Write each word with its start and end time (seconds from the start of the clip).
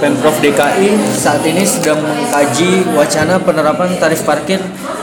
Pemprov 0.00 0.32
DKI 0.40 0.96
saat 1.12 1.44
ini 1.44 1.60
sedang 1.60 2.00
mengkaji 2.00 2.88
wacana 2.96 3.36
penerapan 3.36 4.00
tarif 4.00 4.24
parkir 4.24 4.56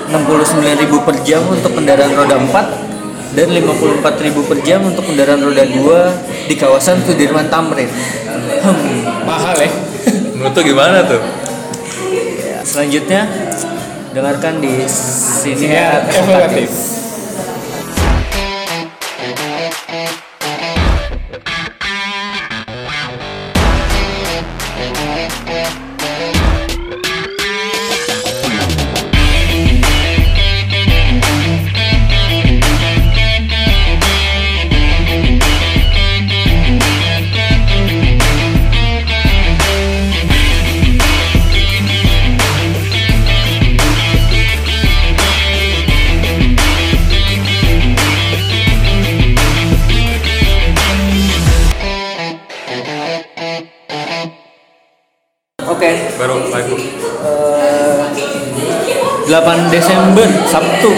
69.000 0.09 0.89
per 1.05 1.15
jam 1.21 1.45
untuk 1.45 1.77
kendaraan 1.77 2.17
roda 2.17 2.41
4 2.41 3.37
dan 3.37 3.47
54.000 3.53 4.49
per 4.49 4.57
jam 4.65 4.81
untuk 4.81 5.05
kendaraan 5.05 5.45
roda 5.45 5.69
2 5.69 6.49
di 6.49 6.57
kawasan 6.57 6.97
Sudirman 7.05 7.45
Tamrin. 7.45 7.85
Hmm. 7.85 9.21
Mahal 9.21 9.61
ya? 9.61 9.69
Menurut 10.41 10.65
gimana 10.65 11.05
tuh? 11.05 11.21
Ya, 12.41 12.65
selanjutnya 12.65 13.29
dengarkan 14.17 14.57
di 14.65 14.81
sini 14.89 15.77
Ya, 15.77 16.01
8 59.37 59.69
Desember 59.69 60.25
Sabtu. 60.49 60.89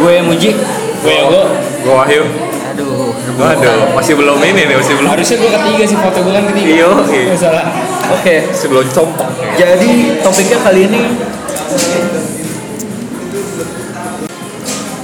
Gue 0.00 0.24
Muji. 0.24 0.56
Gue 1.04 1.12
Yogo. 1.14 1.42
Gue 1.84 1.92
Wahyu. 1.92 2.24
Aduh, 2.68 3.12
Waduh, 3.36 3.92
masih 3.92 4.14
belum 4.16 4.38
ini 4.40 4.66
nih, 4.66 4.76
masih 4.78 4.94
belum. 4.96 5.08
Harusnya 5.12 5.36
gue 5.36 5.50
ketiga 5.52 5.84
sih 5.84 5.98
foto 5.98 6.18
gue 6.24 6.32
kan 6.32 6.44
ketiga. 6.48 6.70
Iya. 6.72 6.90
Nggak 7.28 7.38
salah. 7.38 7.66
Oke, 8.08 8.36
Masih 8.40 8.68
belum 8.72 8.86
compok. 8.88 9.28
jadi 9.52 9.90
topiknya 10.24 10.58
kali 10.64 10.80
ini 10.88 11.00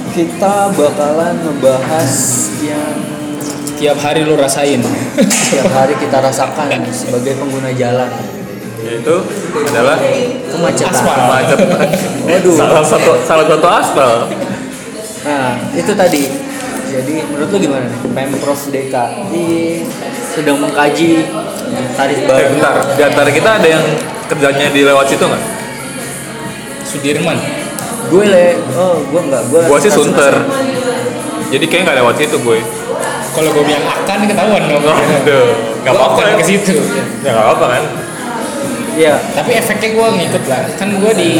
kita 0.09 0.71
bakalan 0.73 1.35
ngebahas 1.37 2.11
yang 2.63 2.97
Tiap 3.75 3.99
hari 3.99 4.23
lu 4.23 4.39
rasain. 4.39 4.79
setiap 5.19 5.67
hari 5.69 5.93
kita 6.01 6.17
rasakan 6.17 6.71
sebagai 6.89 7.35
pengguna 7.35 7.75
jalan 7.75 8.07
Yaitu 8.79 9.17
adalah 9.51 9.97
kemacetan. 10.47 11.03
Waduh. 12.25 12.53
Salah 12.55 12.83
satu 12.83 13.11
salah 13.21 13.45
satu 13.45 13.67
aspal. 13.67 14.11
Nah, 15.23 15.51
itu 15.71 15.91
tadi. 15.93 16.23
Jadi 16.85 17.15
menurut 17.27 17.49
lu 17.49 17.57
gimana 17.59 17.85
nih? 17.85 17.99
Pemprov 18.07 18.55
DKI 18.71 19.47
sedang 20.31 20.57
mengkaji 20.59 21.27
tarif 21.93 22.17
Eh, 22.17 22.25
baru. 22.25 22.47
bentar. 22.51 22.75
Di 22.93 23.03
antara 23.03 23.29
kita 23.29 23.49
ada 23.57 23.67
yang 23.67 23.83
kerjanya 24.25 24.67
di 24.69 24.81
lewat 24.81 25.05
situ 25.05 25.23
nggak? 25.23 25.43
Sudirman. 26.83 27.37
Gue 28.05 28.25
le, 28.29 28.47
oh 28.77 29.01
gue 29.01 29.21
enggak, 29.23 29.43
gue. 29.49 29.61
Gua 29.65 29.79
sih 29.81 29.89
sunter. 29.89 30.33
Jadi 31.49 31.65
kayaknya 31.65 31.85
nggak 31.89 31.97
lewat 31.99 32.15
situ 32.15 32.37
gue. 32.37 32.59
Kalau 33.35 33.49
gue 33.51 33.63
bilang 33.65 33.83
akan 33.83 34.19
ketahuan 34.23 34.63
dong. 34.63 34.83
Aduh, 34.85 35.47
nggak 35.83 35.93
apa-apa 35.93 36.21
ke 36.39 36.43
situ. 36.45 36.75
Ya 37.25 37.33
nggak 37.33 37.43
apa-apa 37.43 37.65
kan? 37.67 37.83
Iya. 38.95 39.15
Tapi 39.35 39.51
efeknya 39.59 39.89
gue 39.91 40.07
ngikut 40.23 40.43
lah. 40.47 40.61
Kan 40.79 40.89
gue 40.97 41.11
di 41.19 41.31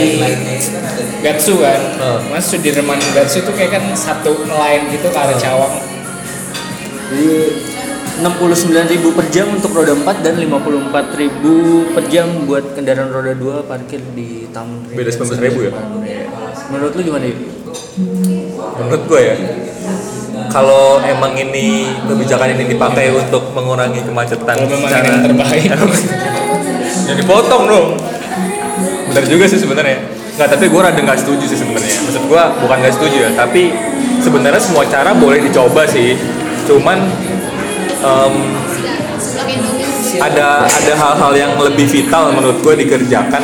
Gatsu 1.24 1.58
kan. 1.64 1.82
Hmm. 1.98 2.20
Mas 2.30 2.46
Sudirman 2.46 3.00
Gatsu 3.16 3.42
itu 3.42 3.52
kayak 3.56 3.80
kan 3.80 3.84
satu 3.96 4.46
line 4.46 4.84
gitu 4.92 5.08
ke 5.10 5.18
arah 5.18 5.38
Cawang. 5.40 5.74
Jadi 7.10 7.32
69.000 8.16 9.12
per 9.12 9.26
jam 9.28 9.48
untuk 9.52 9.76
roda 9.76 9.92
4 9.92 10.24
dan 10.24 10.40
54.000 10.40 11.92
per 11.92 12.04
jam 12.08 12.28
buat 12.48 12.64
kendaraan 12.72 13.12
roda 13.12 13.36
2 13.36 13.68
parkir 13.68 14.00
di 14.16 14.48
Tamrin. 14.56 14.96
Beda 14.96 15.12
19.000 15.12 15.68
ya? 15.68 15.72
Menurut 16.72 16.94
lu 16.96 17.02
gimana? 17.04 17.28
Yud? 17.28 17.40
Menurut 18.80 19.04
gue 19.08 19.20
ya, 19.20 19.36
kalau 20.48 21.04
emang 21.04 21.36
ini 21.36 21.92
kebijakan 22.08 22.56
ini 22.56 22.64
dipakai 22.72 23.12
untuk 23.12 23.52
mengurangi 23.52 24.00
kemacetan 24.04 24.56
Kalau 24.64 24.72
memang 24.72 24.92
ini 24.92 25.08
yang 25.12 25.24
terbaik. 25.28 25.70
yang 27.06 27.18
dipotong 27.18 27.64
dong. 27.70 27.88
Benar 29.14 29.24
juga 29.30 29.46
sih 29.46 29.60
sebenarnya. 29.62 30.02
Nggak, 30.36 30.48
tapi 30.52 30.66
gue 30.68 30.82
rada 30.84 31.00
nggak 31.00 31.20
setuju 31.24 31.46
sih 31.48 31.60
sebenarnya. 31.60 31.96
Maksud 32.04 32.24
gue 32.28 32.44
bukan 32.60 32.78
nggak 32.84 32.94
setuju 33.00 33.18
ya, 33.30 33.32
tapi 33.38 33.72
sebenarnya 34.20 34.60
semua 34.60 34.84
cara 34.90 35.16
boleh 35.16 35.40
dicoba 35.40 35.88
sih. 35.88 36.20
Cuman 36.68 36.98
em, 38.04 38.34
ada 40.20 40.68
ada 40.68 40.94
hal-hal 40.96 41.32
yang 41.36 41.52
lebih 41.60 41.88
vital 41.88 42.36
menurut 42.36 42.60
gue 42.60 42.74
dikerjakan 42.84 43.44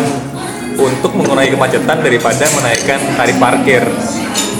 untuk 0.75 1.13
mengurangi 1.13 1.53
kemacetan 1.53 1.97
daripada 2.01 2.45
menaikkan 2.57 2.99
tarif 3.15 3.37
parkir. 3.39 3.83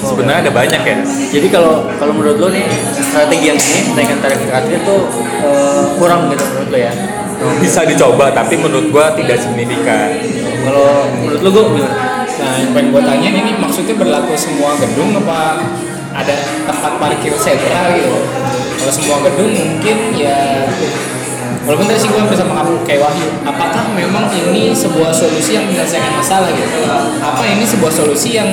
Sebenarnya 0.01 0.50
ada 0.50 0.53
banyak 0.53 0.81
ya. 0.81 0.97
Jadi 1.29 1.47
kalau 1.51 1.85
kalau 2.00 2.13
menurut 2.16 2.38
lu 2.41 2.47
nih 2.50 2.66
strategi 2.95 3.53
yang 3.53 3.59
ini 3.59 3.94
naikkan 3.94 4.18
tarif 4.23 4.39
parkir 4.50 4.79
tuh 4.88 5.01
eh, 5.45 5.83
kurang 6.00 6.31
gitu 6.31 6.44
menurut 6.47 6.69
lu 6.72 6.79
ya? 6.79 6.94
Bisa 7.57 7.81
dicoba, 7.85 8.29
tapi 8.29 8.53
menurut 8.57 8.94
gue 8.94 9.06
tidak 9.24 9.38
signifikan. 9.41 10.13
Kalau 10.62 11.09
menurut 11.09 11.40
lu 11.41 11.50
gue 11.50 11.63
gimana? 11.74 11.96
Nah, 12.41 12.53
yang 12.57 12.72
pengen 12.74 12.88
gue 12.94 13.02
tanyain 13.02 13.35
ini 13.38 13.52
maksudnya 13.57 13.96
berlaku 13.97 14.34
semua 14.38 14.78
gedung 14.78 15.13
apa 15.18 15.62
ada 16.13 16.35
tempat 16.69 16.94
parkir 17.01 17.34
sentra 17.38 17.97
gitu? 17.97 18.18
Kalau 18.81 18.94
semua 18.94 19.18
gedung 19.25 19.50
mungkin 19.53 19.97
ya 20.18 20.66
Walaupun 21.62 21.85
tadi 21.85 22.01
sih 22.01 22.09
hampir 22.09 22.34
sama 22.34 22.57
kamu 22.57 22.81
kayak 22.90 23.06
Wahyu 23.06 23.30
Apakah 23.46 23.94
memang 23.94 24.25
ini 24.34 24.74
sebuah 24.74 25.13
solusi 25.13 25.53
yang 25.53 25.69
menyelesaikan 25.69 26.18
masalah 26.18 26.50
gitu? 26.50 26.90
Apa 27.22 27.44
ini 27.46 27.62
sebuah 27.62 27.94
solusi 27.94 28.34
yang 28.34 28.50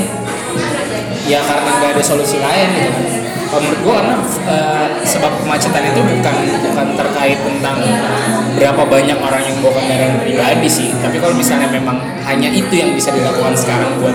ya 1.25 1.41
karena 1.41 1.71
nggak 1.81 1.91
ada 1.97 2.03
solusi 2.05 2.37
lain 2.37 2.69
gitu? 2.77 3.28
Kalau 3.49 3.61
menurut 3.65 3.81
gue 3.81 3.95
karena 3.97 4.17
eh, 4.45 4.87
sebab 5.09 5.33
kemacetan 5.41 5.83
itu 5.89 6.01
bukan 6.05 6.35
bukan 6.69 6.87
terkait 7.01 7.39
tentang 7.41 7.81
berapa 8.61 8.83
banyak 8.85 9.19
orang 9.19 9.43
yang 9.43 9.57
bawa 9.65 9.73
kendaraan 9.81 10.21
pribadi 10.21 10.69
sih 10.69 10.89
tapi 11.01 11.17
kalau 11.17 11.33
misalnya 11.33 11.65
memang 11.73 11.97
hanya 12.29 12.53
itu 12.53 12.69
yang 12.77 12.93
bisa 12.93 13.09
dilakukan 13.09 13.57
sekarang 13.57 13.97
buat 14.05 14.13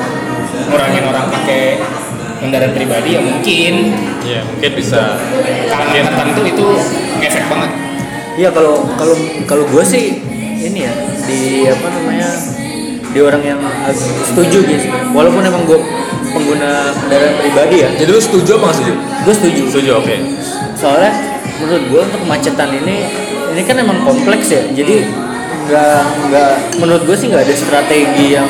ngurangin 0.70 1.02
orang 1.10 1.34
pakai 1.34 1.82
kendaraan 2.38 2.78
pribadi 2.78 3.18
ya 3.18 3.22
mungkin 3.26 3.74
Ya, 4.24 4.40
mungkin 4.46 4.72
bisa. 4.78 5.18
kalangan 5.68 6.14
tertentu 6.14 6.42
itu 6.48 6.68
ngefek 7.20 7.46
banget 7.50 7.72
Iya 8.34 8.50
kalau 8.50 8.82
kalau 8.98 9.16
kalau 9.46 9.64
gue 9.70 9.84
sih 9.86 10.18
ini 10.58 10.90
ya 10.90 10.94
di 11.26 11.70
apa 11.70 11.86
namanya 11.90 12.30
di 13.14 13.20
orang 13.22 13.44
yang 13.46 13.62
setuju 14.26 14.66
gitu. 14.66 14.90
Walaupun 15.14 15.46
emang 15.46 15.70
gue 15.70 15.78
pengguna 16.44 16.72
kendaraan 16.94 17.34
pribadi 17.40 17.76
ya, 17.80 17.90
Jadi 17.96 18.10
lu 18.12 18.20
setuju 18.20 18.52
apa 18.54 18.64
nggak 18.66 18.76
setuju? 18.76 18.94
gue 19.24 19.34
setuju. 19.34 19.62
Setuju, 19.72 19.92
oke. 19.98 20.16
Soalnya 20.76 21.12
menurut 21.58 21.84
gue 21.88 22.02
untuk 22.04 22.20
kemacetan 22.20 22.70
ini 22.76 22.98
ini 23.50 23.62
kan 23.64 23.76
emang 23.80 24.04
kompleks 24.04 24.52
ya. 24.52 24.64
Jadi 24.70 25.08
nggak 25.64 26.00
nggak 26.28 26.52
menurut 26.78 27.08
gue 27.08 27.16
sih 27.16 27.32
nggak 27.32 27.48
ada 27.48 27.56
strategi 27.56 28.36
yang 28.36 28.48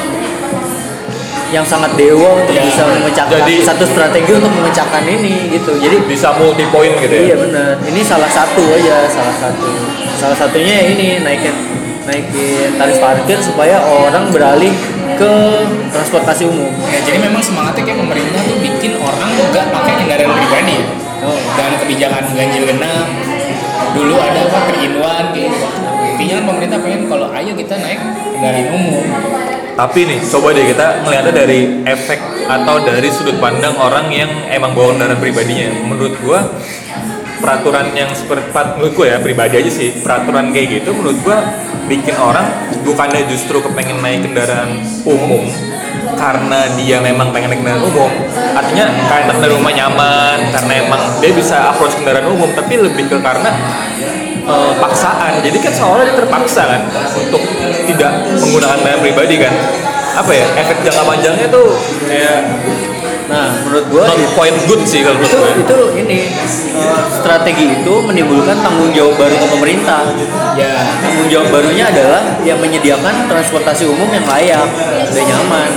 yang 1.54 1.62
sangat 1.62 1.94
dewa 1.94 2.42
untuk 2.42 2.50
Ya, 2.50 2.66
bisa 2.66 2.82
memecahkan 2.82 3.46
jadi- 3.46 3.62
satu 3.62 3.86
strategi 3.86 4.32
untuk 4.34 4.50
memecahkan 4.50 5.06
ini 5.06 5.54
gitu. 5.54 5.78
Jadi 5.78 6.02
Bisa 6.10 6.34
multi 6.34 6.66
point 6.68 6.98
gitu 6.98 7.14
ya? 7.14 7.22
Iya 7.30 7.36
benar. 7.38 7.72
Ini 7.78 8.02
salah 8.02 8.26
satu 8.26 8.74
aja, 8.74 9.06
salah 9.06 9.36
satu. 9.38 9.70
Salah 10.18 10.34
satunya 10.34 10.82
ya 10.82 10.86
ini 10.90 11.22
naikin 11.22 11.54
naikin 12.04 12.74
tarif 12.74 12.98
parkir 12.98 13.38
supaya 13.38 13.78
orang 13.80 14.34
beralih 14.34 14.74
ke 15.18 15.34
transportasi 15.94 16.44
umum. 16.50 16.72
ya 16.90 17.00
jadi 17.06 17.18
memang 17.30 17.42
semangatnya 17.44 17.84
kayak 17.86 18.00
pemerintah 18.02 18.42
tuh 18.46 18.58
bikin 18.60 18.94
orang 18.98 19.30
nggak 19.52 19.66
pakai 19.70 19.94
kendaraan 20.02 20.32
pribadi 20.34 20.78
ya. 20.78 20.86
Oh. 21.24 21.40
dengan 21.56 21.74
kebijakan 21.80 22.24
ganjil 22.36 22.64
genap 22.68 23.08
dulu 23.94 24.16
ada 24.20 24.42
apa 24.50 24.74
one 25.00 25.28
gitu 25.38 25.58
intinya 26.14 26.38
pemerintah 26.46 26.78
pengen 26.82 27.02
kalau 27.08 27.28
ayo 27.32 27.52
kita 27.56 27.76
naik 27.80 28.00
kendaraan 28.38 28.68
umum 28.74 29.06
Tapi 29.74 30.06
nih, 30.06 30.22
coba 30.30 30.54
deh 30.54 30.70
kita 30.70 31.02
melihatnya 31.02 31.34
dari 31.34 31.82
efek 31.82 32.22
atau 32.46 32.78
dari 32.86 33.10
sudut 33.10 33.42
pandang 33.42 33.74
orang 33.74 34.06
yang 34.14 34.30
emang 34.46 34.78
bawa 34.78 34.94
kendaraan 34.94 35.18
pribadinya. 35.18 35.74
Menurut 35.90 36.14
gua 36.22 36.46
peraturan 37.44 37.92
yang 37.92 38.08
seperti 38.16 38.56
menurut 38.80 38.94
gua 38.96 39.06
ya 39.12 39.18
pribadi 39.20 39.60
aja 39.60 39.72
sih 39.72 40.00
peraturan 40.00 40.56
kayak 40.56 40.80
gitu 40.80 40.96
menurut 40.96 41.20
gua 41.28 41.44
bikin 41.92 42.16
orang 42.16 42.48
bukannya 42.88 43.28
justru 43.28 43.60
kepengen 43.60 44.00
naik 44.00 44.24
kendaraan 44.24 44.80
umum 45.04 45.44
karena 46.16 46.72
dia 46.80 47.04
memang 47.04 47.36
pengen 47.36 47.52
naik 47.52 47.60
kendaraan 47.60 47.84
umum. 47.84 48.12
Artinya 48.56 48.86
karena 49.12 49.32
kendaraan 49.36 49.56
umumnya 49.60 49.76
nyaman 49.84 50.38
karena 50.56 50.74
emang 50.88 51.02
dia 51.20 51.32
bisa 51.36 51.74
approach 51.74 52.00
kendaraan 52.00 52.32
umum 52.32 52.50
tapi 52.56 52.80
lebih 52.80 53.12
ke 53.12 53.18
karena 53.20 53.52
eh, 54.48 54.74
paksaan. 54.80 55.44
Jadi 55.44 55.58
kan 55.60 55.74
seolah 55.76 56.04
dia 56.08 56.16
terpaksa 56.16 56.62
kan 56.64 56.82
untuk 57.20 57.42
menggunakan 58.40 58.78
kendaraan 58.80 59.02
pribadi 59.04 59.36
kan. 59.42 59.54
Apa 60.14 60.32
ya 60.32 60.46
efek 60.62 60.86
jangka 60.86 61.04
panjangnya 61.04 61.48
tuh 61.50 61.74
kayak 62.06 62.40
Nah, 63.24 63.56
menurut 63.64 63.86
gua 63.88 64.04
not 64.04 64.20
itu, 64.20 64.36
quite 64.36 64.58
good 64.68 64.82
sih 64.84 65.00
kalau 65.00 65.16
menurut 65.16 65.32
gue 65.32 65.52
itu 65.64 65.80
ini 66.04 66.20
eh, 66.28 67.02
strategi 67.08 67.66
itu 67.82 67.94
menimbulkan 68.04 68.60
tanggung 68.60 68.92
jawab 68.92 69.16
baru 69.16 69.36
ke 69.40 69.48
pemerintah. 69.48 70.04
ya 70.60 70.74
Tanggung 71.00 71.28
jawab 71.32 71.48
barunya 71.50 71.88
adalah 71.88 72.22
yang 72.44 72.60
menyediakan 72.60 73.32
transportasi 73.32 73.88
umum 73.88 74.12
yang 74.12 74.28
layak 74.28 74.68
dan 75.08 75.24
nyaman 75.24 75.70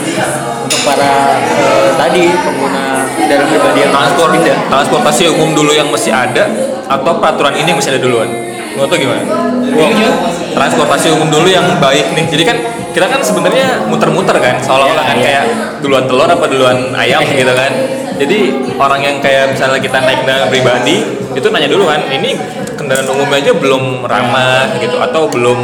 untuk 0.67 0.81
para 0.83 1.39
eh, 1.39 1.89
tadi 1.95 2.25
pengguna 2.35 3.07
kendaraan 3.15 3.47
pribadi 3.47 3.79
yang 3.87 3.93
transport 3.95 4.31
transportasi 4.67 5.23
umum 5.31 5.55
dulu 5.55 5.71
yang 5.71 5.89
masih 5.89 6.11
ada 6.11 6.51
atau 6.87 7.13
peraturan 7.23 7.55
ini 7.55 7.75
yang 7.75 7.79
masih 7.79 7.95
ada 7.95 8.01
duluan 8.03 8.56
menurut 8.76 8.93
lo 8.93 8.96
gimana 9.00 9.23
gimana? 9.25 10.08
transportasi 10.52 11.06
umum 11.17 11.28
dulu 11.32 11.49
yang 11.49 11.67
baik 11.81 12.12
nih 12.12 12.25
jadi 12.28 12.44
kan 12.44 12.56
kita 12.93 13.06
kan 13.12 13.20
sebenarnya 13.20 13.84
muter-muter 13.88 14.37
kan 14.40 14.56
seolah-olah 14.61 15.05
Iya, 15.05 15.11
kan 15.12 15.17
iya. 15.17 15.25
kayak 15.25 15.44
duluan 15.84 16.05
telur 16.08 16.28
apa 16.28 16.44
duluan 16.49 16.93
ayam 16.96 17.20
gitu 17.40 17.52
kan 17.52 17.73
jadi 18.17 18.38
orang 18.81 19.00
yang 19.05 19.17
kayak 19.20 19.52
misalnya 19.52 19.81
kita 19.81 20.00
naik 20.00 20.25
kendaraan 20.25 20.49
pribadi 20.49 20.96
itu 21.37 21.46
nanya 21.52 21.69
dulu 21.69 21.84
kan 21.88 22.00
ini 22.08 22.32
kendaraan 22.76 23.08
umumnya 23.12 23.37
aja 23.44 23.52
belum 23.52 24.05
ramah 24.08 24.81
gitu 24.81 24.96
atau 24.96 25.28
belum 25.28 25.61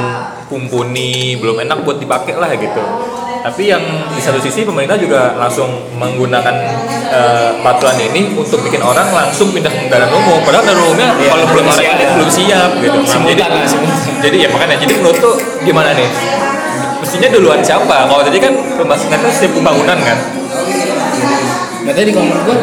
mumpuni 0.53 1.41
belum 1.41 1.65
enak 1.65 1.85
buat 1.89 1.97
dipakai 1.97 2.37
lah 2.37 2.53
gitu 2.61 2.83
tapi 3.43 3.63
yang 3.67 3.83
di 4.09 4.23
satu 4.23 4.39
sisi 4.39 4.63
pemerintah 4.63 4.95
juga 4.95 5.35
langsung 5.35 5.67
menggunakan 5.99 6.55
eh, 7.11 7.51
peraturan 7.59 7.99
ini 7.99 8.31
untuk 8.33 8.63
bikin 8.63 8.79
orang 8.79 9.11
langsung 9.11 9.51
pindah 9.51 9.67
ke 9.67 9.79
kendaraan 9.83 10.15
umum 10.15 10.39
padahal 10.47 10.63
kendaraan 10.63 10.87
umumnya 10.87 11.09
Iya, 11.19 11.31
kalau 11.35 11.47
belum 11.51 11.67
ada 11.67 11.75
siap. 11.75 12.15
belum 12.15 12.31
siap 12.31 12.71
gitu 12.79 12.99
Nah, 13.03 13.27
jadi 13.27 13.43
lah, 13.43 13.67
jadi 14.23 14.37
ya 14.47 14.49
makanya 14.49 14.77
jadi 14.79 14.93
menurut 14.95 15.19
tuh 15.19 15.35
gimana 15.63 15.91
nih 15.93 16.07
mestinya 17.03 17.29
duluan 17.29 17.61
siapa 17.61 18.07
kalau 18.07 18.23
tadi 18.23 18.39
kan 18.39 18.55
pembahasan 18.79 19.11
kan 19.11 19.21
setiap 19.29 19.59
pembangunan 19.59 19.99
kan 19.99 20.19
Nah 21.83 21.91
tadi 21.91 22.15
kalau 22.15 22.31
menurut 22.31 22.47
gua 22.47 22.57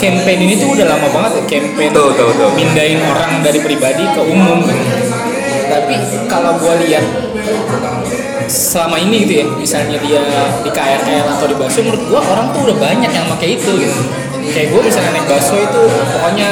campaign 0.00 0.38
ini 0.48 0.56
tuh 0.56 0.72
udah 0.72 0.86
lama 0.88 1.04
banget 1.12 1.32
ya 1.36 1.42
campaign 1.60 1.92
Tuh, 1.92 2.08
tuh, 2.16 2.32
tuh. 2.32 2.48
mindahin 2.56 3.04
orang 3.04 3.44
dari 3.44 3.60
pribadi 3.60 4.00
ke 4.08 4.20
umum 4.24 4.64
kan. 4.64 4.78
Tapi 5.68 5.94
kalau 6.24 6.56
gua 6.56 6.80
lihat 6.80 7.04
selama 8.52 9.00
ini 9.00 9.24
gitu 9.24 9.32
ya, 9.40 9.46
misalnya 9.56 9.96
dia 10.04 10.20
di 10.60 10.68
KRL 10.68 11.24
atau 11.32 11.48
di 11.48 11.56
busway, 11.56 11.88
menurut 11.88 12.04
gua 12.12 12.20
orang 12.20 12.52
tuh 12.52 12.68
udah 12.68 12.76
banyak 12.76 13.08
yang 13.08 13.26
pakai 13.32 13.56
itu 13.56 13.70
gitu. 13.80 14.00
Kayak 14.52 14.76
gua 14.76 14.80
misalnya 14.84 15.10
naik 15.16 15.26
busway 15.26 15.64
itu 15.64 15.82
pokoknya 15.88 16.50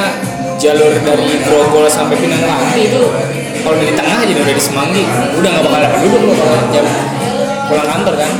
jalur 0.56 0.92
dari 1.04 1.28
Grogol 1.44 1.84
sampai 1.88 2.16
Pinang 2.16 2.40
Ranti 2.40 2.88
itu 2.88 3.02
kalau 3.60 3.76
dari 3.76 3.92
tengah 3.92 4.16
aja 4.24 4.32
udah 4.32 4.56
di 4.56 4.64
Semanggi, 4.64 5.04
udah 5.36 5.48
nggak 5.52 5.64
bakal 5.68 5.78
ada 5.84 5.88
penduduk 5.92 6.20
loh 6.24 6.36
kalau 6.36 6.56
jam 6.72 6.86
pulang 7.68 7.88
kantor 7.88 8.14
kan 8.16 8.30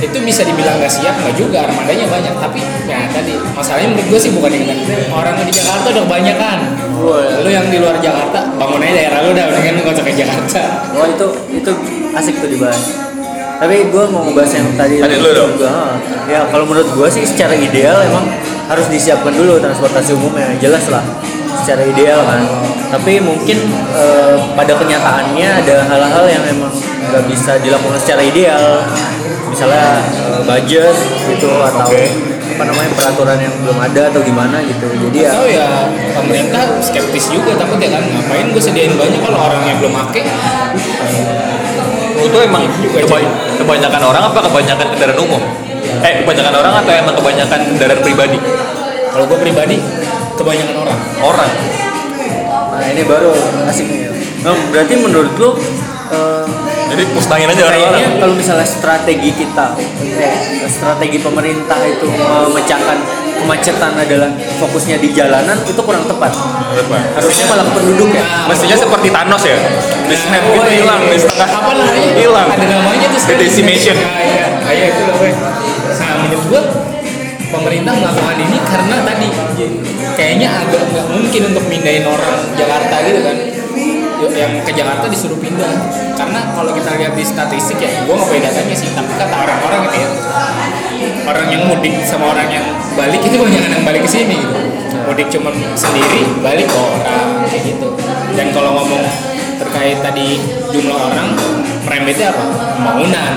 itu 0.00 0.18
bisa 0.22 0.42
dibilang 0.44 0.76
nggak 0.80 0.92
siap 0.92 1.14
nggak 1.16 1.34
juga 1.36 1.64
armadanya 1.64 2.06
banyak 2.08 2.34
tapi 2.36 2.60
ya 2.84 3.08
tadi 3.10 3.34
masalahnya 3.56 3.88
menurut 3.96 4.06
gue 4.12 4.20
sih 4.20 4.30
bukan 4.34 4.50
dengan 4.52 4.78
orang 5.12 5.34
di 5.42 5.52
Jakarta 5.52 5.86
udah 5.92 6.02
kebanyakan 6.04 6.58
lu 7.44 7.50
yang 7.52 7.66
di 7.68 7.78
luar 7.78 7.96
Jakarta 8.00 8.50
bangun 8.56 8.80
aja 8.82 8.92
daerah 8.94 9.18
lu 9.24 9.30
udah 9.36 9.44
mendingan 9.52 9.74
lu 9.80 9.82
ke 9.92 10.12
Jakarta 10.12 10.86
Wah 10.96 11.08
itu 11.12 11.26
itu 11.52 11.72
asik 12.16 12.40
tuh 12.40 12.48
dibahas. 12.48 12.80
Tapi 13.56 13.88
gue 13.88 14.04
mau 14.08 14.24
ngebahas 14.24 14.52
yang 14.56 14.68
tadi. 14.76 14.96
Tadi 15.00 15.16
lu 15.20 15.30
dong. 15.32 15.52
Gua, 15.60 15.96
ya 16.28 16.44
kalau 16.48 16.64
menurut 16.64 16.88
gue 16.88 17.08
sih 17.12 17.24
secara 17.24 17.52
ideal 17.56 18.00
emang 18.04 18.24
harus 18.68 18.88
disiapkan 18.88 19.32
dulu 19.32 19.60
transportasi 19.60 20.16
umumnya 20.16 20.56
jelas 20.60 20.88
lah 20.88 21.04
secara 21.60 21.84
ideal 21.84 22.24
kan. 22.24 22.40
Tapi 22.96 23.20
mungkin 23.20 23.58
eh, 23.92 24.36
pada 24.56 24.72
kenyataannya 24.72 25.48
ada 25.64 25.76
hal-hal 25.84 26.24
yang 26.28 26.44
emang 26.48 26.72
nggak 27.12 27.24
bisa 27.28 27.60
dilakukan 27.60 28.00
secara 28.00 28.24
ideal. 28.24 28.80
Misalnya 29.46 30.02
eh, 30.02 30.40
budget 30.44 30.96
gitu 31.32 31.50
atau 31.50 31.86
Oke. 31.86 32.04
apa 32.56 32.62
namanya 32.72 32.90
peraturan 32.96 33.36
yang 33.36 33.54
belum 33.60 33.78
ada 33.78 34.02
atau 34.08 34.20
gimana 34.24 34.56
gitu. 34.64 34.86
Jadi 34.88 35.18
ya 35.20 35.30
atau 35.30 35.44
ya 35.44 35.68
pemerintah 36.16 36.62
skeptis 36.80 37.28
juga 37.28 37.52
takut 37.54 37.76
ya 37.76 37.96
kan 37.96 38.02
ngapain 38.02 38.46
gue 38.48 38.62
sediain 38.62 38.92
banyak 38.96 39.20
kalau 39.20 39.38
orang 39.44 39.60
yang 39.68 39.76
belum 39.78 39.92
make 39.92 40.24
menurut 42.16 42.32
tuh 42.32 42.40
emang 42.42 42.64
keba- 42.96 43.32
kebanyakan 43.60 44.02
orang 44.02 44.22
apa 44.32 44.40
kebanyakan 44.50 44.86
kendaraan 44.96 45.20
umum 45.20 45.42
eh 46.02 46.12
kebanyakan 46.24 46.54
orang 46.58 46.74
atau 46.82 46.92
emang 46.96 47.14
kebanyakan 47.14 47.58
kendaraan 47.70 48.00
pribadi 48.02 48.38
kalau 49.12 49.24
gue 49.30 49.38
pribadi 49.38 49.76
kebanyakan 50.34 50.76
orang 50.82 50.98
orang 51.22 51.50
nah 52.76 52.86
ini 52.88 53.02
baru 53.08 53.32
asik 53.70 53.86
nih. 53.88 54.10
Nah, 54.44 54.52
berarti 54.68 54.94
menurut 55.00 55.32
lu 55.38 55.50
eh, 56.12 56.44
jadi 56.86 57.02
mustangin 57.12 57.48
aja 57.50 57.62
kayaknya 57.66 58.22
kalau 58.22 58.34
misalnya 58.38 58.66
strategi 58.66 59.30
kita 59.34 59.74
eh, 60.22 60.38
strategi 60.70 61.18
pemerintah 61.18 61.78
itu 61.86 62.06
memecahkan 62.10 62.98
kemacetan 63.36 63.92
adalah 63.94 64.30
fokusnya 64.58 64.96
di 64.96 65.12
jalanan 65.12 65.54
itu 65.68 65.76
kurang 65.84 66.08
tepat. 66.08 66.32
Harusnya 67.14 67.44
malah 67.52 67.64
ke 67.68 67.72
penduduk 67.78 68.10
ya. 68.16 68.24
Mestinya 68.48 68.76
seperti 68.80 69.08
Thanos 69.12 69.42
ya. 69.44 69.56
Di 70.08 70.16
snap 70.16 70.40
Oh, 70.40 70.52
gitu 70.56 70.70
iya. 70.72 70.80
hilang 70.82 71.00
di 71.04 71.18
setengah. 71.20 71.48
Apa 71.52 71.70
namanya? 71.76 72.10
Hilang. 72.16 72.48
Ada 72.48 72.64
namanya 72.64 73.06
tuh 73.12 73.20
sekarang. 73.20 73.40
decimation. 73.44 73.96
Ah, 74.00 74.18
iya. 74.24 74.46
Ah, 74.64 74.72
iya 74.72 74.86
itu 74.90 75.02
loh 75.04 75.16
nah 75.96 76.12
menurut 76.20 76.44
gua 76.50 76.62
pemerintah 77.48 77.92
melakukan 77.96 78.36
ini 78.36 78.58
karena 78.60 78.96
tadi 79.06 79.28
kayaknya 80.18 80.48
agak 80.60 80.82
nggak 80.92 81.06
mungkin 81.08 81.42
untuk 81.54 81.64
mindahin 81.70 82.04
orang 82.04 82.36
Jakarta 82.58 82.96
gitu 83.06 83.20
kan 83.24 83.36
yang 84.32 84.52
ke 84.64 84.72
Jakarta 84.72 85.06
disuruh 85.08 85.36
pindah. 85.36 85.92
Karena 86.16 86.40
kalau 86.56 86.72
kita 86.72 86.96
lihat 86.96 87.12
di 87.12 87.24
statistik 87.24 87.76
ya 87.80 87.90
gua 88.08 88.16
nggak 88.16 88.28
punya 88.32 88.42
datanya 88.48 88.76
sih 88.76 88.88
tapi 88.96 89.12
kata 89.16 89.34
orang-orang 89.36 89.80
gitu 89.88 89.96
ya. 90.00 90.10
Orang 91.26 91.46
yang 91.52 91.62
mudik 91.68 91.94
sama 92.06 92.32
orang 92.32 92.48
yang 92.48 92.66
balik 92.96 93.20
itu 93.20 93.36
banyak 93.36 93.62
yang 93.68 93.84
balik 93.84 94.02
ke 94.06 94.10
sini 94.10 94.40
gitu. 94.40 94.56
Mudik 95.06 95.28
cuma 95.28 95.50
sendiri 95.76 96.22
balik 96.40 96.66
ke 96.66 96.78
orang 96.78 97.44
kayak 97.46 97.62
gitu. 97.76 97.88
Dan 98.32 98.50
kalau 98.56 98.80
ngomong 98.80 99.04
terkait 99.56 99.98
tadi 100.00 100.40
jumlah 100.72 100.96
orang 100.96 101.36
remetnya 101.86 102.32
apa? 102.32 102.44
Pembangunan 102.76 103.32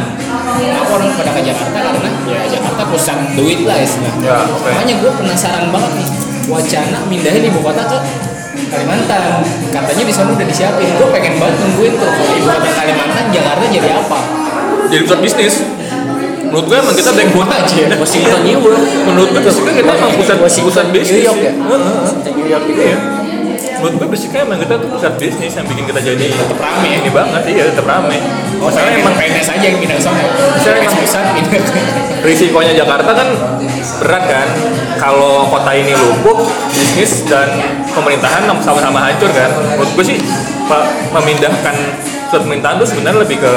kenapa 0.60 0.92
orang 1.00 1.10
pada 1.16 1.32
ke 1.36 1.42
Jakarta? 1.46 1.78
Karena 1.80 2.10
ya 2.28 2.42
Jakarta 2.48 2.84
pusat 2.90 3.18
duit 3.36 3.64
lah 3.64 3.78
istilahnya. 3.80 4.24
Ya, 4.24 4.38
makanya 4.48 4.96
gue 5.00 5.12
penasaran 5.14 5.66
banget 5.70 5.92
nih 6.00 6.08
wacana 6.50 7.00
mindahin 7.06 7.44
ibu 7.46 7.60
kota 7.62 7.84
ke 7.86 7.98
Kalimantan. 8.70 9.42
Katanya 9.74 10.04
di 10.06 10.14
sana 10.14 10.30
udah 10.34 10.48
disiapin. 10.48 10.88
Gue 10.96 11.08
pengen 11.12 11.34
banget 11.42 11.56
nungguin 11.60 11.94
tuh. 11.98 12.10
Kalau 12.10 12.34
ibu 12.38 12.48
kota 12.48 12.70
Kalimantan 12.72 13.26
Jakarta 13.34 13.66
jadi 13.68 13.90
apa? 13.98 14.20
Jadi 14.90 15.02
pusat 15.06 15.20
bisnis. 15.22 15.56
Menurut 16.50 16.66
gue 16.66 16.78
emang 16.82 16.96
kita 16.98 17.12
bank 17.14 17.30
buat 17.38 17.50
aja. 17.50 17.84
Washington 17.94 18.42
New 18.42 18.58
York 18.58 18.82
menurut 19.06 19.30
gue 19.30 19.42
basicnya 19.46 19.74
kita 19.78 19.92
emang 19.94 20.12
pusat 20.18 20.38
pusat 20.42 20.86
bisnis 20.90 21.22
New 21.22 21.28
York 21.30 21.42
ya. 21.46 21.54
New 22.34 22.48
York 22.50 22.64
gitu 22.66 22.82
Iya. 22.82 23.19
Menurut 23.80 23.96
gue 23.96 24.08
basicnya 24.10 24.44
emang 24.44 24.60
kita 24.60 24.76
tuh 24.76 24.90
pusat 24.92 25.14
bisnis 25.16 25.54
yang 25.56 25.66
bikin 25.66 25.88
kita 25.88 26.00
jadi 26.04 26.26
tetap 26.30 26.60
rame 26.60 26.90
ini 26.94 27.10
banget. 27.10 27.42
Iya 27.48 27.64
tetap 27.72 27.86
rame. 27.86 28.18
Oh, 28.60 28.68
Masalahnya 28.68 28.92
saya 28.92 29.00
emang 29.00 29.16
PNS 29.16 29.48
aja 29.50 29.66
yang 29.66 29.80
pindah 29.80 29.98
sana. 29.98 30.24
Saya 30.60 30.74
PNS 30.76 30.84
emang- 30.86 31.00
pusat 31.00 31.26
pindah 31.32 31.62
ke 31.64 31.82
risikonya 32.20 32.74
Jakarta 32.76 33.12
kan 33.14 33.28
berat 34.00 34.24
kan. 34.28 34.48
Kalau 35.00 35.48
kota 35.48 35.72
ini 35.72 35.96
lumpuh 35.96 36.44
bisnis 36.70 37.24
dan 37.26 37.48
pemerintahan 37.90 38.44
sama-sama 38.60 39.00
hancur 39.02 39.32
kan. 39.32 39.48
Menurut 39.74 39.92
gue 39.96 40.06
sih 40.06 40.18
memindahkan 41.10 41.76
suatu 42.28 42.44
pemerintahan 42.44 42.78
itu 42.78 42.88
sebenarnya 42.92 43.20
lebih 43.24 43.38
ke 43.40 43.54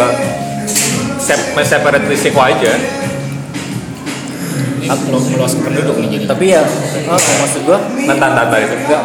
sep- 1.18 1.50
separate 1.60 2.06
risiko 2.06 2.38
aja. 2.38 2.72
Meluas 4.82 5.54
penduduk 5.56 5.94
nih 5.96 6.08
jadi. 6.12 6.24
tapi 6.26 6.44
ya 6.50 6.62
oh, 7.06 7.16
maksud 7.16 7.62
gua 7.64 7.78
nantan 8.02 8.34
tata 8.34 8.56
itu. 8.58 8.74
enggak 8.76 9.02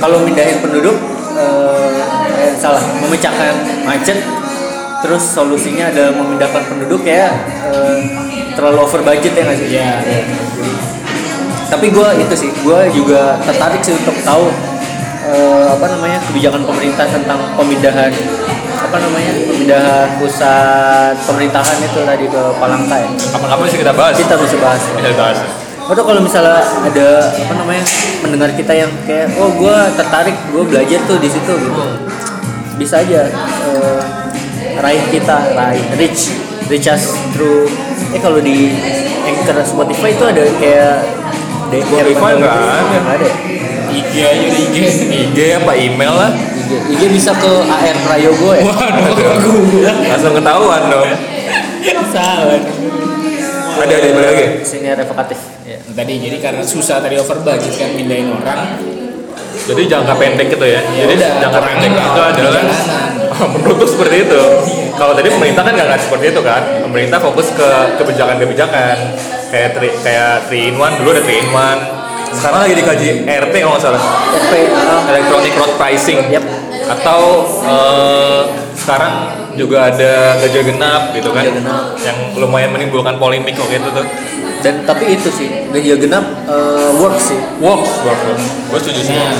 kalau 0.00 0.22
mindahin 0.22 0.58
penduduk 0.60 0.96
eh, 1.36 2.00
eh, 2.40 2.52
salah 2.56 2.82
memecahkan 3.00 3.54
macet 3.84 4.18
terus 5.04 5.22
solusinya 5.22 5.92
adalah 5.92 6.12
memindahkan 6.16 6.62
penduduk 6.68 7.04
ya 7.04 7.32
eh, 7.68 7.98
terlalu 8.56 8.78
over 8.80 9.04
budget 9.04 9.32
ya 9.36 9.42
nggak 9.44 9.58
sih? 9.60 9.68
Ya, 9.68 10.00
tapi 11.68 11.92
gue 11.92 12.08
itu 12.24 12.34
sih 12.34 12.50
gue 12.50 12.80
juga 12.96 13.36
tertarik 13.44 13.84
sih 13.84 13.92
untuk 13.92 14.16
tahu 14.24 14.48
eh, 15.28 15.66
apa 15.68 15.86
namanya 15.92 16.18
kebijakan 16.30 16.64
pemerintah 16.64 17.06
tentang 17.10 17.40
pemindahan 17.58 18.12
apa 18.76 18.96
namanya 19.02 19.32
pemindahan 19.50 20.08
pusat 20.20 21.16
pemerintahan 21.26 21.76
itu 21.82 22.00
tadi 22.06 22.24
ke 22.30 22.42
Palangka 22.60 22.96
ya. 22.96 23.08
Kapan-kapan 23.34 23.64
sih 23.72 23.78
kita 23.82 23.92
bahas? 23.92 24.14
Kita 24.14 24.34
bisa 24.38 24.56
bahas. 24.62 24.80
Bisa 24.94 25.12
bahas 25.16 25.65
atau 25.86 26.02
kalau 26.02 26.18
misalnya 26.18 26.58
ada 26.82 27.30
apa 27.30 27.54
namanya 27.54 27.84
mendengar 28.18 28.50
kita 28.58 28.74
yang 28.74 28.90
kayak 29.06 29.30
oh 29.38 29.54
gue 29.54 29.76
tertarik 29.94 30.34
gue 30.50 30.62
belajar 30.66 30.98
tuh 31.06 31.18
di 31.22 31.28
situ 31.30 31.52
gitu. 31.54 31.84
Bisa 32.76 33.00
aja 33.00 33.30
eh, 33.70 34.00
raih 34.82 35.04
kita 35.14 35.54
raih 35.54 35.82
reach 35.96 36.34
reach 36.66 36.90
us 36.90 37.14
through 37.30 37.70
eh 38.10 38.20
kalau 38.20 38.42
di 38.42 38.74
anchor 39.26 39.62
Spotify 39.62 40.10
itu 40.10 40.24
ada 40.26 40.42
kayak 40.58 40.94
Spotify 41.70 42.30
nggak 42.34 42.54
ada. 42.54 42.82
Nggak 42.82 43.16
ada. 43.22 43.28
IG 43.86 44.14
aja 44.26 44.46
IG. 44.50 44.76
IG 45.06 45.38
apa 45.62 45.72
email 45.78 46.14
lah. 46.14 46.30
IG, 46.34 46.98
IG 46.98 47.02
bisa 47.14 47.30
ke 47.30 47.52
AR 47.62 47.96
Prayogo 48.02 48.50
ya? 48.58 48.66
Waduh, 48.66 49.86
langsung 50.10 50.34
ketahuan 50.34 50.82
dong. 50.90 51.08
Salah 52.10 52.58
Ada 53.76 53.92
ada 53.92 54.06
yang 54.08 54.16
balik 54.16 54.28
lagi. 54.32 54.44
Sini 54.64 54.88
revokatif. 54.88 55.38
Ya. 55.66 55.78
tadi 55.82 56.12
jadi 56.22 56.36
karena 56.38 56.62
susah 56.62 57.02
tadi 57.02 57.18
over 57.18 57.42
budget 57.42 57.74
kan 57.74 57.90
mindahin 57.98 58.30
orang 58.30 58.78
Jadi 59.66 59.82
jangka 59.90 60.14
pendek 60.14 60.46
gitu 60.52 60.62
ya. 60.62 60.78
Ya 60.94 61.04
Jadi 61.08 61.14
udah, 61.18 61.32
jangka 61.42 61.60
pendek 61.64 61.92
itu 61.96 62.20
adalah 62.22 62.64
menurut 63.52 63.76
tuh 63.82 63.88
seperti 63.88 64.16
itu. 64.28 64.42
Kalau 64.96 65.12
tadi 65.12 65.28
pemerintah 65.28 65.62
kan 65.66 65.72
nggak 65.74 65.88
nggak 65.90 66.00
seperti 66.06 66.24
itu 66.32 66.40
kan. 66.44 66.62
Pemerintah 66.86 67.18
fokus 67.18 67.48
ke 67.52 67.68
kebijakan-kebijakan 68.00 68.96
kayak 69.50 69.70
tri, 69.74 69.88
kayak 70.04 70.46
3 70.48 70.70
in 70.70 70.74
1 70.78 71.00
dulu 71.02 71.10
ada 71.12 71.22
3 71.24 71.42
in 71.42 71.48
1. 71.50 72.36
Sekarang 72.36 72.58
lagi 72.68 72.74
dikaji 72.76 73.08
RP 73.24 73.54
kalau 73.64 73.72
nggak 73.74 73.84
salah. 73.84 74.02
RP 74.34 74.52
ah, 74.76 75.02
Electronic 75.10 75.52
Road 75.56 75.72
Pricing. 75.80 76.18
Yap. 76.30 76.44
Atau 76.86 77.20
eh, 77.66 78.42
sekarang 78.86 79.14
juga 79.58 79.90
ada 79.90 80.38
gajah 80.38 80.62
genap 80.62 81.02
gitu 81.10 81.34
kan. 81.34 81.42
Genap. 81.42 81.98
Yang 81.98 82.38
lumayan 82.38 82.70
menimbulkan 82.70 83.18
polemik 83.18 83.58
waktu 83.58 83.82
itu 83.82 83.90
tuh. 83.90 84.06
dan 84.64 84.82
tapi 84.88 85.14
itu 85.14 85.28
sih 85.30 85.68
ganjil 85.68 85.98
genap 86.00 86.22
eh, 86.46 86.90
work 87.02 87.18
sih. 87.18 87.34
Works, 87.58 87.92
works, 88.06 88.22
works. 88.30 88.46
Gue 88.70 88.78
setuju 88.78 89.00
sih. 89.10 89.14
Nah, 89.18 89.36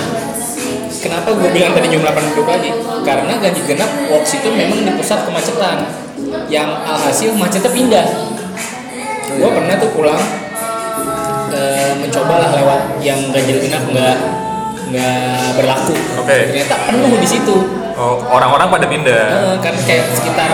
kenapa 0.99 1.31
gue 1.31 1.49
bilang 1.55 1.73
tadi 1.79 1.89
jumlah 1.95 2.11
penduduk 2.11 2.47
lagi? 2.47 2.75
Karena 3.07 3.33
ganjil 3.39 3.65
genap 3.71 3.91
works 4.11 4.35
itu 4.35 4.49
memang 4.51 4.83
di 4.83 4.93
pusat 4.99 5.23
kemacetan, 5.23 5.79
yang 6.51 6.69
alhasil 6.83 7.31
macetnya 7.39 7.71
pindah. 7.71 8.07
Gue 9.31 9.51
pernah 9.51 9.75
tuh 9.79 9.91
pulang, 9.95 10.21
eh, 11.55 11.91
mencoba 12.03 12.35
lah 12.43 12.51
lewat 12.51 12.81
yang 12.99 13.19
ganjil 13.31 13.63
genap 13.63 13.83
nggak 13.89 14.17
nggak 14.91 15.43
berlaku. 15.55 15.97
Oke. 16.23 16.51
Ternyata 16.51 16.75
penuh 16.91 17.15
di 17.19 17.29
situ. 17.31 17.86
Oh, 17.97 18.21
orang-orang 18.29 18.69
pada 18.69 18.85
pindah. 18.85 19.57
Eh, 19.57 19.57
kan 19.65 19.73
kayak 19.89 20.13
sekitar 20.13 20.53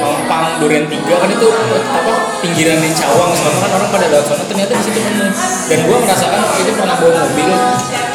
Mampang 0.00 0.56
Duren 0.56 0.88
Tiga 0.88 1.14
kan 1.20 1.28
itu 1.28 1.48
apa 1.92 2.12
pinggiran 2.40 2.80
di 2.80 2.90
Cawang 2.96 3.30
sama 3.36 3.60
kan 3.60 3.70
orang 3.76 3.90
pada 3.92 4.06
lewat 4.08 4.24
sana 4.24 4.44
ternyata 4.48 4.72
di 4.74 4.82
situ 4.82 4.98
penuh 5.04 5.28
dan 5.68 5.78
gue 5.84 5.96
merasakan 6.00 6.38
waktu 6.42 6.60
itu 6.64 6.72
pernah 6.74 6.96
bawa 6.96 7.12
mobil 7.28 7.48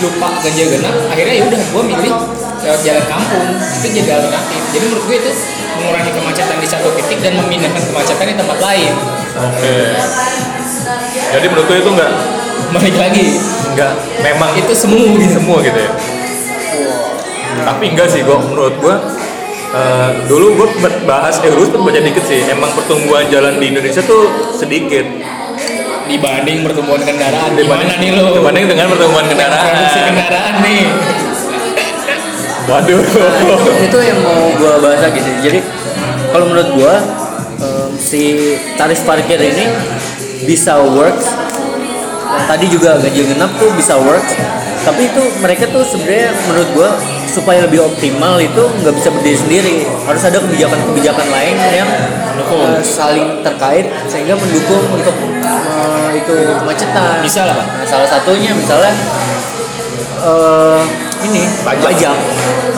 lupa 0.01 0.27
ganjil 0.41 0.67
genap 0.73 0.95
akhirnya 1.07 1.33
ya 1.37 1.43
udah 1.47 1.61
gue 1.61 1.83
milih 1.85 2.13
lewat 2.65 2.81
jalan 2.81 3.05
kampung 3.07 3.47
itu 3.61 3.87
jadi 3.93 4.09
alternatif 4.19 4.61
jadi 4.73 4.83
menurut 4.89 5.03
gue 5.05 5.17
itu 5.21 5.31
mengurangi 5.77 6.11
kemacetan 6.17 6.57
di 6.57 6.67
satu 6.67 6.87
titik 6.97 7.19
dan 7.21 7.33
memindahkan 7.37 7.83
kemacetan 7.87 8.25
di 8.25 8.35
tempat 8.35 8.57
lain 8.57 8.93
Oke. 9.37 9.75
Jadi 11.29 11.45
menurut 11.45 11.65
gue 11.69 11.77
itu 11.77 11.91
nggak 11.93 12.11
balik 12.73 12.95
lagi 12.97 13.25
nggak 13.77 13.93
memang 14.25 14.51
itu 14.57 14.73
semu 14.73 15.13
gitu 15.15 15.39
semua 15.39 15.61
gitu 15.61 15.77
ya. 15.77 15.91
Tapi 17.63 17.85
enggak 17.93 18.07
sih, 18.11 18.21
gua 18.25 18.37
menurut 18.41 18.75
gua 18.81 18.95
eh, 19.67 20.09
dulu 20.31 20.63
gue 20.63 20.67
bahas 21.03 21.37
eh 21.43 21.51
dulu 21.51 21.87
baca 21.87 21.99
dikit 21.99 22.23
sih. 22.23 22.43
Emang 22.47 22.71
pertumbuhan 22.73 23.27
jalan 23.27 23.59
di 23.59 23.71
Indonesia 23.73 24.01
tuh 24.03 24.53
sedikit. 24.55 25.05
Dibanding 26.07 26.63
pertumbuhan 26.63 27.03
kendaraan. 27.03 27.51
Dibanding- 27.51 27.91
gimana 27.91 27.99
nih 27.99 28.09
lo 28.15 28.31
dibanding 28.31 28.65
dengan 28.71 28.85
pertumbuhan 28.95 29.25
kendaraan. 29.27 29.65
produksi 29.67 29.99
kendaraan 30.07 30.55
nih. 30.63 30.83
Waduh. 32.67 32.99
Itu 33.87 33.97
yang 34.03 34.19
mau 34.23 34.51
gue 34.55 34.73
bahas 34.83 34.99
lagi 35.03 35.19
sih. 35.23 35.33
Jadi 35.43 35.59
kalau 36.31 36.45
menurut 36.51 36.69
gue 36.75 36.93
em, 37.59 37.91
si 37.99 38.23
tarif 38.75 39.03
parkir 39.03 39.39
ini 39.39 39.67
bisa 40.47 40.79
works. 40.79 41.27
Tadi 42.47 42.65
juga 42.71 42.99
ganjil 42.99 43.27
genap 43.33 43.51
tuh 43.59 43.71
bisa 43.75 43.99
works 43.99 44.31
tapi 44.87 45.11
itu 45.11 45.23
mereka 45.43 45.67
tuh 45.67 45.83
sebenarnya 45.83 46.31
menurut 46.47 46.69
gue 46.71 46.89
supaya 47.27 47.59
lebih 47.67 47.83
optimal 47.83 48.39
itu 48.39 48.63
nggak 48.79 48.95
bisa 48.95 49.11
berdiri 49.11 49.35
sendiri. 49.37 49.75
Harus 50.07 50.23
ada 50.23 50.39
kebijakan-kebijakan 50.39 51.27
lain 51.27 51.55
yang 51.75 51.89
eh, 52.39 52.79
saling 52.79 53.43
terkait 53.43 53.91
sehingga 54.07 54.39
mendukung 54.39 54.79
untuk 54.95 55.11
eh, 55.43 56.09
itu 56.15 56.35
kemacetan. 56.63 57.19
Bisa 57.19 57.43
lah 57.43 57.59
pak. 57.59 57.67
Nah, 57.67 57.87
salah 57.87 58.07
satunya 58.07 58.55
misalnya 58.55 58.95
eh 60.23 60.81
ini 61.27 61.43
Pajak. 61.67 61.83
pajak. 61.83 62.17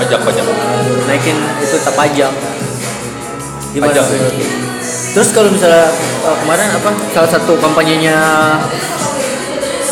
Pajak 0.02 0.20
pajak. 0.26 0.46
Naikin 1.06 1.38
itu 1.62 1.78
tak 1.78 1.94
pajak. 1.94 2.34
Gimana 3.70 3.94
Pajak. 3.94 4.06
terus 5.14 5.30
kalau 5.34 5.50
misalnya 5.50 5.90
uh, 6.26 6.38
kemarin 6.42 6.70
apa 6.74 6.90
salah 7.14 7.30
satu 7.30 7.58
kampanyenya 7.58 8.18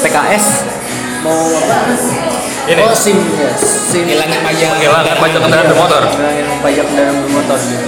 PKS 0.01 0.76
mau 1.23 1.49
apa 1.57 1.95
Ini. 2.67 2.83
oh 2.83 2.91
sim 2.91 3.15
sim 3.57 4.03
hilangin 4.03 4.43
pajak. 4.43 4.75
Hilangin 4.83 5.17
pajak 5.23 5.39
kendaraan 5.39 5.67
bermotor. 5.71 6.03
ngilangin 6.03 6.45
pajak 6.59 6.85
kendaraan 6.91 7.15
bermotor 7.23 7.57
gitu. 7.63 7.87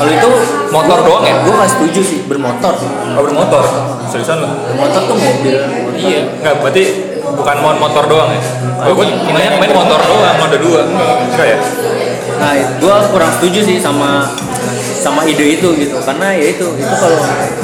Kalau 0.00 0.12
itu 0.16 0.30
Motor 0.70 0.98
doang 1.04 1.24
ya? 1.26 1.34
gue 1.44 1.52
nggak 1.52 1.70
setuju 1.76 2.00
sih 2.00 2.18
bermotor. 2.24 2.72
Oh, 3.18 3.22
bermotor? 3.26 3.64
Seriusan 4.06 4.38
lo 4.38 4.48
bermotor 4.70 5.02
tuh 5.08 5.16
mobil. 5.18 5.56
Iya. 5.98 6.20
Nggak 6.40 6.54
berarti 6.62 6.84
bukan 7.20 7.56
mon 7.60 7.76
motor 7.80 8.04
doang 8.06 8.30
ya? 8.32 8.42
Oh, 8.86 8.92
gue 8.94 9.06
banyak 9.08 9.54
main 9.58 9.72
motor 9.74 10.00
doang 10.00 10.36
ada 10.40 10.58
dua. 10.60 10.80
Enggak. 10.86 11.46
Ya? 11.48 11.58
Nah, 12.40 12.52
gue 12.80 12.94
kurang 13.12 13.32
setuju 13.36 13.60
sih 13.60 13.76
sama 13.76 14.24
sama 15.00 15.24
ide 15.24 15.56
itu 15.56 15.68
gitu, 15.80 15.96
karena 16.04 16.36
ya 16.36 16.52
itu 16.52 16.66
itu 16.76 16.94
kalau 17.00 17.18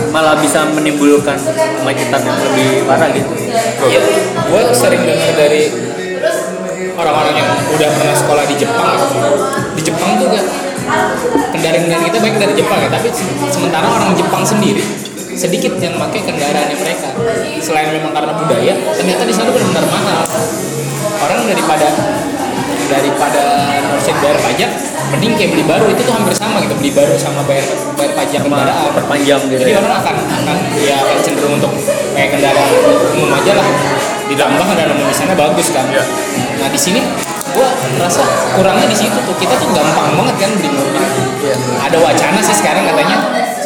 malah 0.08 0.40
bisa 0.40 0.64
menimbulkan 0.72 1.36
kemacetan 1.76 2.20
yang 2.24 2.38
lebih 2.40 2.88
parah 2.88 3.12
gitu. 3.12 3.28
Iya, 3.86 4.00
gue 4.48 4.62
sering 4.72 5.04
dengar 5.04 5.36
dari 5.36 5.68
orang-orang 6.96 7.34
yang 7.36 7.48
udah 7.76 7.88
pernah 7.92 8.16
sekolah 8.16 8.44
di 8.48 8.56
Jepang. 8.56 8.96
Di 9.76 9.82
Jepang 9.84 10.16
tuh 10.16 10.32
kan 10.32 10.44
kendaraan-kendaraan 11.52 12.04
kita 12.08 12.18
baik 12.24 12.36
dari 12.40 12.54
Jepang 12.56 12.78
ya, 12.80 12.88
tapi 12.88 13.08
se- 13.12 13.28
sementara 13.52 13.84
orang 13.84 14.16
Jepang 14.16 14.40
sendiri 14.40 14.80
sedikit 15.36 15.76
yang 15.76 16.00
pakai 16.00 16.24
kendaraannya 16.24 16.76
mereka. 16.80 17.12
Selain 17.60 17.92
memang 17.92 18.16
karena 18.16 18.32
budaya, 18.32 18.72
ternyata 18.96 19.22
di 19.28 19.34
sana 19.36 19.52
benar-benar 19.52 19.84
mahal. 19.84 20.24
Orang 21.20 21.44
daripada 21.44 21.88
daripada 22.86 23.42
ngurusin 23.84 24.16
bayar 24.22 24.38
pajak, 24.40 24.70
mending 25.14 25.32
kayak 25.34 25.50
beli 25.54 25.64
baru 25.66 25.86
itu 25.90 26.02
tuh 26.02 26.14
hampir 26.14 26.34
sama 26.34 26.62
gitu 26.64 26.74
beli 26.78 26.90
baru 26.94 27.14
sama 27.18 27.42
bayar 27.44 27.66
bayar 27.98 28.12
pajak 28.14 28.40
kendaraan. 28.42 28.90
Perpanjang 28.94 29.40
gitu. 29.50 29.60
Jadi 29.62 29.72
ya. 29.74 29.78
orang 29.82 29.94
akan 30.00 30.14
akan 30.22 30.56
ya 30.80 30.94
akan 31.02 31.16
cenderung 31.22 31.54
untuk 31.58 31.72
kayak 32.14 32.28
kendaraan 32.34 32.70
umum 33.14 33.30
aja 33.34 33.52
lah. 33.58 33.66
Ditambah 34.26 34.64
kendaraan 34.64 34.94
umum 34.96 35.08
di 35.10 35.16
sana 35.16 35.34
bagus 35.34 35.68
kan. 35.74 35.86
Iya. 35.90 36.04
Nah 36.62 36.68
di 36.70 36.80
sini 36.80 37.00
gua 37.56 37.68
merasa 37.96 38.22
kurangnya 38.52 38.86
di 38.90 38.96
situ 38.96 39.16
tuh 39.16 39.36
kita 39.40 39.54
tuh 39.56 39.68
gampang 39.72 40.14
banget 40.14 40.36
kan 40.46 40.50
beli 40.56 40.70
mobil. 40.74 41.02
Iya. 41.42 41.56
Ada 41.86 41.96
wacana 42.00 42.38
sih 42.42 42.56
sekarang 42.56 42.84
katanya 42.88 43.16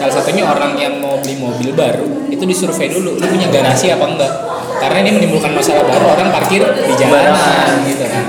salah 0.00 0.16
satunya 0.16 0.48
orang 0.48 0.80
yang 0.80 0.96
mau 0.96 1.20
beli 1.20 1.36
mobil 1.36 1.76
baru 1.76 2.08
itu 2.32 2.40
disurvei 2.48 2.88
dulu 2.88 3.20
lu 3.20 3.26
punya 3.28 3.52
garasi 3.52 3.92
apa 3.92 4.08
enggak 4.08 4.32
karena 4.80 4.98
ini 5.04 5.10
menimbulkan 5.20 5.52
masalah 5.52 5.84
baru 5.84 6.16
orang 6.16 6.32
parkir 6.32 6.64
di 6.64 6.94
jalanan 6.96 7.36
Sembarangan. 7.36 7.84
gitu 7.84 8.04
kan 8.08 8.24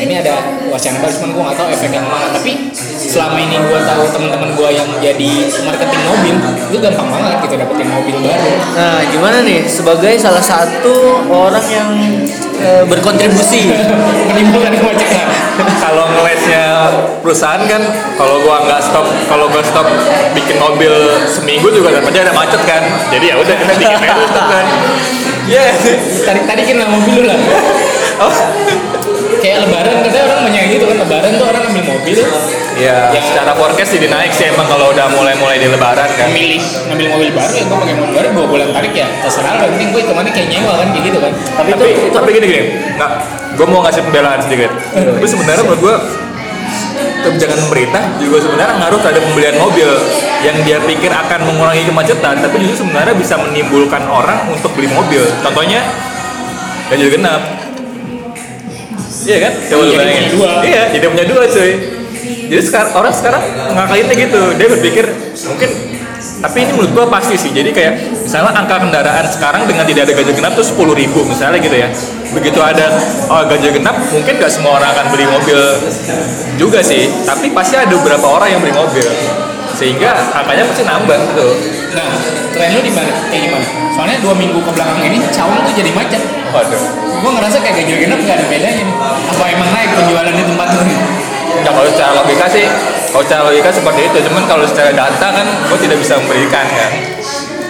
ini 0.00 0.14
ada 0.24 0.34
wacana 0.72 0.96
baru 1.04 1.12
cuman 1.12 1.30
gue 1.30 1.42
nggak 1.44 1.58
tahu 1.60 1.68
efek 1.70 1.90
yang 1.92 2.06
mana 2.08 2.26
tapi 2.32 2.52
selama 2.96 3.36
ini 3.36 3.56
gue 3.60 3.80
tahu 3.84 4.02
teman-teman 4.10 4.50
gue 4.56 4.68
yang 4.72 4.88
jadi 4.98 5.30
marketing 5.68 6.02
mobil 6.08 6.34
itu 6.72 6.78
gampang 6.80 7.08
banget 7.12 7.36
gitu 7.44 7.54
dapetin 7.60 7.88
mobil 7.92 8.16
baru. 8.24 8.50
Nah, 8.74 9.00
gimana 9.12 9.38
nih? 9.44 9.60
Sebagai 9.68 10.14
salah 10.18 10.42
satu 10.42 11.22
orang 11.28 11.66
yang 11.68 11.90
eh, 12.58 12.82
berkontribusi. 12.88 13.70
Menimbulkan 14.32 14.74
kemacetan 14.74 15.26
kalau 15.78 16.10
ngelesnya 16.10 16.64
perusahaan 17.22 17.62
kan 17.70 17.82
kalau 18.18 18.42
gua 18.42 18.66
nggak 18.66 18.80
stop 18.82 19.06
kalau 19.30 19.46
gua 19.52 19.62
stop 19.62 19.86
bikin 20.34 20.58
mobil 20.58 20.90
seminggu 21.30 21.70
juga 21.70 21.94
aja 22.00 22.20
ada 22.24 22.34
macet 22.34 22.62
kan. 22.66 22.82
Jadi 23.12 23.24
ya 23.30 23.36
udah 23.38 23.54
kita 23.54 23.72
bikin 23.78 24.00
tetap 24.00 24.46
kan. 24.48 24.66
Ya 25.44 25.76
tadi 26.24 26.40
tadi 26.48 26.62
kan 26.64 26.76
lah 26.80 26.88
mobil 26.88 27.20
lu 27.20 27.28
lah 27.28 27.36
oh 28.24 28.34
kayak 29.44 29.60
lebaran 29.68 29.92
katanya 30.00 30.24
orang 30.24 30.40
banyak 30.48 30.62
gitu 30.72 30.84
kan 30.88 30.96
lebaran 31.04 31.30
tuh 31.36 31.46
orang 31.52 31.62
ambil 31.68 31.84
mobil. 31.84 32.16
Ya 32.74 33.12
Ya. 33.12 33.20
secara 33.22 33.52
forecast 33.54 33.92
jadi 33.94 34.08
naik 34.08 34.32
sih 34.32 34.48
emang 34.50 34.66
kalau 34.66 34.90
udah 34.90 35.06
mulai-mulai 35.12 35.60
di 35.60 35.68
lebaran 35.68 36.08
kan. 36.16 36.32
Milih 36.32 36.58
ngambil 36.88 37.06
mobil 37.12 37.28
baru 37.36 37.52
ya 37.52 37.64
gue 37.68 37.76
pakai 37.76 37.94
mobil 37.94 38.12
baru 38.16 38.28
dua 38.32 38.46
bulan 38.48 38.68
tarik 38.72 38.92
ya 38.96 39.06
terserah 39.20 39.52
lo 39.60 39.62
yang 39.68 39.72
penting 39.76 39.88
gue 39.92 40.00
hitungannya 40.00 40.32
kayak 40.32 40.48
nyewa 40.48 40.72
kan 40.80 40.86
kayak 40.96 41.04
gitu 41.04 41.18
kan. 41.20 41.32
Tapi 41.60 41.68
itu 41.68 41.76
tapi 41.76 41.92
itu 41.92 42.08
tapi 42.16 42.28
gini 42.32 42.46
gini. 42.48 42.64
Nggak 42.96 43.10
gue 43.54 43.66
mau 43.68 43.80
ngasih 43.84 44.02
pembelaan 44.08 44.40
sedikit. 44.40 44.70
Tapi 44.96 45.26
sebenarnya 45.28 45.62
menurut 45.68 45.80
gue 45.84 45.94
kebijakan 47.24 47.58
pemerintah 47.68 48.02
juga 48.20 48.36
sebenarnya 48.40 48.74
ngaruh 48.80 49.00
terhadap 49.00 49.22
pembelian 49.28 49.56
mobil 49.56 49.90
yang 50.44 50.56
dia 50.64 50.78
pikir 50.82 51.08
akan 51.08 51.40
mengurangi 51.48 51.84
kemacetan 51.88 52.36
tapi 52.40 52.54
justru 52.64 52.84
sebenarnya 52.84 53.14
bisa 53.16 53.38
menimbulkan 53.38 54.02
orang 54.08 54.48
untuk 54.48 54.72
beli 54.74 54.88
mobil. 54.90 55.22
Contohnya 55.40 55.84
ganjil 56.90 57.08
genap 57.08 57.40
iya 59.22 59.38
kan? 59.38 59.52
Coba 59.70 59.82
lu 59.86 59.92
bayangin 59.94 60.24
punya 60.26 60.32
dua. 60.34 60.50
iya 60.66 60.82
jadi 60.90 61.04
punya 61.06 61.26
dua 61.30 61.42
cuy. 61.46 61.72
Jadi 62.24 62.62
sekarang 62.62 62.90
orang 62.96 63.12
sekarang 63.14 63.42
ngakalinnya 63.72 64.14
gitu. 64.18 64.42
Dia 64.58 64.68
berpikir 64.68 65.04
mungkin 65.48 65.70
tapi 66.44 66.56
ini 66.60 66.72
menurut 66.76 66.92
gua 66.92 67.06
pasti 67.08 67.34
sih. 67.36 67.50
Jadi 67.52 67.70
kayak 67.72 67.92
misalnya 68.24 68.52
angka 68.52 68.76
kendaraan 68.80 69.26
sekarang 69.28 69.62
dengan 69.64 69.84
tidak 69.88 70.08
ada 70.08 70.12
ganjil 70.12 70.34
genap 70.36 70.52
tuh 70.56 70.66
sepuluh 70.66 70.92
ribu 70.92 71.24
misalnya 71.24 71.60
gitu 71.60 71.76
ya. 71.76 71.88
Begitu 72.32 72.60
ada 72.60 72.86
oh, 73.30 73.42
ganjil 73.48 73.70
genap 73.72 73.96
mungkin 74.10 74.34
gak 74.40 74.52
semua 74.52 74.76
orang 74.80 74.90
akan 74.92 75.06
beli 75.14 75.26
mobil 75.28 75.60
juga 76.60 76.80
sih. 76.84 77.08
Tapi 77.24 77.52
pasti 77.52 77.80
ada 77.80 77.92
beberapa 77.92 78.26
orang 78.28 78.56
yang 78.56 78.60
beli 78.60 78.74
mobil. 78.76 79.08
Sehingga 79.74 80.10
angkanya 80.36 80.64
pasti 80.68 80.82
nambah 80.86 81.18
gitu. 81.32 81.48
Nah, 81.94 82.10
tren 82.54 82.70
lu 82.70 82.80
di 82.80 82.92
mana? 82.94 83.10
Kayak 83.28 83.42
gimana? 83.50 83.66
Soalnya 83.90 84.18
dua 84.22 84.34
minggu 84.38 84.58
ke 84.62 84.70
belakang 84.70 85.02
ini 85.02 85.18
Cawang 85.34 85.60
tuh 85.66 85.74
jadi 85.74 85.90
macet. 85.90 86.22
waduh 86.54 86.82
Gue 87.18 87.30
ngerasa 87.34 87.56
kayak 87.58 87.74
ganjil 87.82 87.96
genap 87.98 88.18
nggak 88.22 88.36
ada 88.38 88.46
bedanya 88.46 88.82
nih. 88.86 88.96
Apa 89.34 89.44
emang 89.50 89.68
naik 89.74 89.90
penjualan 89.98 90.34
di 90.34 90.44
tempat 90.46 90.68
lu 90.78 90.82
nih? 90.86 90.98
ya 91.64 91.70
kalau 91.72 91.88
secara 91.88 92.12
logika 92.18 92.46
sih 92.50 92.66
kalau 93.14 93.24
secara 93.24 93.42
logika 93.46 93.70
seperti 93.70 94.00
itu 94.10 94.18
cuman 94.28 94.42
kalau 94.50 94.64
secara 94.66 94.90
data 94.90 95.28
kan 95.30 95.46
gue 95.46 95.78
tidak 95.80 95.98
bisa 96.02 96.18
memberikan 96.18 96.66
kan 96.66 96.90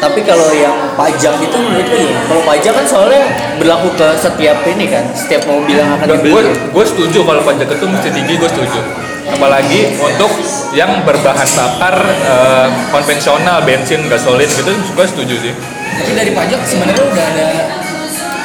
Tapi 0.03 0.21
kalau 0.27 0.49
yang 0.53 0.75
pajak 0.99 1.35
itu 1.41 1.57
menurut 1.57 1.87
lu 1.89 1.97
gimana? 1.97 2.23
Kalau 2.29 2.43
pajak 2.45 2.73
kan 2.77 2.85
soalnya 2.85 3.23
berlaku 3.57 3.89
ke 3.97 4.09
setiap 4.21 4.59
ini 4.69 4.85
kan, 4.91 5.05
setiap 5.17 5.43
mobil 5.49 5.77
yang 5.81 5.91
akan 5.97 6.07
gue 6.11 6.19
dibeli. 6.21 6.53
gue 6.53 6.85
setuju 6.85 7.19
kalau 7.25 7.41
pajak 7.41 7.69
itu 7.73 7.87
mesti 7.89 8.09
tinggi 8.13 8.35
gue 8.37 8.51
setuju 8.51 8.81
apalagi 9.25 9.97
untuk 9.97 10.29
yang 10.77 11.01
berbahan 11.01 11.49
bakar 11.57 11.97
eh, 12.05 12.69
konvensional 12.93 13.65
bensin 13.65 14.05
gasolin 14.13 14.45
gitu 14.45 14.69
gue 14.69 15.07
setuju 15.09 15.35
sih 15.41 15.55
Tapi 15.95 16.13
dari 16.13 16.31
pajak 16.37 16.61
sebenarnya 16.69 17.05
udah 17.07 17.27
ada 17.33 17.49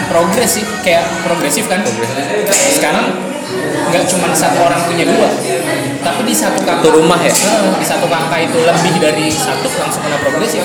progres 0.07 0.49
sih, 0.49 0.65
kayak 0.81 1.05
progresif 1.21 1.65
kan? 1.65 1.81
Sekarang 2.49 3.09
nggak 3.89 4.05
cuma 4.05 4.29
satu 4.33 4.61
orang 4.61 4.81
punya 4.85 5.05
dua, 5.05 5.29
tapi 5.99 6.21
di 6.23 6.35
satu 6.35 6.59
kakak 6.63 6.79
Satu 6.81 6.89
rumah 6.95 7.19
ya? 7.19 7.31
Eh, 7.31 7.75
di 7.75 7.85
satu 7.85 8.05
kakak 8.07 8.39
itu 8.45 8.57
lebih 8.61 8.93
dari 8.97 9.25
satu 9.27 9.67
langsung 9.75 10.01
kena 10.01 10.17
progresif? 10.17 10.61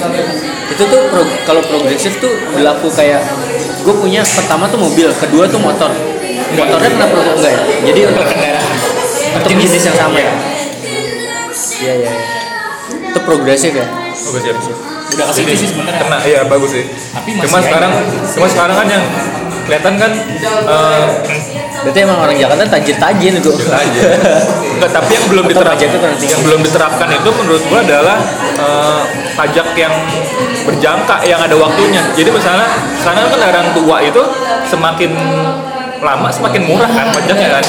Itu 0.71 0.83
tuh 0.87 1.01
pro- 1.11 1.35
kalau 1.43 1.63
progresif 1.63 2.13
tuh 2.19 2.33
berlaku 2.53 2.89
kayak 2.91 3.23
gue 3.85 3.95
punya 3.95 4.23
pertama 4.23 4.65
tuh 4.67 4.81
mobil, 4.81 5.11
kedua 5.13 5.45
tuh 5.47 5.61
motor. 5.61 5.91
Motornya 6.55 6.91
kena 6.91 7.07
progresif 7.11 7.39
enggak 7.43 7.53
ya? 7.53 7.63
Jadi 7.85 8.01
untuk 8.07 8.25
kendaraan. 8.25 8.77
untuk 9.35 9.51
jenis 9.51 9.83
yang 9.83 9.97
sama 9.99 10.19
ya? 10.19 10.33
Iya 11.75 11.93
iya. 12.01 12.13
iya. 12.13 12.13
Itu 13.11 13.19
progresif 13.23 13.73
ya. 13.75 13.87
bagus 14.15 14.43
ya 14.43 14.55
Udah 15.05 15.27
Jadi, 15.31 15.53
sih 15.55 15.69
sebenarnya. 15.69 16.01
kena 16.01 16.19
iya 16.25 16.41
bagus 16.49 16.71
sih 16.75 16.85
Tapi 17.15 17.39
cuma 17.39 17.59
sekarang 17.61 17.93
cuma 18.35 18.47
sekarang 18.51 18.75
kan 18.75 18.87
yang 18.89 19.05
kelihatan 19.65 19.95
kan 20.01 20.11
eh, 20.65 21.07
Berarti 21.85 21.99
emang 22.01 22.19
orang 22.19 22.37
Jakarta 22.41 22.65
tajir-tajir 22.65 23.33
itu. 23.37 23.53
Enggak, 24.75 24.91
tapi 24.91 25.11
yang 25.13 25.27
belum 25.29 25.45
diterapkan 25.53 25.89
yang 26.25 26.41
belum 26.43 26.61
diterapkan 26.65 27.09
itu 27.13 27.31
menurut 27.31 27.63
gua 27.69 27.81
adalah 27.85 28.19
eh, 28.57 29.01
pajak 29.37 29.69
yang 29.77 29.95
berjangka 30.65 31.17
yang 31.29 31.41
ada 31.45 31.55
waktunya. 31.61 32.01
Jadi 32.17 32.33
misalnya 32.33 32.67
kan 33.05 33.15
kendaraan 33.29 33.69
tua 33.77 34.01
itu 34.01 34.23
semakin 34.73 35.13
lama 36.01 36.29
semakin 36.33 36.63
murah 36.65 36.89
kan 36.89 37.13
pajaknya 37.13 37.61
kan. 37.61 37.65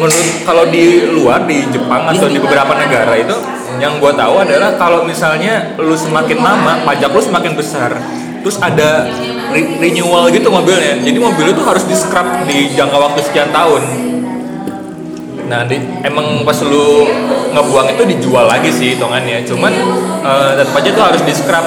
Menurut 0.00 0.28
kalau 0.48 0.64
di 0.72 1.04
luar 1.12 1.44
di 1.44 1.60
Jepang 1.68 2.08
atau 2.08 2.26
di 2.32 2.40
beberapa 2.40 2.72
negara 2.72 3.12
itu 3.20 3.36
yang 3.76 4.00
gua 4.00 4.16
tahu 4.16 4.40
adalah 4.40 4.72
kalau 4.80 5.04
misalnya 5.04 5.76
lu 5.76 5.92
semakin 5.92 6.40
lama 6.40 6.80
pajak 6.88 7.12
lu 7.12 7.20
semakin 7.20 7.52
besar 7.52 7.92
terus 8.40 8.56
ada 8.60 9.04
re- 9.50 9.76
renewal 9.78 10.30
gitu 10.30 10.48
mobilnya 10.48 10.98
jadi 11.02 11.18
mobil 11.18 11.52
itu 11.52 11.62
harus 11.62 11.84
di 11.86 11.96
scrap 11.96 12.46
di 12.46 12.72
jangka 12.74 12.96
waktu 12.98 13.20
sekian 13.26 13.50
tahun 13.50 14.10
Nah, 15.50 15.66
di, 15.66 15.82
emang 16.06 16.46
pas 16.46 16.54
lu 16.62 17.10
ngebuang 17.50 17.90
itu 17.90 18.02
dijual 18.06 18.46
lagi 18.46 18.70
sih 18.70 18.94
hitungannya. 18.94 19.42
Cuman 19.42 19.74
eh, 20.22 20.50
tetap 20.62 20.78
aja 20.78 20.90
tuh 20.94 21.04
harus 21.10 21.22
di 21.26 21.34
scrap. 21.34 21.66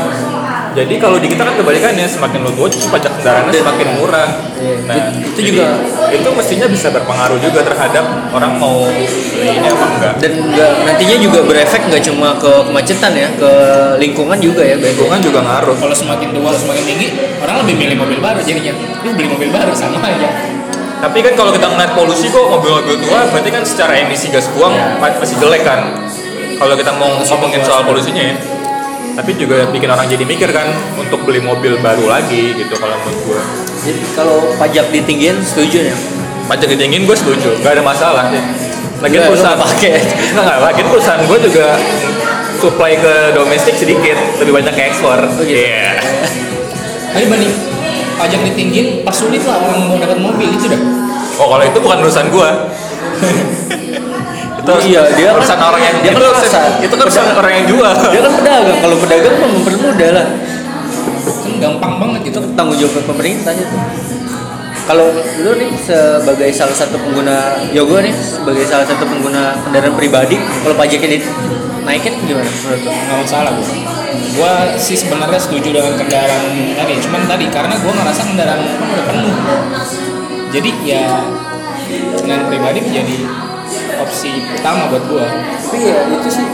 Jadi 0.74 0.98
kalau 0.98 1.22
di 1.22 1.30
kita 1.30 1.46
kan 1.46 1.54
kebalikannya, 1.54 2.10
semakin 2.10 2.40
lu 2.42 2.52
tua 2.58 2.66
pajak 2.66 3.12
kendaraannya 3.22 3.54
semakin 3.54 3.88
murah. 4.02 4.30
Iya, 4.58 4.74
Nah, 4.90 4.96
itu 5.22 5.38
jadi 5.38 5.50
juga- 5.54 5.78
itu 6.10 6.30
mestinya 6.34 6.68
bisa 6.68 6.88
berpengaruh 6.90 7.38
juga 7.38 7.60
terhadap 7.62 8.06
orang 8.34 8.58
mau 8.58 8.90
beli 8.90 9.50
ini 9.54 9.68
apa 9.70 9.86
enggak. 9.86 10.14
Dan 10.18 10.32
nggak 10.50 10.72
nantinya 10.90 11.16
juga 11.22 11.40
berefek 11.46 11.82
nggak 11.94 12.04
cuma 12.10 12.34
ke 12.42 12.52
kemacetan 12.66 13.14
ya, 13.14 13.30
ke 13.38 13.52
lingkungan 14.02 14.38
juga 14.42 14.66
ya. 14.66 14.76
Lingkungan 14.82 15.20
juga 15.22 15.40
ngaruh. 15.46 15.78
Kalau 15.78 15.94
semakin 15.94 16.34
tua 16.34 16.50
semakin 16.58 16.84
tinggi, 16.90 17.08
orang 17.38 17.56
lebih 17.62 17.76
milih 17.78 17.96
mobil 18.02 18.18
baru 18.18 18.42
jadinya. 18.42 18.74
Lu 19.06 19.14
beli 19.14 19.30
mobil 19.30 19.50
baru 19.54 19.72
sama 19.78 20.02
aja. 20.02 20.30
Tapi 21.04 21.20
kan 21.20 21.34
kalau 21.36 21.52
kita 21.52 21.68
ngeliat 21.68 21.92
polusi 21.94 22.32
kok 22.32 22.48
mobil-mobil 22.48 22.96
tua, 23.04 23.28
berarti 23.28 23.52
kan 23.52 23.62
secara 23.68 24.00
emisi 24.00 24.32
gas 24.32 24.48
buang 24.56 24.72
masih 24.98 25.36
jelek 25.38 25.68
kan. 25.68 26.02
Kalau 26.58 26.74
kita 26.80 26.96
mau 26.96 27.20
ngomongin 27.20 27.62
soal 27.62 27.84
polusinya 27.84 28.24
ya. 28.24 28.36
Tapi 29.14 29.32
juga 29.38 29.70
bikin 29.70 29.90
orang 29.94 30.10
jadi 30.10 30.26
mikir 30.26 30.50
kan 30.50 30.74
untuk 30.98 31.22
beli 31.22 31.38
mobil 31.38 31.78
baru 31.78 32.10
lagi 32.10 32.58
gitu 32.58 32.74
kalau 32.82 32.98
menurut 33.06 33.20
gua. 33.30 33.42
Jadi 33.86 34.02
kalau 34.18 34.38
pajak 34.58 34.90
ditinggiin 34.90 35.38
setuju 35.46 35.94
ya. 35.94 35.98
pajak 36.44 36.76
ditinggiin 36.76 37.08
gue 37.08 37.16
setuju 37.16 37.56
nggak 37.64 37.80
ada 37.80 37.84
masalah 37.88 38.28
sih 38.28 38.44
lagi 39.00 39.16
lu 39.16 39.32
perusahaan 39.32 39.56
nggak 39.60 39.72
pakai. 39.80 39.96
nggak 40.36 40.44
nggak 40.44 40.60
lagi 40.60 40.82
perusahaan 40.88 41.22
gue 41.24 41.38
juga 41.40 41.68
supply 42.60 42.94
ke 42.96 43.14
domestik 43.36 43.76
sedikit 43.76 44.16
lebih 44.40 44.56
banyak 44.56 44.74
ke 44.76 44.84
ekspor 44.88 45.20
gitu. 45.40 45.68
Iya. 45.68 46.00
Tapi 47.12 47.26
banding 47.28 47.54
pajak 48.16 48.40
ditinggiin, 48.48 48.88
persulit 49.04 49.44
lah 49.44 49.60
orang 49.60 49.80
mau 49.90 49.98
dapat 50.00 50.18
mobil 50.20 50.48
itu 50.52 50.72
dah. 50.72 50.82
oh 51.44 51.48
kalau 51.52 51.64
itu 51.66 51.80
bukan 51.82 51.98
urusan 52.08 52.26
gue 52.32 52.50
itu 54.64 54.72
Iya, 54.96 55.02
dia 55.12 55.28
kan- 55.28 55.36
urusan 55.44 55.60
orang 55.60 55.82
yang 55.84 55.96
dia 56.00 56.12
kan 56.16 56.24
itu, 56.80 56.96
kan 56.96 57.04
urusan 57.04 57.26
orang 57.36 57.52
yang 57.52 57.66
jual 57.68 57.92
Dia 57.92 58.22
kan 58.24 58.34
pedagang, 58.40 58.78
kalau 58.80 58.96
pedagang 59.04 59.36
mah 59.36 59.50
mempermudah 59.60 60.10
lah. 60.16 60.28
Kan 61.44 61.54
gampang 61.60 61.94
banget 62.00 62.20
gitu. 62.32 62.40
Itu 62.40 62.50
tanggung 62.56 62.78
jawab 62.80 63.04
pemerintah 63.04 63.52
itu. 63.52 63.76
Kalau 64.84 65.08
lu 65.16 65.52
nih 65.56 65.72
sebagai 65.80 66.52
salah 66.52 66.76
satu 66.76 67.00
pengguna 67.00 67.56
Yogo 67.72 68.04
nih 68.04 68.12
sebagai 68.12 68.68
salah 68.68 68.84
satu 68.84 69.04
pengguna 69.08 69.56
kendaraan 69.64 69.96
pribadi, 69.96 70.36
kalau 70.36 70.76
pajaknya 70.76 71.24
dinaikin 71.24 72.20
gimana 72.24 72.48
menurut 72.48 72.80
lu? 72.84 72.92
nggak 72.92 73.18
masalah 73.24 73.52
gue 73.56 73.68
gue 74.34 74.54
sih 74.80 74.96
sebenarnya 74.96 75.40
setuju 75.40 75.72
dengan 75.72 75.94
kendaraan 76.00 76.44
tadi 76.76 76.94
cuman 77.00 77.22
tadi 77.28 77.46
karena 77.52 77.76
gue 77.80 77.92
ngerasa 77.92 78.22
kendaraan 78.24 78.60
udah 78.64 79.06
penuh 79.08 79.36
jadi 80.52 80.70
ya 80.84 81.06
kendaraan 82.20 82.48
pribadi 82.48 82.80
menjadi 82.84 83.16
opsi 83.98 84.30
utama 84.52 84.88
buat 84.88 85.04
gue 85.04 85.26
Tapi 85.26 85.78
ya 85.82 85.98
itu 86.10 86.30
sih. 86.30 86.46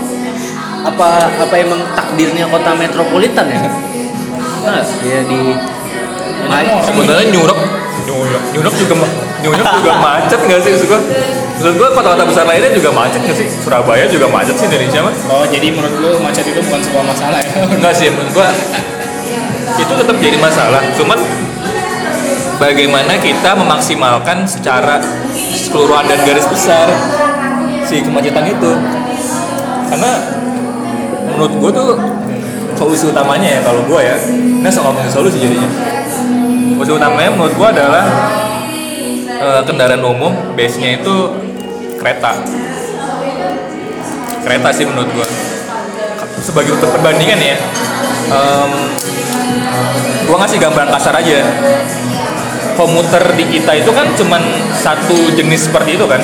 Apa 0.80 1.10
apa 1.28 1.56
emang 1.56 1.82
takdirnya 1.91 2.48
kota 2.48 2.72
metropolitan 2.74 3.45
ya? 3.45 3.60
Nah, 4.60 4.80
ya 5.02 5.19
di 5.24 5.41
Emang 6.39 6.80
sebenarnya 6.82 7.28
nyurok 7.30 7.60
nyurok 8.08 8.43
nyurok 8.56 8.74
juga 8.74 8.95
ma- 8.95 9.13
nyurok 9.43 9.67
juga 9.76 9.91
macet 10.08 10.39
nggak 10.39 10.60
sih? 10.63 10.72
Maksud 10.72 10.88
gue 10.88 11.02
menurut 11.60 11.76
gue 11.76 11.89
kota-kota 11.91 12.24
besar 12.24 12.45
lainnya 12.48 12.72
juga 12.72 12.89
macet 12.95 13.19
nggak 13.19 13.38
sih? 13.38 13.48
Surabaya 13.60 14.08
juga 14.08 14.32
macet 14.32 14.56
sih 14.56 14.65
Indonesia 14.65 15.00
mah 15.04 15.13
oh 15.28 15.43
jadi 15.45 15.67
menurut 15.67 15.95
lu 16.00 16.10
macet 16.24 16.48
itu 16.48 16.60
bukan 16.63 16.80
sebuah 16.80 17.06
masalah 17.06 17.39
ya? 17.43 17.52
Enggak 17.76 17.93
sih 17.93 18.08
menurut 18.08 18.32
gua 18.32 18.50
itu 19.80 19.93
tetap 19.95 20.15
jadi 20.17 20.38
masalah. 20.39 20.82
Cuman 20.95 21.19
bagaimana 22.58 23.13
kita 23.15 23.52
memaksimalkan 23.54 24.43
secara 24.43 25.00
keseluruhan 25.50 26.06
dan 26.06 26.20
garis 26.24 26.46
besar 26.46 26.88
si 27.84 28.06
kemacetan 28.06 28.46
itu. 28.46 28.72
Karena 29.90 30.12
menurut 31.34 31.54
gua 31.58 31.72
tuh 31.74 31.90
solusi 32.78 33.10
utamanya 33.10 33.60
ya 33.60 33.62
kalau 33.66 33.82
gua 33.90 34.00
ya 34.00 34.16
ini 34.30 34.64
asal 34.64 34.86
ngomongin 34.86 35.12
solusi 35.12 35.42
jadinya. 35.42 35.70
Solusi 36.78 36.92
utamanya 36.96 37.30
menurut 37.34 37.54
gua 37.58 37.74
adalah 37.74 38.06
eh, 39.26 39.62
kendaraan 39.66 40.06
umum 40.06 40.32
base 40.54 40.78
nya 40.78 41.02
itu 41.02 41.16
kereta. 41.98 42.38
Kereta 44.46 44.70
sih 44.72 44.86
menurut 44.88 45.10
gua. 45.12 45.28
Sebagai 46.40 46.72
untuk 46.72 46.88
perbandingan 46.96 47.36
ya 47.36 47.60
em, 48.32 48.72
gua 50.24 50.38
ngasih 50.40 50.56
gambaran 50.56 50.88
kasar 50.88 51.12
aja 51.20 51.44
komuter 52.80 53.36
di 53.36 53.44
kita 53.60 53.76
itu 53.76 53.92
kan 53.92 54.08
cuman 54.15 54.39
satu 54.72 55.36
jenis 55.36 55.68
seperti 55.68 56.00
itu 56.00 56.08
kan. 56.08 56.24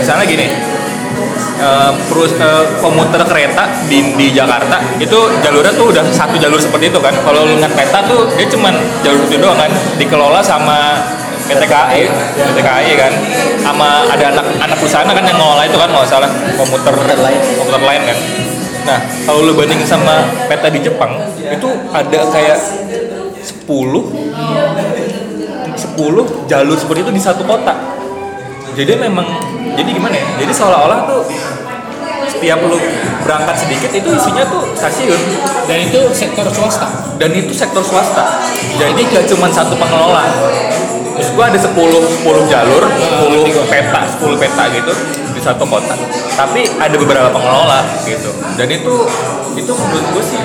Misalnya 0.00 0.24
gini 0.24 0.48
eh, 1.60 1.90
perus 2.08 2.32
eh, 2.40 2.64
komuter 2.80 3.20
kereta 3.28 3.68
di, 3.84 4.16
di 4.16 4.32
Jakarta 4.32 4.80
itu 4.96 5.18
jalurnya 5.44 5.76
tuh 5.76 5.92
udah 5.92 6.04
satu 6.08 6.40
jalur 6.40 6.56
seperti 6.56 6.88
itu 6.88 6.96
kan. 7.04 7.12
Kalau 7.20 7.44
lu 7.44 7.60
ngeliat 7.60 7.76
peta 7.76 8.00
tuh 8.08 8.32
dia 8.40 8.48
cuman 8.48 8.72
jalur 9.04 9.28
itu 9.28 9.36
doang 9.36 9.60
kan. 9.60 9.68
Dikelola 10.00 10.40
sama 10.40 11.04
PT 11.44 11.68
KAI 11.68 12.08
PT 12.32 12.58
KAI 12.64 12.92
kan. 12.96 13.12
Sama 13.60 14.08
ada 14.08 14.24
anak 14.32 14.46
anak 14.56 14.76
perusahaan 14.80 15.04
kan 15.04 15.20
yang 15.20 15.36
ngelola 15.36 15.68
itu 15.68 15.76
kan 15.76 15.88
nggak 15.92 16.08
salah 16.08 16.30
komuter 16.56 16.96
Komuter 16.96 17.20
lain. 17.20 17.40
komuter 17.60 17.82
lain 17.84 18.02
kan. 18.08 18.18
Nah 18.80 18.98
kalau 19.28 19.44
lu 19.44 19.52
bandingin 19.52 19.84
sama 19.84 20.24
peta 20.48 20.72
di 20.72 20.80
Jepang 20.80 21.20
itu 21.44 21.68
ada 21.92 22.20
kayak 22.32 22.56
10 23.40 23.68
10 25.74 26.50
jalur 26.50 26.76
seperti 26.76 27.00
itu 27.06 27.12
di 27.14 27.22
satu 27.22 27.42
kota. 27.44 27.74
Jadi 28.74 28.96
memang 28.96 29.26
jadi 29.74 29.90
gimana 29.90 30.14
ya? 30.14 30.26
Jadi 30.40 30.52
seolah-olah 30.54 31.00
tuh 31.06 31.22
setiap 32.30 32.62
lu 32.62 32.78
berangkat 33.26 33.56
sedikit 33.58 33.90
itu 33.90 34.08
isinya 34.14 34.46
tuh 34.46 34.62
stasiun. 34.78 35.20
Dan 35.66 35.90
itu 35.90 36.00
sektor 36.14 36.46
swasta. 36.48 36.88
Dan 37.18 37.34
itu 37.34 37.52
sektor 37.52 37.82
swasta. 37.82 38.40
Jadi 38.78 39.00
gak 39.10 39.26
cuma 39.28 39.50
satu 39.50 39.74
pengelola. 39.76 40.24
Terus 41.18 41.28
gua 41.36 41.52
ada 41.52 41.58
10 41.60 41.74
10 41.76 42.24
jalur 42.48 42.82
10 42.88 43.68
peta 43.68 44.00
10 44.08 44.40
peta 44.40 44.62
gitu 44.72 44.92
di 45.36 45.40
satu 45.42 45.64
kota. 45.68 45.94
Tapi 46.38 46.64
ada 46.80 46.96
beberapa 46.96 47.28
pengelola 47.28 47.84
gitu. 48.08 48.30
Dan 48.56 48.68
itu 48.72 48.94
itu 49.58 49.72
menurut 49.74 50.06
gue 50.14 50.24
sih 50.24 50.40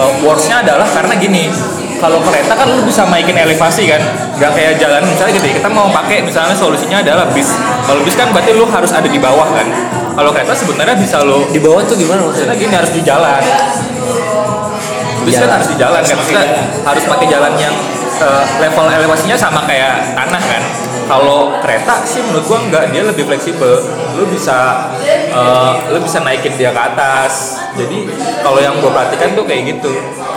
uh, 0.00 0.12
worstnya 0.24 0.64
adalah 0.64 0.88
karena 0.88 1.14
gini 1.20 1.52
kalau 1.98 2.18
kereta 2.22 2.54
kan 2.54 2.66
lu 2.70 2.82
bisa 2.86 3.02
naikin 3.10 3.34
elevasi 3.34 3.90
kan 3.90 4.02
nggak 4.38 4.52
kayak 4.54 4.72
jalan 4.78 5.02
misalnya 5.02 5.32
gitu 5.34 5.46
ya, 5.50 5.54
kita 5.58 5.68
mau 5.70 5.90
pakai 5.90 6.22
misalnya 6.22 6.54
solusinya 6.54 7.02
adalah 7.02 7.26
bis. 7.34 7.50
Kalau 7.86 8.00
bis 8.06 8.14
kan 8.14 8.30
berarti 8.30 8.54
lu 8.54 8.64
harus 8.70 8.90
ada 8.94 9.06
di 9.10 9.18
bawah 9.18 9.46
kan. 9.50 9.66
Kalau 10.18 10.30
kereta 10.34 10.50
sebenarnya 10.50 10.98
bisa 10.98 11.22
lu 11.22 11.46
Di 11.54 11.62
bawah 11.62 11.78
tuh 11.86 11.94
gimana 11.94 12.26
maksudnya? 12.26 12.54
gini 12.58 12.74
harus 12.74 12.90
di 12.90 13.02
jalan. 13.06 13.42
Bis 15.26 15.36
kan 15.38 15.50
harus 15.50 15.68
di 15.70 15.76
jalan 15.78 16.00
kan 16.02 16.14
maksudnya 16.18 16.46
harus 16.86 17.04
pakai 17.06 17.26
jalan 17.26 17.52
yang 17.58 17.74
eh, 18.22 18.44
level 18.62 18.86
elevasinya 18.86 19.36
sama 19.38 19.66
kayak 19.66 20.14
tanah 20.14 20.42
kan 20.42 20.62
kalau 21.08 21.56
kereta 21.64 22.04
sih 22.04 22.20
menurut 22.20 22.44
gua 22.44 22.58
enggak 22.68 22.84
dia 22.92 23.02
lebih 23.02 23.24
fleksibel 23.24 23.80
lu 24.20 24.24
bisa 24.28 24.92
eh, 25.08 25.72
lu 25.90 25.98
bisa 26.04 26.20
naikin 26.20 26.54
dia 26.54 26.70
ke 26.70 26.80
atas 26.80 27.58
jadi 27.74 27.98
kalau 28.44 28.60
yang 28.60 28.76
gua 28.78 28.92
perhatikan 28.92 29.32
tuh 29.32 29.48
kayak 29.48 29.74
gitu 29.76 29.90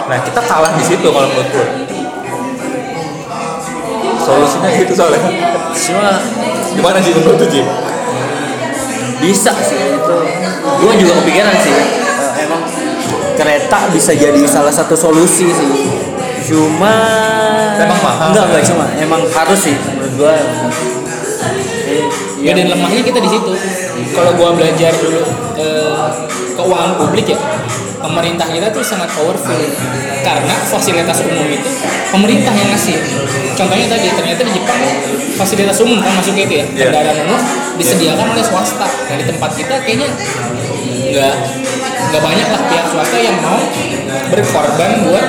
nah 0.07 0.17
kita 0.23 0.39
kalah 0.39 0.71
di 0.79 0.84
situ 0.88 1.07
kalau 1.12 1.27
menurut 1.27 1.49
gua 1.51 1.67
solusinya 4.21 4.69
gitu 4.79 4.93
soalnya 4.95 5.21
Cuma 5.71 6.19
gimana 6.75 6.97
sih 7.01 7.12
menurut 7.15 7.38
tuh 7.41 7.49
Ji? 7.49 7.62
bisa 9.21 9.53
sih 9.53 9.77
itu. 9.77 10.17
Gue 10.81 10.93
juga 10.97 11.13
kepikiran 11.21 11.53
sih. 11.62 11.73
eh, 11.73 11.86
emang 12.41 12.62
kereta 13.38 13.79
bisa 13.93 14.17
jadi 14.17 14.41
salah 14.49 14.73
satu 14.73 14.97
solusi 14.97 15.45
sih. 15.53 15.69
Cuma 16.49 16.95
Emang 17.77 18.01
mahal. 18.01 18.34
Enggak, 18.34 18.45
enggak 18.49 18.63
cuma. 18.65 18.86
Emang 18.97 19.21
harus 19.29 19.60
sih 19.62 19.77
gue. 20.21 20.36
ya 22.41 22.51
dan 22.53 22.67
lemahnya 22.69 23.01
kita 23.01 23.19
di 23.21 23.29
situ. 23.29 23.51
Kalau 24.13 24.31
gua 24.38 24.53
belajar 24.53 24.91
dulu 24.97 25.21
eh, 25.57 26.10
keuangan 26.57 26.97
publik 26.97 27.34
ya 27.34 27.39
pemerintah 28.01 28.49
kita 28.49 28.67
tuh 28.73 28.81
sangat 28.86 29.10
powerful. 29.13 29.57
Karena 30.21 30.53
fasilitas 30.69 31.21
umum 31.25 31.45
itu 31.49 31.69
pemerintah 32.13 32.53
yang 32.53 32.69
ngasih. 32.73 32.97
Contohnya 33.57 33.89
tadi 33.89 34.07
ternyata 34.13 34.41
di 34.45 34.53
Jepang 34.53 34.79
fasilitas 35.38 35.77
umum 35.81 35.97
kan 36.01 36.13
masuk 36.17 36.38
itu 36.38 36.62
ya 36.62 36.65
Iya. 36.65 36.86
kendaraan 36.89 37.17
umum 37.25 37.41
disediakan 37.77 38.25
oleh 38.34 38.45
swasta. 38.45 38.86
Nah 38.86 39.15
di 39.17 39.25
tempat 39.25 39.49
kita 39.57 39.75
kayaknya 39.81 40.10
nggak 41.12 41.36
nggak 42.12 42.21
banyak 42.21 42.47
lah 42.49 42.62
pihak 42.69 42.86
swasta 42.89 43.17
yang 43.17 43.38
mau 43.41 43.60
berkorban 44.29 44.91
buat 45.10 45.25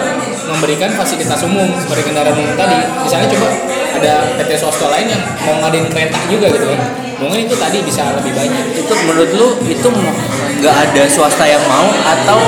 memberikan 0.53 0.91
fasilitas 0.93 1.41
umum 1.43 1.69
seperti 1.77 2.13
kendaraan 2.13 2.37
umum 2.37 2.53
tadi. 2.55 2.79
Misalnya 3.03 3.29
coba 3.33 3.49
ada 3.93 4.15
PT 4.37 4.51
swasta 4.59 4.87
lain 4.89 5.07
yang 5.09 5.23
mau 5.43 5.55
ngadain 5.65 5.87
kereta 5.89 6.19
juga 6.29 6.47
gitu 6.51 6.67
kan. 6.69 6.81
Mungkin 7.23 7.47
itu 7.47 7.55
tadi 7.55 7.79
bisa 7.81 8.03
lebih 8.19 8.33
banyak. 8.35 8.65
Itu 8.77 8.93
menurut 9.07 9.31
lu 9.33 9.49
itu 9.65 9.89
nggak 10.61 10.77
ada 10.91 11.03
swasta 11.09 11.45
yang 11.47 11.63
mau 11.65 11.89
atau 12.03 12.39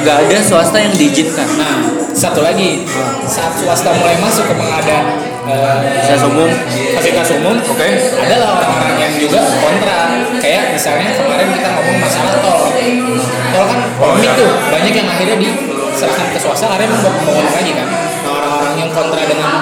nggak 0.00 0.16
ada 0.28 0.38
swasta 0.40 0.76
yang 0.80 0.92
diizinkan? 0.94 1.48
nah 1.56 1.76
satu 2.10 2.40
lagi. 2.40 2.84
Saat 3.24 3.58
swasta 3.58 3.90
mulai 3.94 4.18
masuk 4.20 4.44
ke 4.44 4.54
pengadaan 4.54 5.04
eh, 5.46 5.78
Fasilitas 6.04 6.22
umum. 6.26 6.50
fasilitas 6.94 7.30
umum 7.32 7.56
Oke. 7.56 7.88
adalah 8.18 8.48
orang-orang 8.60 8.94
yang 8.98 9.12
juga 9.16 9.40
kontra. 9.40 9.98
Kayak 10.40 10.74
misalnya 10.74 11.16
kemarin 11.16 11.48
kita 11.54 11.68
ngomong 11.70 11.96
masalah 12.02 12.34
tol. 12.44 12.60
Tol 13.50 13.64
kan 13.66 13.78
Oh, 14.00 14.16
tuh 14.16 14.50
banyak 14.72 14.92
yang 14.96 15.08
akhirnya 15.08 15.36
diserahkan 16.00 16.32
ke 16.32 16.40
swasta 16.40 16.64
akhirnya 16.64 16.96
membuat 16.96 17.12
pembangunan 17.20 17.52
lagi 17.52 17.72
kan. 17.76 17.88
Nah 18.24 18.32
orang-orang 18.40 18.74
yang 18.80 18.90
kontra 18.96 19.20
dengan 19.28 19.52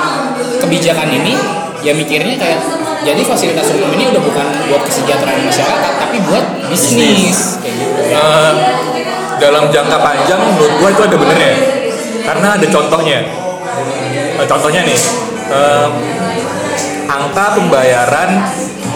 kebijakan 0.62 1.09
ini 1.11 1.35
ya 1.83 1.90
mikirnya 1.90 2.38
kayak 2.38 2.62
jadi 3.03 3.27
fasilitas 3.27 3.74
umum 3.74 3.90
ini 3.98 4.07
udah 4.14 4.22
bukan 4.22 4.46
buat 4.70 4.83
kesejahteraan 4.87 5.42
masyarakat 5.42 5.92
tapi 5.98 6.22
buat 6.31 6.44
bisnis. 6.70 7.59
Kayak 7.59 7.74
gitu 7.83 8.03
ya 8.07 8.18
Eh, 8.22 8.55
dalam 9.42 9.66
jangka 9.74 9.98
panjang 9.98 10.38
menurut 10.38 10.72
gua 10.79 10.88
itu 10.94 11.03
ada 11.11 11.16
benernya 11.18 11.55
karena 12.22 12.48
ada 12.55 12.66
contohnya. 12.70 13.18
Eh, 14.38 14.46
contohnya 14.46 14.81
nih. 14.87 15.01
Eh, 15.51 15.88
angka 17.11 17.46
pembayaran 17.59 18.31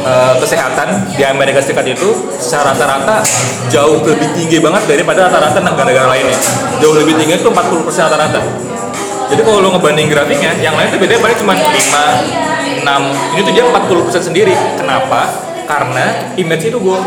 eh, 0.03 0.35
kesehatan 0.39 1.15
di 1.15 1.23
Amerika 1.23 1.63
Serikat 1.63 1.87
itu 1.87 2.11
secara 2.37 2.75
rata-rata 2.75 3.23
jauh 3.71 4.03
lebih 4.03 4.29
tinggi 4.35 4.59
banget 4.59 4.83
daripada 4.91 5.31
rata-rata 5.31 5.59
negara-negara 5.63 6.07
lainnya. 6.11 6.39
Jauh 6.83 6.95
lebih 6.99 7.15
tinggi 7.17 7.39
itu 7.39 7.49
40% 7.49 8.11
rata-rata. 8.11 8.41
Jadi 9.33 9.41
kalau 9.49 9.65
lo 9.65 9.73
ngebanding 9.73 10.13
grafiknya 10.13 10.53
yang 10.61 10.77
lain 10.77 10.93
tuh 10.93 11.01
bedanya 11.01 11.25
paling 11.25 11.39
cuma 11.41 11.55
5, 11.57 12.85
6 12.85 13.33
ini 13.33 13.41
tuh 13.41 13.53
dia 13.57 13.65
40% 13.65 14.29
sendiri. 14.29 14.53
Kenapa? 14.77 15.53
karena 15.67 16.37
image 16.37 16.69
itu 16.69 16.79
gue 16.79 16.99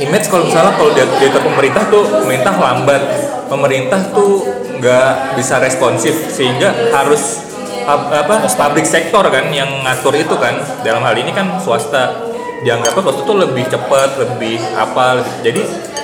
image 0.00 0.26
kalau 0.28 0.44
misalnya 0.48 0.72
kalau 0.76 0.90
di 0.92 1.00
di 1.00 1.24
atas 1.28 1.42
pemerintah 1.44 1.82
tuh 1.88 2.04
pemerintah 2.24 2.54
lambat. 2.56 3.02
Pemerintah 3.50 3.98
tuh 4.14 4.46
nggak 4.78 5.34
bisa 5.34 5.58
responsif 5.58 6.30
sehingga 6.30 6.70
harus 6.94 7.49
ap- 7.90 8.12
apa 8.14 8.34
public 8.46 8.86
sektor 8.86 9.24
kan 9.26 9.50
yang 9.50 9.68
ngatur 9.82 10.14
itu 10.14 10.34
kan. 10.38 10.54
Dalam 10.86 11.02
hal 11.02 11.14
ini 11.18 11.34
kan 11.34 11.58
swasta. 11.58 12.30
Dianggapnya 12.60 13.00
swasta 13.00 13.24
tuh 13.24 13.40
lebih 13.40 13.64
cepat 13.72 14.20
lebih 14.20 14.60
apa 14.76 15.16
lebih, 15.16 15.32
jadi 15.40 15.60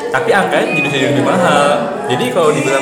tapi 0.08 0.32
angkanya 0.32 0.72
jadi 0.72 0.88
jadi 0.88 1.04
lebih 1.12 1.24
mahal. 1.28 1.68
Jadi 2.08 2.24
kalau 2.32 2.48
dibilang 2.48 2.80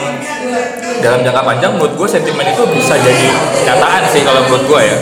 dalam 1.02 1.26
jangka 1.26 1.42
panjang 1.42 1.74
menurut 1.74 1.98
gue 1.98 2.06
sentimen 2.06 2.46
itu 2.46 2.62
bisa 2.70 2.94
jadi 2.94 3.26
kenyataan 3.34 4.02
sih 4.14 4.22
kalau 4.22 4.46
menurut 4.46 4.62
gue 4.70 4.78
ya. 4.78 4.98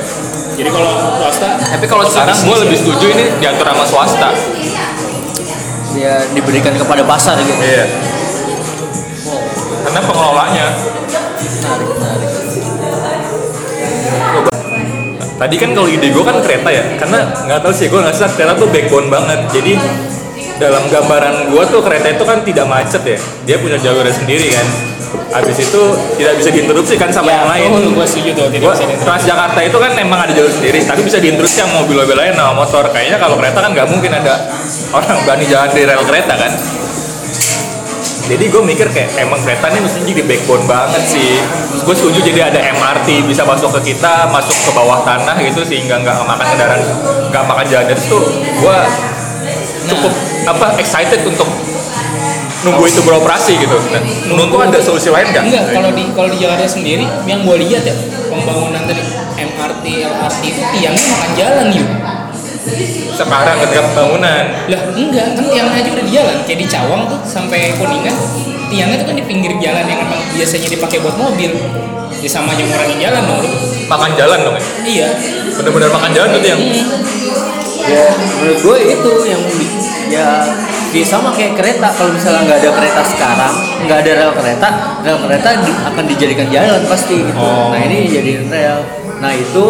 Jadi 0.56 0.68
kalau 0.72 0.88
swasta? 1.20 1.48
Tapi 1.68 1.84
kalau 1.84 2.04
sekarang 2.08 2.32
gue 2.32 2.56
lebih 2.64 2.78
setuju 2.80 3.06
ini 3.12 3.24
diatur 3.44 3.66
sama 3.68 3.84
swasta. 3.84 4.30
Ya 5.92 6.24
diberikan 6.32 6.72
kepada 6.72 7.04
pasar 7.04 7.36
gitu. 7.44 7.52
Iya. 7.60 7.84
Karena 9.84 10.00
pengelolanya. 10.00 10.66
Menarik, 10.72 11.88
Tadi 15.42 15.59
kan 15.59 15.74
kalau 15.74 15.90
ide 15.90 16.14
gue 16.14 16.22
kan 16.22 16.38
kereta 16.38 16.70
ya, 16.70 16.87
karena 17.02 17.26
nggak 17.35 17.66
tahu 17.66 17.74
sih 17.74 17.90
gue 17.90 17.98
nggak 17.98 18.14
kereta 18.14 18.55
tuh 18.55 18.70
backbone 18.70 19.11
banget. 19.11 19.42
Jadi 19.50 19.74
dalam 20.62 20.87
gambaran 20.87 21.50
gue 21.50 21.64
tuh 21.66 21.83
kereta 21.83 22.14
itu 22.14 22.22
kan 22.22 22.46
tidak 22.46 22.70
macet 22.70 23.02
ya, 23.02 23.18
dia 23.42 23.57
punya 23.59 23.74
jalurnya 23.74 24.14
sendiri 24.14 24.55
kan. 24.55 24.62
Habis 25.35 25.66
itu 25.66 25.83
tidak 26.14 26.38
bisa 26.38 26.48
diinterupsi 26.55 26.94
kan 26.94 27.11
sama 27.11 27.35
yang 27.35 27.50
lain. 27.50 27.68
oh, 27.74 27.90
gue 27.90 28.07
setuju 28.07 28.38
tuh 28.38 28.46
tidak 28.55 28.70
Gua. 28.70 28.74
Transjakarta 29.02 29.61
itu 29.66 29.78
kan 29.83 29.90
emang 29.98 30.20
ada 30.22 30.31
jalur 30.31 30.52
sendiri, 30.55 30.78
tapi 30.87 31.02
bisa 31.02 31.18
diinterupsi 31.18 31.59
yang 31.59 31.74
mobil-mobil 31.74 32.14
lain 32.14 32.38
sama 32.38 32.55
motor. 32.62 32.87
Kayaknya 32.94 33.18
kalau 33.18 33.35
kereta 33.35 33.59
kan 33.66 33.70
nggak 33.74 33.88
mungkin 33.90 34.14
ada 34.14 34.35
orang 34.94 35.26
berani 35.26 35.46
jalan 35.50 35.74
di 35.74 35.83
rel 35.83 36.07
kereta 36.07 36.38
kan. 36.38 36.52
Jadi 38.22 38.44
gue 38.48 38.62
mikir 38.62 38.87
kayak 38.94 39.18
emang 39.18 39.40
kereta 39.42 39.66
ini 39.74 39.80
mesti 39.82 39.98
jadi 40.06 40.22
backbone 40.22 40.64
banget 40.64 41.02
sih. 41.11 41.42
Gue 41.82 41.94
setuju 41.94 42.22
jadi 42.22 42.54
ada 42.54 42.61
MRT 42.70 43.26
bisa 43.26 43.42
masuk 43.42 43.74
ke 43.80 43.92
kita, 43.92 44.30
masuk 44.30 44.54
ke 44.54 44.70
bawah 44.72 45.02
tanah 45.02 45.37
gitu 45.42 45.66
sehingga 45.66 45.98
nggak 46.00 46.22
makan 46.22 46.46
kendaraan, 46.54 46.82
nggak 47.28 47.44
makan 47.44 47.64
jalan 47.66 47.87
dari 47.90 48.00
situ. 48.00 48.18
Gue 48.62 48.76
cukup 49.90 50.12
apa 50.46 50.66
excited 50.78 51.26
untuk 51.26 51.48
nunggu 52.62 52.87
itu 52.87 53.02
beroperasi 53.02 53.58
gitu. 53.58 53.74
Nah, 53.90 54.02
menurut 54.30 54.70
ada 54.70 54.78
solusi 54.78 55.11
lain 55.11 55.26
nggak? 55.35 55.42
Enggak, 55.42 55.64
kalau 55.74 55.90
di 55.90 56.04
kalau 56.14 56.28
di 56.30 56.38
Jakarta 56.38 56.66
sendiri 56.70 57.04
yang 57.26 57.42
gue 57.42 57.56
lihat 57.66 57.82
ya 57.82 57.94
pembangunan 58.30 58.87
tadi 58.87 59.02
MRT, 59.35 59.85
LRT 60.06 60.42
itu 60.46 60.62
tiangnya 60.78 61.06
makan 61.11 61.30
jalan 61.35 61.66
yuk. 61.74 61.88
Sekarang 63.12 63.57
ketika 63.61 63.83
pembangunan 63.88 64.44
Lah 64.66 64.81
enggak, 64.90 65.27
kan 65.35 65.44
tiangnya 65.44 65.79
aja 65.79 65.88
udah 65.90 66.05
di 66.05 66.12
jalan. 66.12 66.37
Kayak 66.42 66.59
di 66.59 66.68
Cawang 66.68 67.03
tuh 67.07 67.18
sampai 67.22 67.75
Kuningan, 67.75 68.14
tiangnya 68.68 68.96
tuh 68.96 69.07
kan 69.07 69.16
di 69.16 69.25
pinggir 69.25 69.53
jalan 69.59 69.85
yang 69.85 70.01
emang 70.01 70.20
biasanya 70.33 70.68
dipakai 70.68 70.98
buat 71.01 71.16
mobil. 71.16 71.51
Ya 72.18 72.29
sama 72.29 72.55
aja 72.55 72.62
ngurangin 72.62 72.98
jalan 72.98 73.22
dong. 73.25 73.42
makan 73.83 74.16
jalan 74.16 74.38
dong 74.40 74.57
ya 74.57 74.64
Iya. 74.87 75.09
bener-bener 75.53 75.90
makan 75.90 76.11
jalan 76.12 76.29
tuh 76.33 76.40
yang 76.40 76.61
Ya 77.83 78.05
menurut 78.14 78.59
gue 78.62 78.77
itu 78.88 79.12
yang 79.27 79.42
ya 80.09 80.29
di- 80.88 81.03
sama 81.03 81.29
kayak 81.29 81.59
kereta 81.59 81.88
kalau 81.90 82.14
misalnya 82.14 82.46
nggak 82.46 82.59
ada 82.62 82.70
kereta 82.72 83.01
sekarang 83.05 83.53
nggak 83.83 83.98
ada 84.01 84.11
rel 84.14 84.33
kereta 84.33 84.68
rel 85.03 85.18
kereta 85.18 85.48
di- 85.61 85.77
akan 85.83 86.05
dijadikan 86.07 86.46
jalan 86.48 86.81
pasti 86.87 87.20
gitu 87.20 87.37
Oh. 87.37 87.68
nah 87.68 87.81
ini 87.81 88.07
jadi 88.07 88.33
rel 88.46 88.81
nah 89.18 89.33
itu 89.35 89.64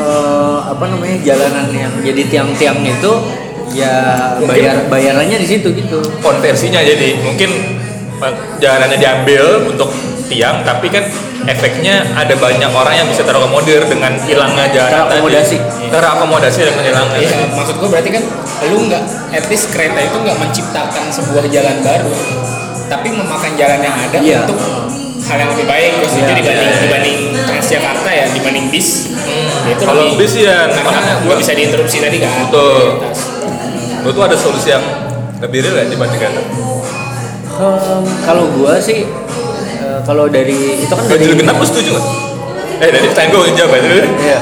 eh, 0.00 0.58
apa 0.64 0.84
namanya 0.88 1.16
jalanan 1.20 1.68
yang 1.70 1.92
jadi 2.00 2.22
tiang-tiangnya 2.26 2.92
itu 2.96 3.12
ya 3.70 3.94
bayar 4.42 4.90
bayarannya 4.90 5.38
di 5.38 5.46
situ 5.46 5.70
gitu 5.70 6.02
konversinya 6.18 6.82
jadi 6.82 7.20
mungkin 7.22 7.50
eh, 8.18 8.34
jalanannya 8.58 8.98
diambil 8.98 9.68
untuk 9.68 9.92
tiang 10.26 10.62
tapi 10.62 10.86
kan 10.88 11.04
efeknya 11.42 12.06
ada 12.14 12.36
banyak 12.36 12.70
orang 12.70 12.94
yang 12.94 13.08
bisa 13.08 13.26
terakomodir 13.26 13.82
dengan 13.88 14.14
hilangnya 14.20 14.70
jalan 14.70 14.90
Terakomodasi. 15.10 15.56
tadi 15.58 15.88
terakomodasi 15.90 16.58
dengan 16.62 16.84
hilangnya 16.84 17.18
Iya, 17.18 17.36
maksud 17.50 17.74
gue 17.80 17.88
berarti 17.88 18.10
kan 18.12 18.22
lu 18.68 18.78
nggak, 18.86 19.02
at 19.32 19.44
least 19.48 19.72
kereta 19.72 19.98
itu 19.98 20.16
nggak 20.20 20.36
menciptakan 20.36 21.08
sebuah 21.08 21.48
jalan 21.48 21.80
baru, 21.80 22.12
tapi 22.86 23.08
memakan 23.08 23.52
jalan 23.56 23.80
yang 23.80 23.96
ada 23.96 24.18
Iya. 24.20 24.38
untuk 24.44 24.58
hal 25.30 25.38
yang 25.38 25.50
lebih 25.50 25.66
baik. 25.66 25.90
Gue 25.96 26.08
setuju 26.08 26.26
Iya. 26.26 26.36
dibanding 26.36 26.70
dibanding 26.82 27.18
Transjakarta 27.40 28.10
ya, 28.10 28.24
dibanding 28.30 28.66
bis. 28.68 28.88
Ya, 29.62 29.70
itu 29.70 29.82
Kalau 29.84 30.02
lebih- 30.04 30.18
bis 30.20 30.32
ya, 30.36 30.58
karena 30.66 31.00
gua- 31.22 31.38
bisa 31.38 31.52
diinterupsi 31.52 31.96
tadi 31.98 32.18
kan. 32.18 32.30
Betul. 32.44 32.82
Lu 34.00 34.10
tuh 34.10 34.22
ada 34.22 34.34
solusi 34.34 34.68
yang 34.68 34.82
lebih 35.38 35.62
real 35.62 35.76
ya 35.76 35.86
dibandingkan 35.86 36.32
Em, 37.52 38.04
kalau 38.22 38.48
gua 38.50 38.80
sih 38.80 39.04
eh, 39.76 40.00
kalau 40.02 40.24
dari 40.26 40.80
itu 40.80 40.88
kan 40.88 41.04
dari 41.04 41.20
ganjil 41.20 41.36
genap 41.36 41.56
lu 41.56 41.66
setuju 41.66 41.90
nggak? 41.92 42.06
Eh 42.80 42.88
dari 42.88 43.04
pertanyaan 43.06 43.30
gue 43.30 43.52
jawab 43.52 43.70
aja 43.70 43.84
dulu. 43.84 44.08
Iya. 44.18 44.40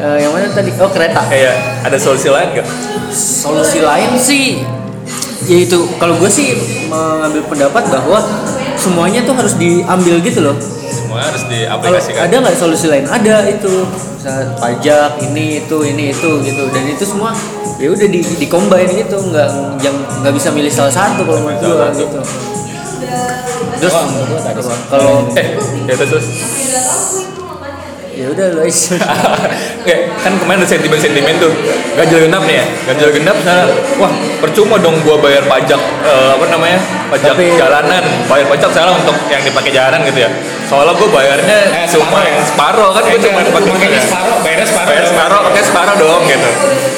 Eh, 0.00 0.16
yang 0.18 0.32
mana 0.32 0.48
tadi? 0.48 0.70
Oh 0.80 0.88
kereta. 0.88 1.20
Kayak 1.28 1.54
ada 1.84 1.96
solusi 1.96 2.32
lain 2.32 2.48
nggak? 2.50 2.66
Solusi 3.12 3.78
lain 3.80 4.10
sih 4.16 4.64
yaitu 5.44 5.76
kalau 5.96 6.16
gue 6.16 6.30
sih 6.30 6.56
mengambil 6.86 7.44
pendapat 7.44 7.84
bahwa 7.90 8.24
semuanya 8.80 9.20
tuh 9.28 9.36
harus 9.36 9.54
diambil 9.60 10.16
gitu 10.24 10.40
loh. 10.40 10.56
Semua 10.90 11.20
harus 11.22 11.44
diaplikasikan. 11.46 12.20
ada 12.26 12.34
nggak 12.40 12.56
solusi 12.56 12.86
lain? 12.88 13.04
Ada 13.04 13.46
itu. 13.52 13.84
Misal 14.16 14.52
pajak 14.56 15.20
ini 15.24 15.64
itu 15.64 15.76
ini 15.84 16.12
itu 16.12 16.30
gitu 16.44 16.62
dan 16.72 16.84
itu 16.88 17.04
semua 17.08 17.32
ya 17.80 17.88
udah 17.88 18.08
di 18.08 18.20
di 18.20 18.46
combine 18.48 18.92
gitu 18.92 19.16
nggak 19.16 19.48
yang 19.80 19.96
nggak 20.20 20.34
bisa 20.36 20.52
milih 20.52 20.68
salah 20.68 20.92
satu 20.92 21.24
kalau 21.24 21.40
menurut 21.40 21.92
satu. 21.92 22.00
gitu. 22.04 22.20
Terus 23.80 23.94
gua 23.96 24.76
kalau 24.92 25.14
Eh, 25.36 25.56
ya 25.88 25.94
terus. 25.96 26.26
Ya 28.20 28.28
udah 28.28 28.48
guys 28.54 28.92
Kayak 29.86 30.12
kan 30.20 30.32
kemarin 30.36 30.60
ada 30.60 30.68
sentimen-sentimen 30.68 31.40
tuh. 31.40 31.48
Ganjil 31.96 32.28
genap 32.28 32.44
nih 32.44 32.60
ya? 32.60 32.64
Ganjil 32.84 33.08
genap 33.10 33.32
misalnya 33.34 33.64
wah 33.96 34.12
percuma 34.38 34.76
dong 34.76 35.00
gua 35.00 35.16
bayar 35.16 35.40
pajak 35.46 35.80
eh, 36.04 36.30
apa 36.30 36.44
namanya? 36.46 36.76
Pajak 37.08 37.32
Tapi- 37.32 37.56
jalanan. 37.56 38.04
Bayar 38.28 38.46
pajak 38.46 38.70
salah 38.70 38.92
untuk 38.92 39.16
yang 39.26 39.40
dipakai 39.40 39.72
jalanan 39.72 40.04
gitu 40.04 40.20
ya. 40.20 40.30
Soalnya 40.68 40.92
gua 40.94 41.08
bayarnya 41.10 41.56
Eh, 41.74 41.88
cuma 41.88 42.04
separuh 42.06 42.28
ya? 42.28 42.40
separuh 42.44 42.88
kan 42.92 43.02
gua 43.02 43.18
cuma 43.18 43.40
dipakai 43.40 43.88
ya. 43.88 44.00
bayarnya 44.44 44.66
separuh. 44.68 44.84
bayar 44.86 45.04
separuh 45.08 45.38
pakai 45.48 45.62
separuh 45.64 45.94
dong 45.96 46.22
gitu. 46.28 46.50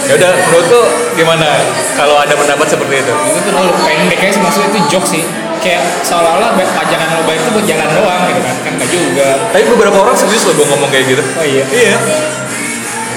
Ya 0.03 0.13
udah 0.19 0.31
menurut 0.35 0.67
tuh 0.67 0.85
gimana? 1.15 1.47
Kalau 1.95 2.19
ada 2.19 2.35
pendapat 2.35 2.67
seperti 2.67 2.95
itu? 2.99 3.15
Itu 3.15 3.39
tuh 3.39 3.43
terlalu 3.47 3.73
pendek 3.81 4.19
aja 4.19 4.33
sih 4.35 4.43
maksudnya 4.43 4.69
itu 4.69 4.81
joke 4.91 5.07
sih 5.07 5.23
kayak 5.63 5.83
seolah-olah 6.03 6.59
yang 6.59 7.01
lo 7.15 7.23
bayar 7.25 7.39
itu 7.39 7.51
buat 7.55 7.67
jalan 7.71 7.89
doang 7.95 8.23
gitu 8.29 8.41
kan. 8.43 8.55
Kan 8.67 8.73
nggak 8.77 8.91
juga. 8.91 9.29
Tapi 9.55 9.65
beberapa 9.71 9.97
orang 10.03 10.17
serius 10.19 10.43
loh 10.51 10.55
gua 10.59 10.67
ngomong 10.75 10.91
kayak 10.91 11.07
gitu. 11.15 11.23
Oh 11.23 11.47
iya? 11.47 11.65
Iya. 11.71 11.97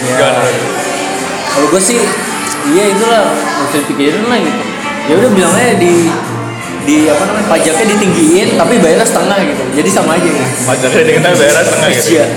Gimana? 0.06 0.46
kalau 1.56 1.72
gue 1.72 1.82
sih 1.82 1.98
iya 2.76 2.92
itulah 2.92 3.32
usah 3.66 3.80
dipikirin 3.88 4.28
lah 4.28 4.38
gitu. 4.44 4.62
Ya 5.08 5.14
udah 5.24 5.32
bilang 5.32 5.54
aja 5.56 5.74
di 5.80 6.12
di 6.86 7.10
apa 7.10 7.24
namanya 7.26 7.48
pajaknya 7.50 7.86
ditinggiin 7.98 8.48
tapi 8.60 8.78
bayarnya 8.78 9.08
setengah 9.08 9.38
gitu. 9.42 9.64
Jadi 9.82 9.90
sama 9.90 10.20
aja 10.20 10.28
gitu. 10.28 10.46
Pajaknya 10.68 11.04
dengan 11.08 11.32
bayar 11.34 11.64
setengah 11.64 11.90
gitu. 11.96 12.10
Iya. 12.20 12.28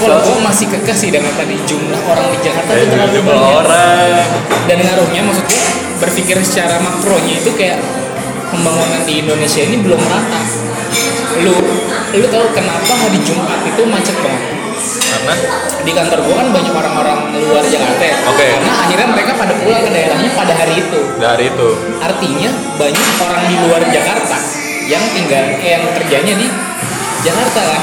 kalau 0.00 0.16
gue 0.16 0.32
masih 0.40 0.64
kekeh 0.72 0.96
sih 0.96 1.12
dengan 1.12 1.28
tadi 1.36 1.60
jumlah 1.68 2.00
orang 2.08 2.32
di 2.32 2.40
Jakarta 2.40 2.72
itu 2.72 2.88
terlalu 2.88 3.20
jumlah 3.20 3.36
banyak. 3.36 3.56
orang. 3.60 4.24
Dan 4.64 4.78
ngaruhnya 4.80 5.20
maksud 5.28 5.44
gue 5.44 5.62
berpikir 6.00 6.36
secara 6.40 6.80
makronya 6.80 7.36
itu 7.36 7.52
kayak 7.52 7.84
pembangunan 8.50 9.02
di 9.06 9.14
Indonesia 9.22 9.62
ini 9.62 9.76
belum 9.80 10.00
rata 10.02 10.42
lu 11.40 11.54
lu 12.18 12.26
tahu 12.26 12.46
kenapa 12.50 12.92
hari 12.92 13.18
Jumat 13.22 13.62
itu 13.62 13.82
macet 13.86 14.16
banget? 14.18 14.42
Karena? 14.80 15.34
Di 15.86 15.92
kantor 15.94 16.18
gua 16.26 16.34
kan 16.42 16.48
banyak 16.50 16.74
orang-orang 16.74 17.18
luar 17.38 17.64
Jakarta 17.64 18.02
ya. 18.02 18.16
Oke. 18.26 18.46
karena 18.50 18.72
akhirnya 18.82 19.08
mereka 19.14 19.32
pada 19.38 19.54
pulang 19.54 19.82
ke 19.86 19.90
daerahnya 19.92 20.30
pada 20.34 20.52
hari 20.56 20.74
itu. 20.82 21.00
Dari 21.20 21.44
itu. 21.52 21.68
Artinya 22.02 22.50
banyak 22.80 23.06
orang 23.22 23.42
di 23.46 23.56
luar 23.68 23.82
Jakarta 23.88 24.36
yang 24.90 25.04
tinggal 25.14 25.44
eh, 25.62 25.70
yang 25.78 25.84
kerjanya 25.94 26.34
di 26.34 26.46
Jakarta 27.22 27.60
kan. 27.62 27.82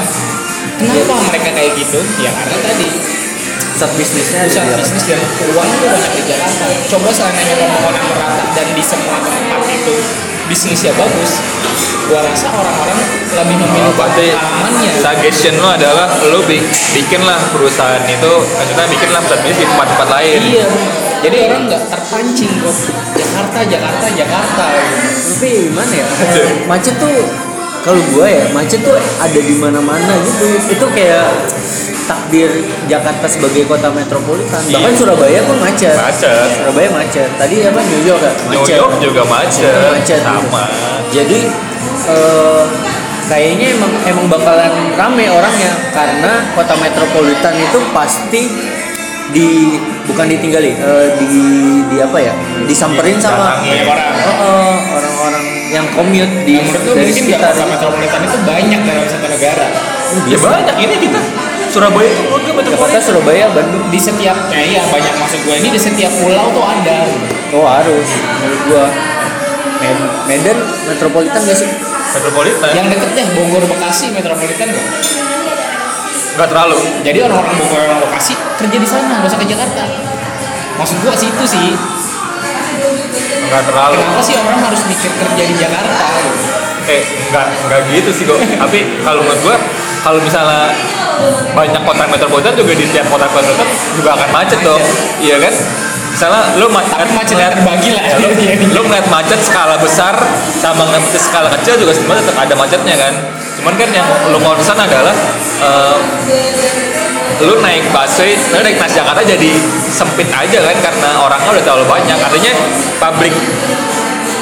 Kenapa? 0.78 1.14
Mereka 1.32 1.50
kayak 1.56 1.72
gitu? 1.78 2.00
Ya 2.20 2.30
karena 2.34 2.58
tadi 2.60 2.88
pusat 3.78 3.94
bisnisnya 3.94 4.42
pusat 4.50 4.66
di 4.66 4.74
apa? 4.74 4.78
bisnis 4.82 5.04
dan 5.06 5.20
uang 5.54 5.68
itu 5.70 5.86
banyak 5.86 6.12
di 6.18 6.22
Jakarta. 6.26 6.64
Coba 6.90 7.08
seandainya 7.14 7.54
pembangunan 7.62 8.04
merata 8.10 8.42
dan 8.52 8.66
di 8.74 8.82
semua 8.82 9.18
tempat 9.22 9.62
itu 9.70 9.96
bisnisnya 10.48 10.96
bagus 10.96 11.44
gua 12.08 12.24
rasa 12.24 12.48
orang-orang 12.48 12.98
lebih 13.36 13.56
memilih 13.60 13.84
Oh, 13.88 13.94
berarti 13.96 14.32
pengalamannya 14.32 14.90
suggestion 14.96 15.54
lo 15.60 15.68
adalah 15.68 16.08
lo 16.32 16.40
bi 16.48 16.58
bikin 16.96 17.20
lah 17.24 17.36
perusahaan 17.52 18.00
itu 18.08 18.32
maksudnya 18.56 18.86
bikin 18.88 19.08
lah 19.12 19.20
pusat 19.24 19.40
bisnis 19.44 19.60
di 19.60 19.66
tempat-tempat 19.68 20.08
lain. 20.08 20.40
Iya. 20.40 20.66
Jadi 21.18 21.36
orang 21.50 21.62
nggak 21.68 21.82
terpancing 21.92 22.52
kok 22.64 22.76
Jakarta 23.16 23.60
Jakarta 23.68 24.06
Jakarta. 24.16 24.66
Tapi 24.72 25.50
gimana 25.68 25.92
ya? 25.92 26.06
Macet 26.64 26.94
tuh 26.96 27.16
kalau 27.84 28.00
gua 28.16 28.26
ya 28.28 28.44
macet 28.56 28.80
tuh 28.80 28.96
ada 28.96 29.40
di 29.40 29.54
mana-mana 29.60 30.12
gitu. 30.24 30.46
Itu 30.72 30.86
kayak 30.96 31.28
takdir 32.08 32.48
Jakarta 32.88 33.28
sebagai 33.28 33.68
kota 33.68 33.92
metropolitan. 33.92 34.58
Bahkan 34.64 34.90
Iya. 34.90 34.98
Surabaya 34.98 35.40
pun 35.44 35.56
macet. 35.60 35.92
Macet. 35.92 36.48
Surabaya 36.56 36.88
macet. 36.90 37.28
Tadi 37.36 37.56
apa 37.62 37.80
New 37.84 38.02
York 38.02 38.22
New 38.48 38.58
macet. 38.58 38.76
York 38.80 38.92
juga 38.98 39.22
macet, 39.28 39.92
macet 39.92 40.20
sama. 40.24 40.64
jadi 41.12 41.40
eh, 42.08 42.62
kayaknya 43.28 43.76
emang 43.76 43.92
emang 44.08 44.26
bakalan 44.26 44.72
rame 44.96 45.24
orangnya. 45.28 45.72
Karena 45.92 46.32
kota 46.56 46.74
metropolitan 46.80 47.54
itu 47.54 47.78
pasti 47.92 48.42
di 49.28 49.76
bukan 50.08 50.24
ditinggali 50.24 50.72
eh, 50.72 51.06
di 51.20 51.28
di 51.84 51.96
apa 52.00 52.16
ya? 52.16 52.32
Disamperin 52.64 53.20
sama 53.20 53.60
Didatangi. 53.60 53.68
Banyak 53.68 53.86
orang. 53.86 54.12
Oh, 54.16 54.32
oh, 54.32 54.74
orang-orang 54.96 55.44
yang 55.68 55.84
commute 55.92 56.32
di 56.48 56.56
Nah, 56.56 56.72
dari 56.72 57.04
mungkin 57.04 57.12
sekitar. 57.12 57.52
kota 57.52 57.64
metropolitan 57.68 58.20
itu 58.24 58.38
banyak 58.40 58.80
dalam 58.80 59.04
satu 59.04 59.26
negara. 59.28 59.66
Ya 60.24 60.36
banyak. 60.40 60.76
Ini 60.80 60.94
kita 60.96 61.20
Surabaya 61.68 62.08
itu 62.08 62.22
menurut 62.24 62.42
gue 62.42 62.54
Jakarta 62.54 62.56
metropolitan 62.56 63.02
Surabaya 63.02 63.44
Bandung 63.52 63.84
di 63.88 64.00
setiap 64.00 64.36
ya 64.48 64.60
iya 64.60 64.82
banyak 64.88 65.14
maksud 65.14 65.40
gue. 65.44 65.54
Ini 65.60 65.68
di 65.68 65.80
setiap 65.80 66.12
pulau 66.18 66.48
tuh 66.50 66.64
ada. 66.64 66.98
Oh 67.52 67.64
harus. 67.64 68.08
Menurut 68.40 68.62
gua. 68.66 68.86
Med- 69.78 70.10
Medan 70.26 70.58
metropolitan 70.90 71.38
gak 71.38 71.54
sih? 71.54 71.68
Metropolitan. 72.08 72.68
Yang 72.74 72.86
deket 72.96 73.10
deh 73.14 73.26
Bogor 73.36 73.62
Bekasi 73.68 74.10
metropolitan 74.10 74.66
nggak? 74.68 74.86
Nggak 76.34 76.48
terlalu. 76.50 76.78
Jadi 77.04 77.18
orang-orang 77.22 77.54
Bogor 77.56 77.80
orang 77.84 78.00
Bekasi 78.02 78.32
kerja 78.58 78.76
di 78.76 78.88
sana 78.88 79.04
nggak 79.06 79.28
usah 79.28 79.38
ke 79.38 79.46
Jakarta. 79.46 79.82
Maksud 80.78 80.96
gue 80.98 81.10
ke 81.10 81.20
situ 81.20 81.44
sih. 81.46 81.68
Nggak 83.48 83.62
terlalu. 83.64 83.96
Kenapa 83.96 84.22
sih 84.22 84.34
orang 84.36 84.60
harus 84.60 84.80
mikir 84.84 85.10
kerja 85.14 85.42
di 85.46 85.54
Jakarta? 85.56 86.06
Eh 86.88 87.02
nggak 87.28 87.46
nggak 87.68 87.80
gitu 87.92 88.10
sih 88.10 88.24
kok 88.24 88.40
tapi 88.56 88.80
kalau 89.04 89.20
menurut 89.20 89.40
gua 89.44 89.56
kalau 90.02 90.18
misalnya 90.22 90.70
banyak 91.54 91.82
kota 91.82 92.04
metropolitan 92.06 92.54
juga 92.54 92.72
di 92.78 92.86
tiap 92.90 93.06
kota 93.10 93.26
metropolitan 93.30 93.68
juga 93.98 94.10
akan 94.14 94.28
macet 94.30 94.58
dong. 94.62 94.82
Iya 95.18 95.36
kan? 95.42 95.54
Misalnya 96.08 96.42
lu 96.58 96.66
macet 96.70 97.10
macetnya 97.14 97.48
terbagi 97.52 97.90
lah. 97.94 98.04
ya, 98.10 98.16
lu, 98.18 98.28
lu 98.74 98.80
ngeliat 98.86 99.06
macet 99.10 99.38
skala 99.42 99.78
besar 99.78 100.14
sama 100.58 100.86
ngeliat 100.88 101.04
macet 101.06 101.22
skala 101.22 101.48
kecil 101.58 101.74
juga 101.78 101.92
sebenarnya 101.94 102.22
tetap 102.26 102.38
ada 102.38 102.54
macetnya 102.54 102.94
kan. 102.98 103.12
Cuman 103.58 103.74
kan 103.74 103.88
yang 103.90 104.06
lu 104.30 104.38
concern 104.38 104.78
adalah 104.78 105.14
eh, 105.62 105.96
lu 107.42 107.54
naik 107.62 107.90
busway, 107.90 108.34
lu 108.54 108.62
naik 108.62 108.78
Transjakarta 108.78 109.22
jadi 109.22 109.50
sempit 109.90 110.30
aja 110.30 110.58
kan 110.62 110.76
karena 110.78 111.10
orangnya 111.22 111.50
udah 111.58 111.64
terlalu 111.66 111.86
banyak. 111.86 112.18
Artinya 112.18 112.52
pabrik 113.02 113.34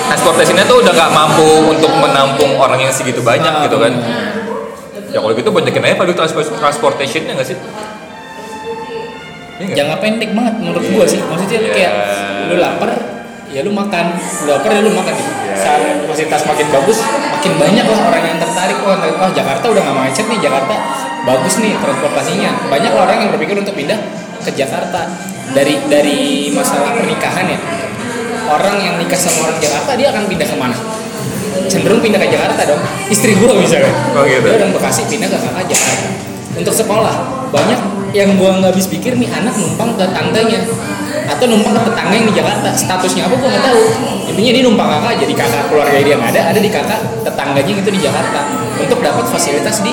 transportasinya 0.07 0.64
tuh 0.64 0.81
udah 0.81 0.92
nggak 0.95 1.12
mampu 1.12 1.49
untuk 1.66 1.90
menampung 1.99 2.55
orang 2.57 2.79
yang 2.79 2.92
segitu 2.95 3.21
banyak 3.21 3.66
gitu 3.66 3.77
kan 3.83 3.92
ya 5.11 5.19
kalau 5.23 5.35
gitu 5.35 5.51
banyakin 5.51 5.83
aja 5.87 5.95
public 5.97 6.16
transport 6.19 6.47
transportationnya 6.57 7.33
nggak 7.38 7.49
sih? 7.49 7.59
Iya 9.57 9.73
jangka 9.73 9.97
pendek 10.05 10.31
banget 10.37 10.55
menurut 10.61 10.85
gua 10.92 11.05
sih. 11.09 11.21
Maksudnya 11.25 11.59
lu 11.64 11.69
Ya. 11.69 11.75
kayak 11.75 11.92
lu 12.53 12.57
lapar 12.61 12.90
ya 13.49 13.61
lu 13.64 13.73
makan. 13.73 14.05
Lu 14.45 14.47
lapar 14.53 14.69
ya 14.69 14.81
lu 14.85 14.92
makan 14.92 15.14
gitu. 15.16 15.33
Ya. 15.33 15.57
saat 15.57 15.81
fasilitas 16.05 16.45
makin 16.45 16.66
bagus 16.69 16.99
makin 17.33 17.53
banyak 17.57 17.87
lah 17.88 18.01
orang 18.12 18.23
yang 18.29 18.38
tertarik. 18.38 18.77
Wah, 18.85 18.97
wah 19.01 19.31
Jakarta 19.33 19.64
udah 19.73 19.83
nggak 19.88 19.97
macet 19.97 20.27
nih 20.29 20.38
Jakarta 20.45 20.75
bagus 21.25 21.55
nih 21.64 21.73
transportasinya. 21.81 22.51
Banyak 22.69 22.92
lah 22.92 23.03
orang 23.09 23.19
yang 23.25 23.31
berpikir 23.33 23.57
untuk 23.57 23.73
pindah 23.73 23.97
ke 24.45 24.51
Jakarta. 24.53 25.09
Dari 25.57 25.81
dari 25.88 26.53
masalah 26.53 26.92
pernikahan 26.92 27.47
ya. 27.49 27.59
Orang 28.47 28.77
yang 28.79 28.95
nikah 29.01 29.19
sama 29.19 29.49
orang 29.49 29.59
Jakarta 29.59 29.97
dia 29.97 30.12
akan 30.12 30.23
pindah 30.29 30.47
ke 30.47 30.57
mana 30.61 30.77
cenderung 31.64 32.01
pindah 32.05 32.21
ke 32.21 32.29
Jakarta 32.29 32.62
dong. 32.64 32.81
Istri 33.09 33.40
gua 33.40 33.57
misalnya 33.57 33.90
Oh, 34.12 34.23
gitu. 34.25 34.45
dia 34.45 34.57
orang 34.61 34.73
Bekasi 34.77 35.09
pindah 35.09 35.29
ke 35.33 35.38
kakak 35.40 35.64
Jakarta. 35.69 36.07
Untuk 36.57 36.75
sekolah 36.75 37.14
banyak 37.53 37.81
yang 38.12 38.37
gua 38.40 38.61
nggak 38.61 38.73
habis 38.73 38.88
pikir 38.88 39.16
nih 39.16 39.29
anak 39.29 39.57
numpang 39.57 39.97
ke 39.97 40.05
tantenya. 40.09 40.61
Atau 41.27 41.51
numpang 41.51 41.75
ke 41.75 41.83
tetangga 41.90 42.14
yang 42.14 42.27
di 42.31 42.35
Jakarta. 42.37 42.69
Statusnya 42.73 43.27
apa 43.29 43.35
gua 43.37 43.49
nggak 43.51 43.64
tahu. 43.64 43.83
Intinya 44.33 44.51
dia 44.57 44.62
numpang 44.64 44.88
kakak 44.88 45.12
jadi 45.25 45.33
kakak 45.37 45.62
keluarga 45.73 45.97
dia 46.01 46.14
nggak 46.16 46.31
ada 46.37 46.42
ada 46.55 46.61
di 46.61 46.71
kakak 46.71 47.01
tetangganya 47.25 47.73
gitu 47.83 47.90
di 47.90 48.01
Jakarta. 48.01 48.40
Untuk 48.77 48.99
dapat 49.01 49.25
fasilitas 49.29 49.81
di 49.81 49.92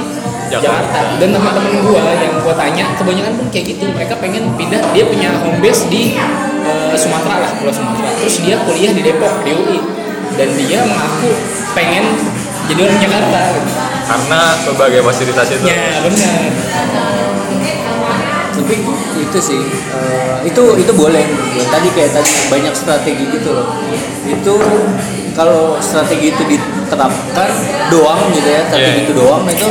Jakarta. 0.52 0.60
Jakarta. 0.62 1.00
Dan 1.18 1.30
teman-teman 1.34 1.74
gua 1.82 2.02
yang 2.14 2.34
gua 2.44 2.54
tanya 2.54 2.86
kebanyakan 2.96 3.34
pun 3.40 3.48
kayak 3.50 3.66
gitu. 3.76 3.90
Mereka 3.90 4.14
pengen 4.22 4.54
pindah. 4.54 4.80
Dia 4.94 5.04
punya 5.10 5.30
home 5.42 5.60
base 5.60 5.90
di 5.90 6.14
eh, 6.64 6.96
Sumatera 6.96 7.44
lah 7.44 7.52
Pulau 7.58 7.74
Sumatera. 7.74 8.08
Terus 8.22 8.40
dia 8.46 8.56
kuliah 8.64 8.94
di 8.94 9.02
Depok 9.02 9.42
di 9.44 9.52
UI 9.52 9.80
dan 10.34 10.50
dia 10.56 10.80
mengaku 10.84 11.30
pengen 11.74 12.06
jadi 12.66 12.80
orang 12.88 13.00
Jakarta. 13.00 13.42
Karena 14.04 14.40
berbagai 14.68 15.02
fasilitas 15.04 15.48
itu 15.52 15.66
ya 15.66 16.00
benar. 16.04 16.40
Tapi 18.54 18.76
itu 19.20 19.40
sih 19.42 19.62
eh, 19.92 20.36
itu 20.46 20.64
itu 20.78 20.92
boleh. 20.94 21.26
Tadi 21.68 21.88
kayak 21.92 22.12
tadi 22.14 22.32
banyak 22.48 22.74
strategi 22.74 23.26
gitu 23.34 23.50
loh. 23.52 23.68
Itu 24.24 24.56
kalau 25.34 25.82
strategi 25.82 26.30
itu 26.32 26.44
diterapkan 26.46 27.50
doang 27.90 28.30
gitu 28.32 28.46
ya 28.48 28.62
strategi 28.70 29.02
Iya. 29.02 29.06
itu 29.10 29.14
doang 29.18 29.44
itu 29.50 29.66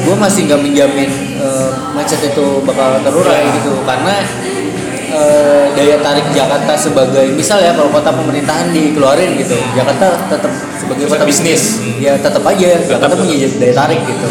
gue 0.00 0.16
masih 0.16 0.46
nggak 0.46 0.60
menjamin 0.62 1.10
eh, 1.42 1.68
macet 1.92 2.22
itu 2.22 2.62
bakal 2.62 3.02
terurai 3.02 3.44
Iya. 3.50 3.54
gitu. 3.58 3.72
Karena 3.82 4.14
eh, 5.10 5.64
daya 5.74 5.96
tarik 6.00 6.26
Jakarta 6.32 6.72
sebagai 6.78 7.34
misal 7.34 7.58
ya 7.60 7.74
kalau 7.74 7.90
kota 7.90 8.10
pemerintahan 8.14 8.70
dikeluarin 8.70 9.36
gitu 9.36 9.58
Jakarta 9.74 10.16
tetap 10.30 10.52
sebagai 10.78 11.04
kota 11.10 11.24
bisnis. 11.26 11.82
ya 11.98 12.16
tetap 12.16 12.42
aja 12.46 12.80
Jakarta 12.86 13.14
punya 13.18 13.46
daya 13.58 13.74
tarik 13.74 14.00
gitu 14.06 14.28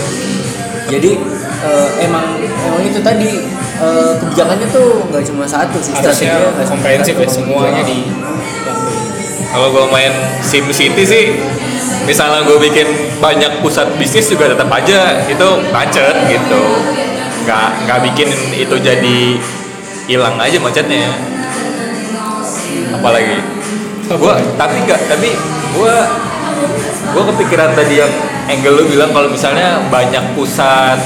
jadi 0.90 1.12
eh, 1.64 1.90
emang 2.08 2.26
emang 2.42 2.82
itu 2.82 3.00
tadi 3.04 3.30
eh, 3.80 4.12
kebijakannya 4.18 4.68
tuh 4.72 5.06
nggak 5.12 5.24
cuma 5.30 5.46
satu 5.46 5.78
sih 5.80 5.94
strateginya 5.94 6.66
komprehensif 6.66 7.16
ya 7.16 7.28
semuanya 7.30 7.84
di 7.86 8.00
Kalau 9.50 9.74
gue 9.74 9.82
main 9.90 10.14
Sim 10.46 10.70
City 10.70 11.02
sih, 11.02 11.34
misalnya 12.06 12.46
gue 12.46 12.70
bikin 12.70 12.86
banyak 13.18 13.66
pusat 13.66 13.90
bisnis 13.98 14.30
juga 14.30 14.46
tetap 14.54 14.70
aja 14.70 15.26
itu 15.26 15.50
macet 15.74 16.14
gitu. 16.30 16.64
Nggak 17.50 17.70
nggak 17.90 18.00
bikin 18.14 18.30
itu 18.54 18.76
jadi 18.78 19.42
hilang 20.10 20.36
aja 20.42 20.58
macetnya. 20.58 21.14
Apalagi. 22.98 23.38
Gua 24.10 24.42
tapi 24.58 24.76
nggak 24.90 25.06
tapi 25.06 25.38
gue 25.70 25.96
gue 27.14 27.24
kepikiran 27.30 27.78
tadi 27.78 28.02
yang 28.02 28.10
angle 28.50 28.82
lu 28.82 28.84
bilang 28.90 29.14
kalau 29.14 29.30
misalnya 29.30 29.86
banyak 29.94 30.34
pusat 30.34 30.98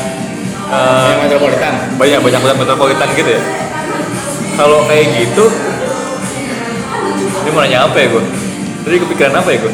eh, 0.71 1.11
yang 1.11 1.27
metropolitan. 1.27 1.73
banyak 1.99 2.19
banyak 2.23 2.39
pusat 2.39 2.55
metropolitan 2.55 3.09
gitu 3.19 3.29
ya. 3.35 3.43
Kalau 4.55 4.87
kayak 4.87 5.11
gitu 5.19 5.51
ini 7.43 7.49
mau 7.51 7.59
nanya 7.59 7.91
apa 7.91 7.97
ya 7.99 8.07
gue 8.07 8.23
tadi 8.87 8.95
kepikiran 9.03 9.35
apa 9.35 9.49
ya 9.51 9.57
gue 9.59 9.73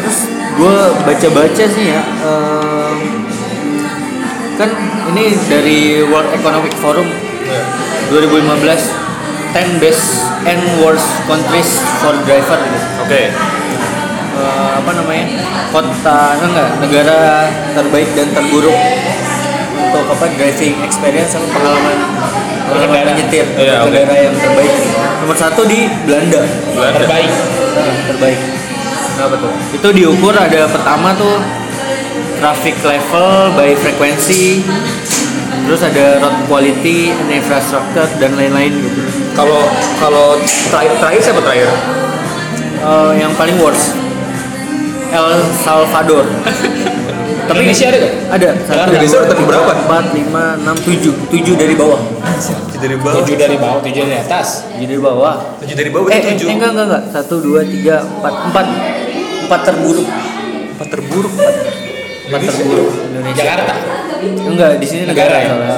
terus 0.00 0.18
gue 0.56 0.76
baca-baca 1.04 1.64
sih 1.68 1.86
ya 1.92 2.02
em, 2.24 3.25
kan 4.56 4.70
ini 5.12 5.36
dari 5.46 6.00
World 6.08 6.32
Economic 6.32 6.72
Forum 6.80 7.08
2015 8.08 9.06
10 9.52 9.80
best 9.80 10.04
and 10.44 10.60
worst 10.84 11.08
countries 11.24 11.80
for 12.00 12.12
driver. 12.28 12.58
Gitu. 12.60 12.88
oke. 13.04 13.22
Eh, 14.36 14.70
apa 14.84 14.90
namanya? 14.92 15.26
Kota 15.72 16.20
enggak 16.40 16.68
negara 16.80 17.48
terbaik 17.72 18.08
dan 18.12 18.28
terburuk 18.36 18.76
untuk 19.76 20.04
apa 20.12 20.24
driving 20.36 20.76
experience 20.84 21.32
sama 21.32 21.48
pengalaman 21.52 21.96
pengalaman 22.68 23.16
menyetir 23.16 23.46
Iya, 23.56 23.80
oke. 23.84 23.92
negara 23.92 24.14
yang 24.28 24.36
terbaik. 24.36 24.72
Nomor 25.24 25.36
satu 25.36 25.60
di 25.64 25.88
Belanda. 26.04 26.40
Belanda. 26.76 26.98
Terbaik. 27.00 27.30
Nah, 27.32 27.94
terbaik. 28.12 28.38
Kenapa 29.16 29.34
tuh? 29.40 29.52
Itu 29.72 29.88
diukur 29.96 30.34
ada 30.36 30.68
pertama 30.68 31.16
tuh 31.16 31.40
traffic 32.38 32.76
level 32.84 33.52
by 33.56 33.72
frekuensi 33.74 34.60
terus 35.66 35.82
ada 35.82 36.22
road 36.22 36.36
quality 36.46 37.10
and 37.10 37.28
infrastructure 37.32 38.06
dan 38.22 38.38
lain-lain 38.38 38.70
gitu. 38.70 39.02
Kalau 39.34 39.66
kalau 39.98 40.38
terakhir 40.70 40.94
terakhir 41.02 41.20
siapa 41.20 41.40
terakhir? 41.42 41.68
Eh, 42.76 43.12
yang 43.18 43.34
paling 43.34 43.58
worst 43.58 43.98
El 45.10 45.42
Salvador. 45.64 46.22
Tapi 47.46 47.62
Indonesia 47.62 47.86
ada 47.94 47.98
gak? 48.02 48.14
ada. 48.26 48.48
Satu 48.66 48.90
Indonesia 48.90 49.16
urutan 49.22 49.36
berapa? 49.46 49.72
empat 49.86 50.04
lima 50.18 50.44
enam 50.58 50.76
tujuh. 50.82 51.14
Tujuh 51.30 51.54
dari 51.54 51.74
bawah. 51.78 52.00
Dari 52.74 52.96
bawah. 52.98 53.22
Tujuh 53.22 53.36
dari 53.38 53.56
bawah 53.56 53.78
tujuh 53.86 54.02
dari 54.02 54.18
atas. 54.18 54.66
Tujuh 54.74 54.86
dari 54.90 55.00
bawah. 55.02 55.34
Tujuh 55.62 55.76
dari 55.78 55.90
bawah 55.94 56.08
eh, 56.10 56.18
itu 56.18 56.26
eh, 56.26 56.32
tujuh. 56.34 56.46
eh, 56.50 56.54
enggak 56.58 56.70
enggak 56.74 56.86
enggak. 56.90 57.02
Satu 57.14 57.34
dua 57.38 57.60
tiga 57.62 58.02
empat. 58.02 58.34
Empat. 58.50 58.66
Empat 59.46 59.60
terburuk. 59.62 60.08
Empat 60.74 60.88
terburuk. 60.90 61.32
empat 61.38 61.54
terburuk 62.26 62.90
Indonesia 63.06 63.38
Jakarta 63.38 63.74
Enggak, 64.26 64.70
di 64.80 64.86
sini 64.88 65.02
negara, 65.04 65.28
Negara 65.28 65.36
ya? 65.38 65.48
soalnya. 65.52 65.76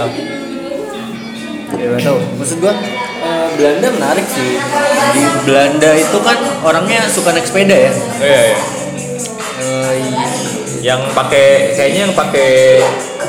Ya 1.68 1.88
tahu. 2.00 2.18
Maksud 2.40 2.56
gua 2.62 2.72
eh, 3.18 3.46
Belanda 3.58 3.88
menarik 3.92 4.24
sih. 4.24 4.56
Di 5.12 5.22
Belanda 5.44 5.90
itu 5.92 6.18
kan 6.22 6.38
orangnya 6.62 7.04
suka 7.06 7.34
naik 7.34 7.44
sepeda 7.44 7.76
ya. 7.76 7.92
iya 8.22 8.40
iya 8.46 8.58
Eh, 9.58 9.94
yang 10.80 11.02
pakai 11.10 11.74
kayaknya 11.74 12.08
yang 12.08 12.14
pakai 12.14 12.78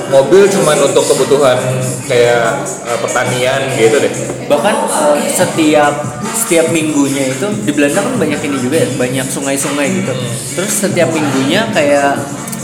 mobil 0.07 0.45
cuman 0.45 0.77
untuk 0.85 1.01
kebutuhan 1.03 1.57
kayak 2.05 2.61
eh, 2.85 2.97
pertanian 3.01 3.61
gitu 3.73 3.97
deh 3.97 4.13
bahkan 4.45 4.77
eh, 4.85 5.25
setiap 5.25 5.93
setiap 6.29 6.69
minggunya 6.69 7.33
itu 7.33 7.49
di 7.65 7.71
Belanda 7.73 8.05
kan 8.05 8.13
banyak 8.15 8.39
ini 8.39 8.57
juga 8.61 8.77
ya, 8.77 8.87
banyak 8.95 9.25
sungai-sungai 9.27 9.87
gitu. 9.89 10.13
Terus 10.55 10.73
setiap 10.79 11.09
minggunya 11.09 11.65
kayak 11.73 12.13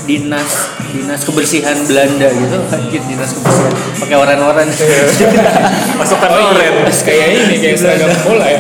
dinas 0.06 0.52
dinas 0.94 1.22
kebersihan 1.26 1.78
Belanda 1.86 2.30
gitu. 2.30 2.58
Anjir 2.72 3.02
dinas 3.06 3.30
kebersihan. 3.36 3.74
Pakai 4.00 4.18
oran-oran. 4.18 4.68
Pasukan 6.00 6.30
oh 6.30 6.54
oren 6.54 6.74
iya 6.86 6.92
kayak 6.94 7.28
ini 7.34 7.56
kayak 7.60 7.78
seragam 7.78 8.10
bola 8.24 8.46
ya. 8.46 8.60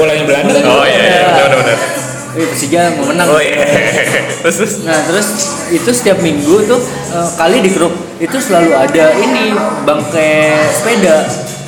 Bolanya 0.00 0.24
Belanda 0.24 0.50
kan? 0.52 0.64
Oh 0.66 0.84
iya 0.84 1.00
iya. 1.00 1.20
Benar 1.28 1.52
benar. 1.60 1.78
Benar 1.78 2.04
Wih, 2.34 2.50
Persija 2.50 2.98
mau 2.98 3.06
menang 3.14 3.30
oh 3.30 3.38
iya. 3.38 3.62
Terus 4.42 4.56
terus? 4.58 4.74
Nah 4.82 4.98
terus 5.06 5.28
itu 5.70 5.90
setiap 5.94 6.18
minggu 6.18 6.66
tuh 6.66 6.82
eh, 7.14 7.28
kali 7.38 7.62
di 7.62 7.70
grup 7.70 7.94
itu 8.18 8.34
selalu 8.42 8.74
ada 8.74 9.14
ini 9.14 9.54
bangkai 9.86 10.66
sepeda. 10.74 11.22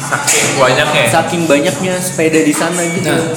Saking 0.06 0.46
banyaknya. 0.58 1.04
Saking 1.06 1.42
banyaknya 1.46 1.94
sepeda 2.02 2.40
di 2.42 2.54
sana 2.54 2.82
gitu. 2.82 3.10
Nah, 3.10 3.30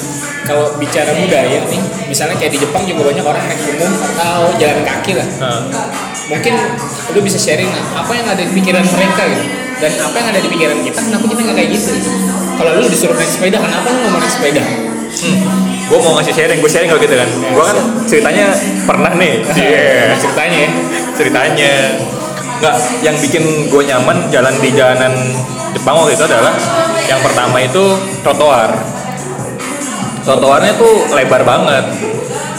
kalau 0.47 0.75
bicara 0.79 1.11
budaya 1.13 1.59
nih, 1.67 1.81
misalnya 2.07 2.35
kayak 2.39 2.55
di 2.55 2.59
Jepang 2.61 2.83
juga 2.87 3.11
banyak 3.11 3.25
orang 3.25 3.43
naik 3.47 3.61
umum 3.75 3.91
atau 3.91 4.51
jalan 4.57 4.79
kaki 4.85 5.11
lah. 5.17 5.27
Nah, 5.39 5.59
Mungkin 6.29 6.53
lu 7.17 7.19
bisa 7.25 7.41
sharing 7.41 7.73
lah, 7.73 8.05
apa 8.05 8.11
yang 8.13 8.27
ada 8.29 8.41
di 8.45 8.53
pikiran 8.53 8.85
mereka 8.85 9.21
gitu. 9.33 9.43
Dan 9.79 9.91
apa 9.97 10.15
yang 10.19 10.27
ada 10.29 10.39
di 10.43 10.49
pikiran 10.51 10.77
kita, 10.85 10.99
kenapa 11.01 11.25
kita 11.25 11.41
nggak 11.41 11.57
kayak 11.57 11.69
gitu? 11.73 11.91
Kalau 12.59 12.71
lu 12.77 12.85
disuruh 12.85 13.15
naik 13.17 13.31
sepeda, 13.31 13.57
kenapa 13.57 13.87
lu 13.89 13.99
mau 14.13 14.19
naik 14.21 14.29
sepeda? 14.29 14.63
gue 15.89 15.97
mau 16.05 16.21
ngasih 16.21 16.33
sharing, 16.37 16.59
gue 16.61 16.69
sharing 16.69 16.89
kalau 16.93 17.01
gitu 17.01 17.15
kan. 17.17 17.29
Gue 17.33 17.63
kan 17.65 17.77
ceritanya 18.05 18.45
pernah 18.85 19.11
nih. 19.17 19.41
Iya. 19.57 20.13
Ceritanya 20.21 20.59
ya. 20.61 20.69
ceritanya 21.17 21.71
nggak 22.59 22.75
yang 23.03 23.15
bikin 23.15 23.43
gue 23.71 23.83
nyaman 23.87 24.27
jalan 24.27 24.51
di 24.59 24.69
jalanan 24.75 25.13
Jepang 25.71 25.95
waktu 25.95 26.15
itu 26.15 26.23
adalah 26.27 26.51
yang 27.07 27.19
pertama 27.23 27.57
itu 27.63 27.83
trotoar 28.19 28.75
trotoarnya 30.29 30.73
tuh 30.77 31.09
lebar 31.17 31.41
banget. 31.41 31.85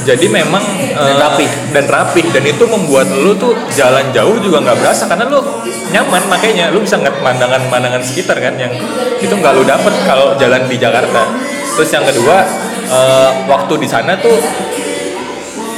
Jadi 0.00 0.26
memang 0.32 0.64
Dan 0.90 1.14
eh, 1.14 1.22
rapih. 1.22 1.50
dan 1.70 1.84
rapih. 1.86 2.26
Dan 2.34 2.42
itu 2.42 2.64
membuat 2.66 3.06
lu 3.14 3.30
tuh 3.38 3.54
jalan 3.70 4.10
jauh 4.10 4.42
juga 4.42 4.58
nggak 4.66 4.78
berasa. 4.82 5.06
Karena 5.06 5.30
lu 5.30 5.38
nyaman 5.94 6.26
makanya. 6.26 6.74
Lu 6.74 6.82
bisa 6.82 6.98
ngeliat 6.98 7.22
pemandangan-pemandangan 7.22 8.02
sekitar 8.02 8.42
kan 8.42 8.58
yang 8.58 8.74
itu 9.22 9.30
nggak 9.30 9.52
lu 9.54 9.62
dapet 9.62 9.94
kalau 10.02 10.34
jalan 10.34 10.66
di 10.66 10.76
Jakarta. 10.80 11.30
Terus 11.78 11.90
yang 11.94 12.02
kedua 12.02 12.42
eh, 12.90 13.30
waktu 13.46 13.74
di 13.78 13.86
sana 13.86 14.18
tuh 14.18 14.34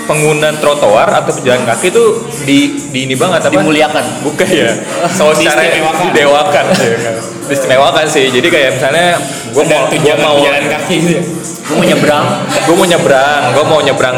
pengguna 0.02 0.50
trotoar 0.58 1.08
atau 1.08 1.32
pejalan 1.32 1.62
kaki 1.64 1.88
tuh 1.90 2.26
di 2.42 2.74
di 2.90 3.06
ini 3.06 3.14
banget 3.14 3.46
apa 3.46 3.54
Dimuliakan. 3.54 4.04
bukan 4.26 4.46
ya 4.50 4.70
so 5.16 5.30
secara 5.30 5.62
Diistimewakan. 5.62 6.04
didewakan 6.10 6.64
ya 6.74 6.96
kan. 6.98 7.14
diistimewakan 7.48 8.06
sih 8.08 8.26
jadi 8.30 8.48
kayak 8.48 8.70
misalnya 8.78 9.08
gue 9.52 9.64
mau 9.64 9.82
gue 9.86 10.14
mau 10.18 10.34
pejalan 10.40 10.64
kaki 10.68 10.94
gitu 10.98 11.12
ya. 11.20 11.24
Gue 11.62 11.78
mau 11.78 11.86
nyebrang, 11.86 12.26
gue 12.66 12.74
mau 12.74 12.86
nyebrang 12.86 13.42
gue 13.54 13.64
mau 13.64 13.80
nyebrang 13.80 14.16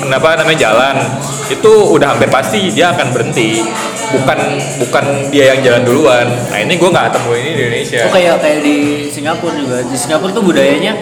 kenapa 0.00 0.28
namanya 0.40 0.58
jalan 0.58 0.96
itu 1.46 1.72
udah 1.92 2.16
hampir 2.16 2.26
pasti 2.26 2.72
dia 2.72 2.90
akan 2.90 3.14
berhenti 3.14 3.62
bukan 4.10 4.38
bukan 4.82 5.04
dia 5.30 5.54
yang 5.54 5.60
jalan 5.62 5.82
duluan 5.84 6.26
nah 6.50 6.58
ini 6.58 6.74
gue 6.74 6.88
nggak 6.88 7.12
ketemu 7.12 7.30
ini 7.36 7.50
di 7.52 7.60
Indonesia 7.62 8.00
oh 8.02 8.10
kayak 8.10 8.34
kayak 8.40 8.58
di 8.64 8.76
Singapura 9.06 9.54
juga. 9.54 9.76
Di 9.86 9.96
Singapura 9.96 10.30
tuh 10.32 10.42
budayanya 10.42 10.92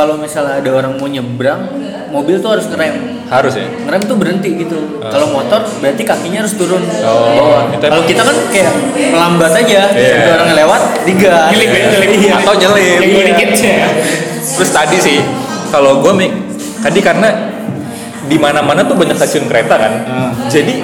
kalau 0.00 0.16
misalnya 0.16 0.64
ada 0.64 0.70
orang 0.72 0.96
mau 0.96 1.04
nyebrang, 1.04 1.60
mobil 2.08 2.40
tuh 2.40 2.56
harus 2.56 2.64
ngerem. 2.72 3.20
harus 3.28 3.52
ya 3.52 3.68
Ngerem 3.84 4.02
tuh 4.08 4.16
berhenti 4.16 4.50
gitu. 4.56 4.96
Kalau 4.98 5.28
motor 5.28 5.60
berarti 5.78 6.02
kakinya 6.02 6.40
harus 6.42 6.56
turun 6.56 6.80
Oh, 7.04 7.68
Kalau 7.68 8.02
kita 8.02 8.24
kan 8.24 8.36
kayak 8.48 8.72
melambat 9.12 9.52
aja, 9.54 9.92
Iya. 9.92 10.16
ada 10.18 10.30
orang 10.34 10.48
yang 10.50 10.58
lewat, 10.64 10.82
digas. 11.04 11.52
Nyelip 11.52 11.68
ya, 11.70 11.84
nyelip. 11.84 12.10
Iya. 12.16 12.32
atau 12.40 12.52
nyelip 12.56 12.98
Yang 13.04 13.26
dikit 13.28 13.50
ya. 13.60 13.88
terus 14.50 14.70
tadi 14.72 14.96
sih 14.98 15.18
kalau 15.68 16.00
gue 16.00 16.10
mik 16.10 16.32
tadi 16.80 16.98
karena 16.98 17.28
di 18.24 18.34
mana 18.34 18.64
mana 18.64 18.82
tuh 18.82 18.96
banyak 18.96 19.14
stasiun 19.14 19.46
kereta 19.46 19.76
kan 19.76 19.92
jadi 20.48 20.74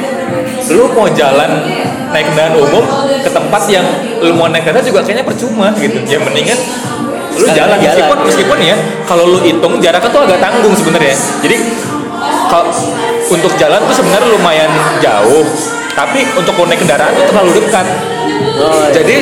lu 0.70 0.86
mau 0.92 1.08
jalan 1.10 1.50
naik 2.10 2.30
kendaraan 2.30 2.54
umum 2.56 2.84
ke 3.20 3.30
tempat 3.30 3.62
yang 3.66 3.86
lu 4.20 4.32
mau 4.32 4.46
naik 4.46 4.62
kereta 4.62 4.80
juga 4.80 5.02
kayaknya 5.02 5.24
percuma 5.24 5.74
gitu 5.76 5.98
ya 6.06 6.18
mendingan 6.22 6.58
lu 7.36 7.48
jalan 7.52 7.76
jalan, 7.76 7.78
meskipun 7.84 8.18
meskipun 8.24 8.58
ya 8.64 8.76
kalau 9.04 9.24
lu 9.28 9.38
hitung 9.44 9.76
jaraknya 9.78 10.08
tuh 10.08 10.22
agak 10.24 10.38
tanggung 10.40 10.72
sebenarnya. 10.72 11.16
Jadi 11.44 11.56
kalau 12.48 12.72
untuk 13.28 13.52
jalan 13.58 13.80
tuh 13.84 13.94
sebenarnya 13.94 14.28
lumayan 14.32 14.70
jauh. 15.02 15.44
Tapi 15.96 16.28
untuk 16.36 16.52
naik 16.68 16.84
kendaraan 16.84 17.08
itu 17.16 17.24
terlalu 17.24 17.50
dekat. 17.56 17.86
Oh, 18.56 18.68
iya. 18.68 18.92
jadi 18.92 19.16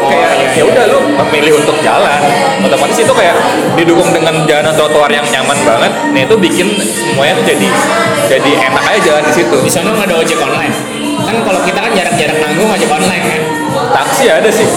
kayak 0.00 0.30
iya, 0.40 0.48
ya 0.56 0.64
udah 0.64 0.84
lu 0.88 1.00
memilih 1.20 1.60
untuk 1.60 1.76
jalan. 1.84 2.20
Otomatis 2.64 2.96
itu 2.96 3.12
kayak 3.12 3.36
didukung 3.76 4.08
dengan 4.08 4.44
jalan 4.48 4.72
trotoar 4.72 5.12
yang 5.12 5.24
nyaman 5.28 5.58
banget. 5.68 5.92
Nah 5.92 6.20
itu 6.24 6.36
bikin 6.40 6.68
semuanya 6.80 7.36
tuh 7.36 7.44
jadi 7.44 7.68
jadi 8.32 8.50
enak 8.72 8.84
aja 8.88 9.00
jalan 9.04 9.22
di 9.28 9.32
situ. 9.36 9.56
Di 9.60 9.68
sana 9.68 9.92
nggak 9.92 10.08
ada 10.08 10.16
ojek 10.16 10.40
online. 10.40 10.72
Kan 11.28 11.36
kalau 11.44 11.60
kita 11.60 11.78
kan 11.80 11.92
jarang-jarang 11.92 12.38
nanggung 12.40 12.72
ojek 12.72 12.88
online 12.88 13.24
kan? 13.28 13.42
Taksi 13.92 14.24
ada 14.32 14.48
sih 14.48 14.68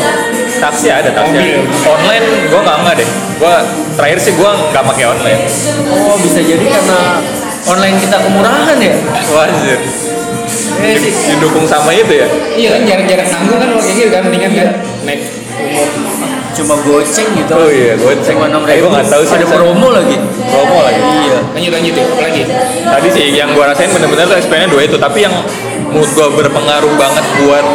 taksi 0.57 0.87
ada 0.89 1.09
taksi. 1.13 1.33
Mobil. 1.33 1.59
online 1.85 2.25
gua 2.49 2.59
nggak 2.65 2.77
nggak 2.83 2.95
deh. 2.99 3.09
Gua 3.37 3.53
terakhir 3.95 4.17
sih 4.19 4.33
gua 4.35 4.51
nggak 4.73 4.83
pakai 4.83 5.05
online. 5.07 5.41
Oh 6.09 6.17
bisa 6.19 6.39
jadi 6.41 6.65
karena 6.65 6.99
online 7.67 7.95
kita 7.99 8.17
kemurahan 8.21 8.77
ya? 8.79 8.93
Wajib 9.33 9.79
eh 10.77 10.93
sih. 10.93 11.09
didukung 11.33 11.65
sama 11.65 11.89
itu 11.89 12.13
ya? 12.13 12.27
Iya 12.53 12.69
kan 12.77 12.81
jarang-jarang 12.85 13.27
nanggung 13.33 13.57
kan 13.57 13.67
kalau 13.73 13.81
kayak 13.81 13.97
gitu 13.97 14.09
kan 14.13 14.21
mendingan 14.29 14.51
kan 14.53 14.67
naik 15.03 15.21
cuma 16.57 16.73
goceng 16.81 17.27
gitu. 17.37 17.53
Oh 17.53 17.69
iya 17.69 17.93
goceng. 17.97 18.33
Cuma 18.33 18.49
enam 18.49 18.65
Eh, 18.65 18.81
ribu. 18.81 18.89
nggak 18.89 19.05
tahu 19.09 19.21
sih. 19.21 19.37
Ada 19.37 19.45
promo 19.45 19.93
lagi. 19.93 20.17
Promo 20.49 20.77
lagi. 20.81 21.01
Iya. 21.01 21.37
Lanjut 21.53 21.71
lanjut 21.77 21.93
ya 21.93 22.05
lagi? 22.17 22.43
Tadi 22.81 23.07
sih 23.13 23.25
yang 23.29 23.49
gua 23.53 23.69
rasain 23.73 23.89
bener-bener 23.93 24.25
tuh 24.25 24.37
experience 24.37 24.73
dua 24.73 24.81
itu. 24.85 24.97
Tapi 24.97 25.19
yang 25.21 25.33
menurut 25.93 26.09
gua 26.17 26.27
berpengaruh 26.33 26.93
banget 26.97 27.25
buat 27.45 27.65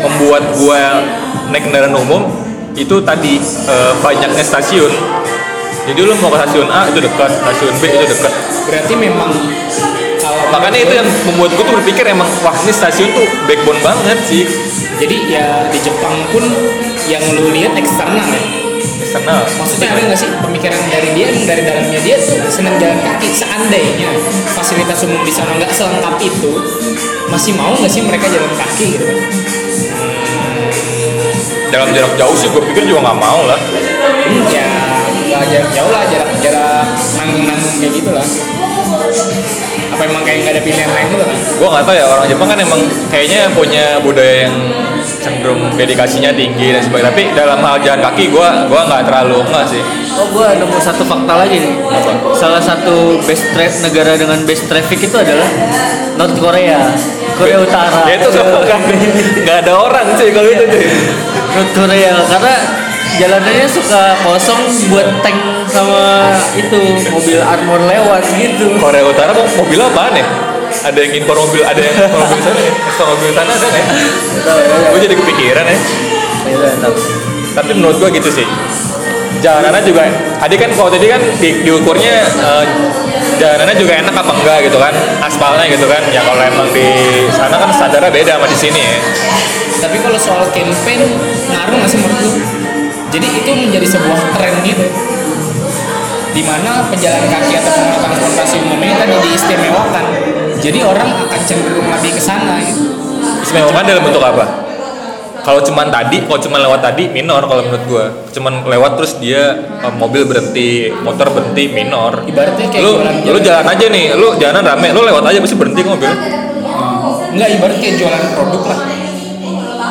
membuat 0.00 0.42
gua 0.58 1.02
naik 1.50 1.68
kendaraan 1.68 1.94
umum 1.96 2.28
itu 2.76 3.00
tadi 3.02 3.40
eh, 3.42 3.92
banyaknya 4.04 4.44
stasiun. 4.44 4.92
Jadi 5.86 6.00
lu 6.02 6.12
mau 6.18 6.34
ke 6.34 6.38
stasiun 6.42 6.68
A 6.68 6.90
itu 6.90 6.98
dekat 6.98 7.30
stasiun 7.30 7.74
B 7.78 7.84
itu 7.88 8.04
dekat. 8.10 8.32
Berarti 8.66 8.94
memang 8.98 9.30
kalau 10.18 10.42
makanya 10.50 10.78
itu 10.82 10.92
yang 10.98 11.08
membuat 11.30 11.54
gua 11.54 11.64
tuh 11.64 11.74
berpikir 11.80 12.04
emang 12.10 12.28
wah 12.42 12.56
ini 12.66 12.72
stasiun 12.74 13.08
tuh 13.14 13.26
backbone 13.46 13.80
banget 13.80 14.18
sih. 14.26 14.44
Jadi 14.96 15.16
ya 15.30 15.68
di 15.70 15.78
Jepang 15.80 16.16
pun 16.32 16.44
yang 17.06 17.22
lu 17.36 17.52
lihat 17.54 17.76
eksternal 17.78 18.26
ya 18.26 18.66
eksternal 19.06 19.38
maksudnya 19.46 19.88
ada 19.94 20.00
nggak 20.10 20.18
sih 20.18 20.28
pemikiran 20.42 20.80
dari 20.90 21.08
dia 21.14 21.28
dari 21.46 21.62
dalamnya 21.62 22.00
dia 22.02 22.16
tuh 22.18 22.42
senang 22.50 22.76
jalan 22.76 22.98
kaki? 23.00 23.28
Seandainya 23.30 24.10
fasilitas 24.52 25.06
umum 25.06 25.22
di 25.22 25.32
sana 25.32 25.54
nggak 25.56 25.72
selengkap 25.72 26.16
itu 26.20 26.52
masih 27.30 27.52
mau 27.54 27.72
nggak 27.72 27.92
sih 27.92 28.02
mereka 28.02 28.26
jalan 28.28 28.52
kaki 28.58 28.84
gitu 28.98 29.06
dalam 31.72 31.88
jarak 31.92 32.12
jauh 32.16 32.36
sih 32.36 32.48
gua 32.50 32.62
pikir 32.64 32.84
juga 32.86 33.00
nggak 33.10 33.18
mau 33.18 33.40
lah. 33.46 33.58
Hmm, 33.58 34.44
ya 34.50 34.70
nggak 35.26 35.44
jarak 35.52 35.70
jauh 35.74 35.90
lah 35.90 36.02
jarak 36.08 36.30
jarak 36.40 36.84
nanggung 37.18 37.44
nanggung 37.44 37.74
kayak 37.82 37.92
gitu 37.94 38.10
lah. 38.14 38.26
Apa 39.86 40.02
emang 40.04 40.22
kayak 40.26 40.38
nggak 40.44 40.54
ada 40.58 40.62
pilihan 40.62 40.90
lain 40.92 41.06
gitu 41.14 41.24
kan? 41.24 41.36
Gue 41.56 41.68
nggak 41.72 41.84
tahu 41.88 41.94
ya 41.96 42.04
orang 42.04 42.26
Jepang 42.28 42.48
kan 42.52 42.58
emang 42.60 42.80
kayaknya 43.08 43.40
punya 43.54 43.84
budaya 44.02 44.34
yang 44.50 44.56
cenderung 45.22 45.62
dedikasinya 45.78 46.30
tinggi 46.34 46.74
dan 46.74 46.82
sebagainya. 46.84 47.10
Tapi 47.10 47.22
dalam 47.32 47.58
hal 47.62 47.76
jalan 47.80 48.00
kaki 48.04 48.24
gue 48.28 48.48
gua 48.68 48.80
nggak 48.86 49.02
terlalu 49.08 49.38
enggak 49.46 49.64
sih. 49.70 49.82
Oh 50.16 50.26
gua 50.32 50.52
nemu 50.52 50.76
satu 50.80 51.02
fakta 51.06 51.34
lagi 51.38 51.56
nih. 51.60 51.72
Apa? 51.80 52.12
salah 52.36 52.60
satu 52.60 53.20
best 53.24 53.44
tra- 53.56 53.78
negara 53.84 54.12
dengan 54.20 54.38
best 54.44 54.68
traffic 54.68 55.00
itu 55.00 55.16
adalah 55.16 55.48
North 56.20 56.36
Korea. 56.36 56.92
Korea 57.36 57.60
Utara. 57.60 58.08
Ya 58.08 58.16
itu 58.20 58.28
nggak 59.44 59.56
ada 59.64 59.72
orang 59.76 60.06
sih 60.16 60.28
kalau 60.32 60.50
itu 60.50 60.64
cuy 60.66 60.86
North 61.56 61.72
Korea 61.72 62.12
karena 62.28 62.54
jalanannya 63.16 63.64
suka 63.64 64.12
kosong 64.20 64.60
buat 64.92 65.08
tank 65.24 65.40
sama 65.72 66.36
itu 66.52 67.00
mobil 67.08 67.40
armor 67.40 67.80
lewat 67.80 68.20
gitu. 68.36 68.76
Korea 68.76 69.00
Utara 69.08 69.32
mobil 69.32 69.80
apaan 69.80 70.20
ya? 70.20 70.26
Ada 70.84 70.98
yang 71.00 71.24
impor 71.24 71.32
mobil 71.40 71.64
ada 71.64 71.80
yang 71.80 71.96
impor 71.96 72.20
mobil 72.20 72.40
sana 72.44 72.60
ya? 72.60 72.72
Ekspor 72.92 73.06
mobil 73.08 73.30
sana 73.32 73.52
ada 73.56 73.68
ya 73.72 73.86
gue 74.92 75.00
jadi 75.00 75.14
kepikiran 75.16 75.64
ya. 75.64 75.78
Tapi 77.56 77.70
menurut 77.72 77.96
gue 78.04 78.10
gitu 78.20 78.28
sih. 78.28 78.46
Jalanannya 79.40 79.80
juga 79.84 80.12
tadi 80.36 80.54
kan 80.60 80.70
kalau 80.76 80.92
tadi 80.92 81.08
kan 81.08 81.20
di, 81.40 81.64
diukurnya 81.64 82.14
eh, 82.20 82.64
jalanannya 83.36 83.76
juga 83.76 83.92
enak 84.02 84.14
apa 84.14 84.32
enggak 84.32 84.58
gitu 84.70 84.78
kan? 84.78 84.94
Aspalnya 85.22 85.66
gitu 85.66 85.86
kan? 85.90 86.02
Ya 86.14 86.22
kalau 86.22 86.42
emang 86.42 86.68
di 86.70 86.86
sana 87.34 87.56
kan 87.58 87.70
standarnya 87.74 88.10
beda 88.10 88.32
sama 88.38 88.46
di 88.46 88.58
sini. 88.58 88.82
Ya 88.82 88.98
tapi 89.76 90.00
kalau 90.00 90.16
soal 90.16 90.46
campaign 90.54 91.00
ngaruh 91.52 91.74
nggak 91.76 91.90
sih 91.90 92.00
menurut 92.00 92.22
lu? 92.24 92.32
Jadi 93.12 93.26
itu 93.44 93.50
menjadi 93.54 93.86
sebuah 93.86 94.20
tren 94.34 94.54
gitu. 94.64 94.86
Di 96.36 96.42
mana 96.44 96.84
pejalan 96.92 97.24
kaki 97.32 97.52
atau 97.60 97.72
pengguna 97.72 97.98
transportasi 98.02 98.54
umum 98.60 98.80
ini 98.82 98.92
tadi 98.92 99.14
diistimewakan 99.24 100.04
jadi 100.60 100.82
orang 100.82 101.08
akan 101.28 101.40
cenderung 101.44 101.88
lebih 101.92 102.16
ke 102.16 102.22
sana 102.22 102.58
gitu. 102.58 102.90
istimewakan 103.44 103.84
dalam 103.86 104.02
bentuk 104.02 104.22
apa 104.24 104.65
kalau 105.46 105.62
cuman 105.62 105.86
tadi 105.88 106.26
kalau 106.26 106.42
cuman 106.42 106.58
lewat 106.66 106.80
tadi 106.82 107.06
minor 107.06 107.38
kalau 107.46 107.62
menurut 107.62 107.84
gua 107.86 108.04
cuman 108.34 108.66
lewat 108.66 108.98
terus 108.98 109.12
dia 109.22 109.42
eh, 109.78 109.92
mobil 109.94 110.26
berhenti 110.26 110.90
motor 111.06 111.30
berhenti 111.30 111.70
minor 111.70 112.26
ibaratnya 112.26 112.66
kayak 112.66 112.82
lu 112.82 112.98
lu 113.30 113.38
jalan 113.38 113.62
aja 113.62 113.86
nih 113.86 114.04
lu 114.18 114.34
jalanan 114.36 114.74
rame 114.74 114.90
lu 114.90 115.06
lewat 115.06 115.22
aja 115.22 115.38
pasti 115.38 115.54
berhenti 115.54 115.80
kok 115.86 115.94
mobil 115.94 116.12
Enggak 117.36 117.52
ibarat 117.52 117.76
kayak 117.76 118.00
jualan 118.00 118.22
produk 118.32 118.62
lah. 118.64 118.80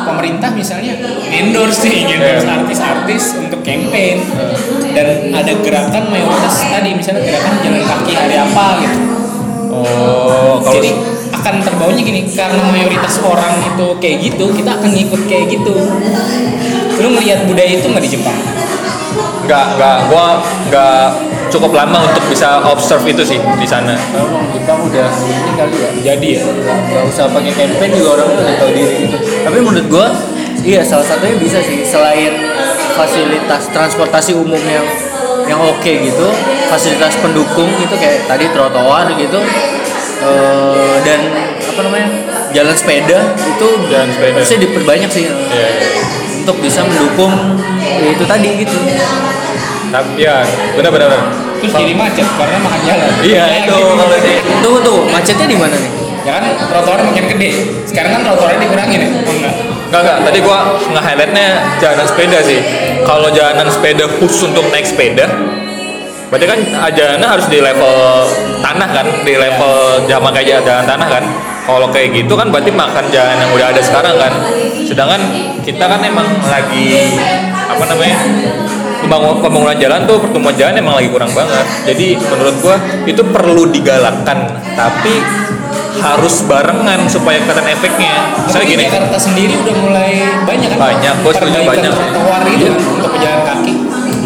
Pemerintah 0.02 0.50
misalnya 0.50 0.98
endorse 1.30 1.86
nih, 1.86 2.02
endorse 2.18 2.42
Iya. 2.42 2.58
artis-artis 2.58 3.24
untuk 3.38 3.62
campaign 3.62 4.18
dan 4.90 5.30
ada 5.30 5.52
gerakan 5.62 6.04
mayoritas 6.10 6.62
tadi 6.62 6.90
misalnya 6.94 7.22
gerakan 7.22 7.54
jalan 7.62 7.82
kaki 7.86 8.12
hari 8.18 8.34
apa 8.34 8.66
gitu. 8.82 8.98
oh 9.70 10.58
kalau 10.58 10.74
Jadi 10.74 10.90
akan 11.36 11.54
terbawanya 11.62 12.02
gini 12.02 12.24
karena 12.32 12.62
mayoritas 12.72 13.20
orang 13.20 13.60
itu 13.60 13.86
kayak 14.00 14.16
gitu, 14.20 14.44
kita 14.56 14.70
akan 14.76 14.90
ngikut 14.92 15.22
kayak 15.28 15.46
gitu. 15.52 15.74
Lu 16.96 17.08
ngelihat 17.12 17.44
budaya 17.44 17.72
itu 17.76 17.86
nggak 17.86 18.04
di 18.04 18.10
Jepang? 18.16 18.38
nggak 19.46 19.66
nggak 19.78 19.96
gua 20.10 20.42
nggak 20.68 21.06
cukup 21.54 21.70
lama 21.70 22.02
untuk 22.10 22.24
bisa 22.26 22.58
observe 22.66 23.06
itu 23.06 23.22
sih 23.22 23.38
di 23.38 23.66
sana 23.66 23.94
Kalau 23.94 24.42
Jepang 24.50 24.82
udah 24.82 25.06
ini 25.06 25.52
kali 25.54 25.76
ya 25.78 25.90
Jadi 26.12 26.30
ya. 26.34 26.42
nggak 26.42 27.04
usah 27.06 27.30
pakai 27.30 27.54
campaign 27.54 27.90
juga 27.94 28.08
orang 28.18 28.28
udah 28.34 28.54
tahu 28.58 28.70
diri 28.74 28.94
gitu 29.06 29.16
tapi 29.46 29.58
menurut 29.62 29.86
gua 29.86 30.06
iya 30.66 30.82
salah 30.82 31.06
satunya 31.06 31.38
bisa 31.38 31.62
sih 31.62 31.86
selain 31.86 32.34
fasilitas 32.98 33.70
transportasi 33.70 34.34
umum 34.34 34.58
yang 34.66 34.86
yang 35.46 35.60
oke 35.62 35.86
gitu 35.86 36.26
fasilitas 36.66 37.14
pendukung 37.22 37.70
itu 37.78 37.94
kayak 37.94 38.26
tadi 38.26 38.50
trotoar 38.50 39.06
gitu 39.14 39.38
eh, 40.18 40.96
dan 41.02 41.20
apa 41.66 41.80
namanya 41.82 42.08
jalan 42.50 42.72
sepeda 42.72 43.18
itu 43.36 43.68
Jalan 43.86 44.08
sepeda. 44.08 44.36
harusnya 44.38 44.58
diperbanyak 44.62 45.10
sih 45.10 45.24
ya 45.28 45.68
untuk 46.40 46.56
bisa 46.58 46.80
mendukung 46.82 47.32
ya 47.78 48.08
itu 48.08 48.24
tadi 48.24 48.48
gitu 48.60 48.76
tapi 49.86 50.18
ya 50.18 50.42
benar 50.74 50.90
benar. 50.90 51.10
Terus 51.56 51.72
jadi 51.72 51.94
macet 51.94 52.26
karena 52.28 52.58
makan 52.58 52.80
jalan. 52.84 53.08
iya 53.22 53.44
Ya, 53.48 53.56
itu 53.64 53.72
gitu. 53.72 53.94
kalau 53.96 54.16
di 54.18 54.32
tunggu 54.60 54.78
tuh 54.82 54.98
macetnya 55.08 55.46
di 55.46 55.56
mana 55.56 55.72
nih 55.72 55.92
Ya 56.26 56.32
kan 56.36 56.44
trotoar 56.58 57.06
makin 57.06 57.30
gede. 57.30 57.50
Sekarang 57.86 58.18
kan 58.18 58.22
trotoarnya 58.26 58.58
dikurangin 58.58 58.98
ya? 58.98 59.08
Oh 59.14 59.30
enggak. 59.30 59.54
Enggak, 59.86 60.00
enggak. 60.02 60.18
Tadi 60.26 60.38
gua 60.42 60.58
nge-highlightnya 60.90 61.46
jalanan 61.78 62.02
sepeda 62.02 62.38
sih. 62.42 62.58
Kalau 63.06 63.30
jalanan 63.30 63.70
sepeda 63.70 64.04
khusus 64.10 64.50
untuk 64.50 64.66
naik 64.68 64.82
sepeda, 64.82 65.30
berarti 66.26 66.46
kan 66.46 66.58
jalannya 66.90 67.28
harus 67.28 67.46
di 67.46 67.58
level 67.62 67.96
tanah 68.62 68.88
kan, 68.90 69.06
di 69.22 69.34
level 69.38 69.74
zaman 70.10 70.30
kayak 70.34 70.62
jalan 70.64 70.84
tanah 70.86 71.08
kan. 71.08 71.24
Kalau 71.66 71.90
kayak 71.90 72.14
gitu 72.14 72.38
kan 72.38 72.46
berarti 72.54 72.70
makan 72.70 73.10
jalan 73.10 73.36
yang 73.42 73.50
udah 73.50 73.74
ada 73.74 73.82
sekarang 73.82 74.14
kan. 74.14 74.32
Sedangkan 74.86 75.18
kita 75.66 75.82
kan 75.82 75.98
emang 75.98 76.26
lagi 76.46 77.18
apa 77.66 77.84
namanya? 77.90 78.18
Pembangun, 78.96 79.38
pembangunan 79.38 79.78
jalan 79.78 80.02
tuh 80.06 80.18
pertumbuhan 80.18 80.54
jalan 80.54 80.78
emang 80.78 80.94
lagi 80.98 81.10
kurang 81.10 81.30
banget. 81.34 81.66
Jadi 81.86 82.18
menurut 82.22 82.54
gua 82.62 82.76
itu 83.06 83.22
perlu 83.22 83.70
digalakkan, 83.70 84.50
tapi 84.74 85.14
harus 86.02 86.42
barengan 86.46 87.06
supaya 87.06 87.38
kelihatan 87.42 87.66
efeknya. 87.70 88.14
Misalnya 88.46 88.66
Tapi 88.66 88.74
gini, 88.74 88.84
Jakarta 88.86 89.18
sendiri 89.18 89.54
udah 89.62 89.74
mulai 89.78 90.10
banyak 90.42 90.68
kan? 90.74 90.78
Banyak, 90.78 91.14
perbaikan 91.22 91.62
banyak. 91.66 91.92
trotoar 91.94 92.42
gitu 92.50 92.64
kan 92.66 92.82
untuk 92.98 93.10
pejalan 93.14 93.42
kaki. 93.42 93.72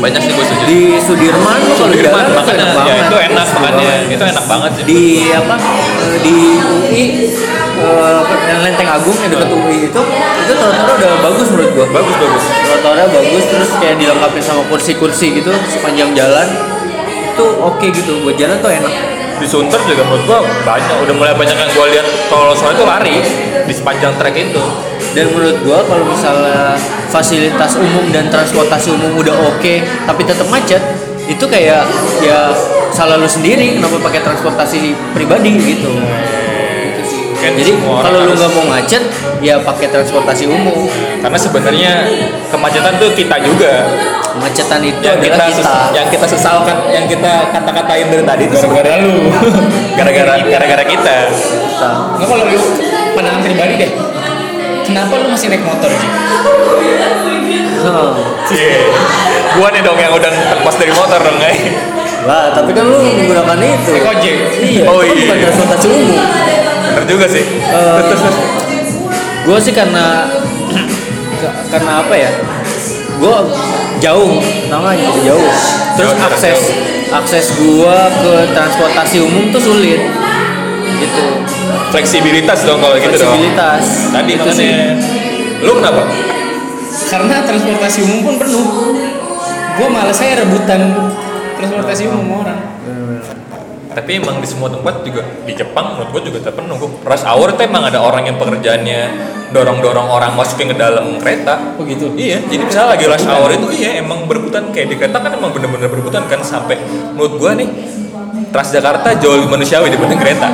Banyak 0.00 0.20
sih 0.24 0.32
gue 0.32 0.44
setuju. 0.48 0.64
Di 0.66 0.80
Sudirman 0.98 1.58
lo 1.60 1.72
kalau 1.76 1.92
Sudirman 1.92 2.24
jalan 2.24 2.32
makanya. 2.34 2.64
enak 2.64 2.84
ya 2.88 2.94
itu 2.96 3.16
enak 3.30 3.46
makanya. 3.52 3.96
Itu 4.08 4.24
enak 4.24 4.44
banget 4.48 4.70
sih. 4.72 4.84
Di 4.88 5.02
apa? 5.36 5.54
Eh, 6.00 6.18
di 6.24 6.36
UI 6.64 7.04
eh, 7.80 8.12
apa, 8.20 8.34
yang 8.48 8.60
Lenteng 8.64 8.88
Agung 8.88 9.16
yang 9.20 9.30
dekat 9.30 9.50
UI 9.52 9.76
itu 9.86 10.00
itu 10.40 10.52
trotoarnya 10.56 10.94
udah 10.96 11.12
bagus 11.22 11.46
menurut 11.52 11.70
gua. 11.76 11.86
Bagus 11.92 12.14
bagus. 12.16 12.44
Trotoarnya 12.48 13.06
bagus 13.12 13.44
terus 13.46 13.70
kayak 13.78 13.96
dilengkapi 14.00 14.40
sama 14.40 14.62
kursi-kursi 14.72 15.26
gitu 15.38 15.52
sepanjang 15.68 16.10
jalan 16.16 16.48
itu 17.30 17.46
oke 17.60 17.86
gitu. 17.92 18.12
Buat 18.24 18.36
jalan 18.40 18.56
tuh 18.58 18.72
enak. 18.72 18.94
Di 19.40 19.46
Sunter 19.48 19.80
juga 19.88 20.02
menurut 20.04 20.24
gua 20.28 20.40
banyak 20.64 20.96
udah 21.08 21.14
mulai 21.16 21.32
banyak 21.36 21.56
yang 21.56 21.70
gua 21.76 21.86
lihat 21.92 22.06
kalau 22.28 22.52
soalnya 22.56 22.76
itu 22.76 22.84
lari 22.88 23.16
di 23.68 23.72
sepanjang 23.76 24.12
trek 24.16 24.36
itu. 24.36 24.64
Dan 25.16 25.32
menurut 25.32 25.58
gua 25.64 25.78
kalau 25.84 26.04
misalnya 26.06 26.76
fasilitas 27.10 27.74
umum 27.76 28.06
dan 28.14 28.30
transportasi 28.30 28.94
umum 28.94 29.18
udah 29.18 29.34
oke 29.50 29.74
tapi 30.06 30.22
tetap 30.22 30.46
macet 30.46 30.80
itu 31.30 31.44
kayak 31.46 31.86
ya 32.18 32.50
salah 32.90 33.14
lu 33.14 33.28
sendiri 33.30 33.78
kenapa 33.78 34.02
pakai 34.02 34.20
transportasi 34.26 34.94
pribadi 35.14 35.54
gitu. 35.62 35.94
Sih. 37.06 37.22
Kan 37.38 37.54
Jadi 37.54 37.78
kalau 37.78 38.26
lu 38.26 38.34
nggak 38.34 38.50
mau 38.58 38.66
macet, 38.66 39.02
ya 39.38 39.62
pakai 39.62 39.86
transportasi 39.94 40.50
umum. 40.50 40.90
karena 41.22 41.38
sebenarnya 41.38 41.92
kemacetan 42.50 42.98
tuh 42.98 43.14
kita 43.14 43.36
juga. 43.46 43.86
Kemacetan 44.30 44.80
itu 44.82 45.02
yang 45.02 45.18
kita, 45.22 45.44
kita. 45.50 45.74
yang 45.94 46.06
kita 46.10 46.26
sesalkan 46.26 46.76
yang 46.90 47.06
kita 47.06 47.50
kata-katain 47.50 48.06
dari 48.10 48.24
tadi 48.26 48.42
itu 48.50 48.56
gara-gara 48.58 48.94
lu. 49.02 49.30
Gara-gara 49.98 50.34
gara-gara 50.42 50.84
kita. 50.86 51.16
Kita. 51.30 51.90
nggak 52.18 52.26
kalau 52.26 52.44
lu 52.50 52.60
pandangan 53.14 53.40
pribadi 53.42 53.74
deh 53.86 53.92
kenapa 54.90 55.12
lu 55.16 55.26
masih 55.30 55.46
naik 55.48 55.62
motor 55.62 55.90
sih 55.90 56.10
Hmm. 57.80 58.12
Cie. 58.44 58.76
gua 59.56 59.72
nih 59.72 59.80
dong 59.80 59.96
yang 59.96 60.12
udah 60.12 60.28
lepas 60.28 60.74
dari 60.76 60.92
motor 60.92 61.16
dong 61.16 61.40
guys 61.40 61.56
Lah, 62.28 62.52
tapi 62.52 62.76
kan 62.76 62.84
lu 62.84 63.00
menggunakan 63.00 63.56
itu. 63.56 63.96
Naik 63.96 64.04
ojek. 64.04 64.36
Iya. 64.60 64.84
Oh, 64.84 65.00
kan 65.00 65.08
iya. 65.08 65.24
Bukan 65.24 65.36
transportasi 65.40 65.86
umum. 65.88 66.20
bener 66.90 67.04
juga 67.08 67.26
sih 67.30 67.44
gue 69.40 69.58
sih 69.58 69.72
karena 69.72 70.28
karena 71.72 71.92
apa 72.04 72.14
ya 72.14 72.30
gue 73.16 73.36
jauh 73.98 74.32
namanya 74.68 75.08
jauh 75.24 75.50
terus 75.96 76.12
Jauh, 76.12 76.28
akses 76.28 76.60
akses 77.08 77.46
gue 77.56 77.96
ke 78.20 78.34
transportasi 78.52 79.16
umum 79.24 79.48
tuh 79.48 79.62
sulit 79.64 80.02
fleksibilitas 81.90 82.58
dong 82.64 82.78
kalau 82.80 82.96
gitu 82.96 83.16
dong. 83.18 83.34
Fleksibilitas. 83.34 83.84
Tadi 84.14 84.32
Itu 84.38 84.50
sih. 84.54 84.70
lu 85.60 85.72
kenapa? 85.76 86.02
Karena 87.10 87.36
transportasi 87.44 87.98
umum 88.06 88.18
pun 88.24 88.34
penuh. 88.40 88.66
Gue 89.76 89.88
malas 89.90 90.16
saya 90.16 90.40
rebutan 90.40 90.80
transportasi 91.58 92.08
umum 92.08 92.46
orang. 92.46 92.60
Tapi 93.90 94.22
emang 94.22 94.38
di 94.38 94.46
semua 94.46 94.70
tempat 94.70 95.02
juga 95.02 95.26
di 95.42 95.50
Jepang 95.50 95.98
menurut 95.98 96.14
gua 96.14 96.22
juga 96.22 96.38
terpenuh 96.46 96.78
rush 96.78 97.26
hour 97.26 97.50
itu 97.50 97.62
emang 97.66 97.90
ada 97.90 97.98
orang 97.98 98.22
yang 98.22 98.38
pekerjaannya 98.38 99.00
dorong-dorong 99.50 100.06
orang 100.06 100.38
masukin 100.38 100.70
ke 100.70 100.78
dalam 100.78 101.18
kereta. 101.18 101.74
Oh 101.74 101.82
gitu? 101.82 102.14
Iya, 102.14 102.38
jadi 102.46 102.70
misalnya 102.70 102.94
lagi 102.94 103.04
rush 103.10 103.26
hour 103.26 103.50
itu 103.50 103.66
iya 103.82 103.98
emang 103.98 104.30
berebutan. 104.30 104.70
Kayak 104.70 104.94
di 104.94 104.96
kereta 104.96 105.18
kan 105.18 105.34
emang 105.34 105.50
bener-bener 105.50 105.90
berebutan 105.90 106.22
kan 106.30 106.38
sampai 106.38 106.78
menurut 107.18 107.34
gua 107.34 107.58
nih 107.58 107.66
Transjakarta 108.50 109.14
jauh 109.22 109.38
lebih 109.38 109.50
manusiawi 109.50 109.94
dibanding 109.94 110.18
kereta. 110.18 110.50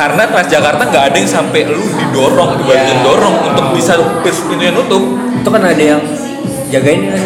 Karena 0.00 0.24
Transjakarta 0.24 0.82
nggak 0.82 1.04
ada 1.06 1.16
yang 1.18 1.28
sampai 1.28 1.60
lu 1.66 1.76
didorong, 1.76 2.56
dibantuin 2.56 2.88
Ya. 2.90 3.04
dorong 3.04 3.36
untuk 3.44 3.64
bisa 3.76 3.92
pintunya 4.24 4.72
nutup. 4.72 5.02
itu 5.30 5.44
kan 5.46 5.60
ada 5.62 5.76
yang 5.76 6.00
jagain 6.68 7.00
kan 7.06 7.20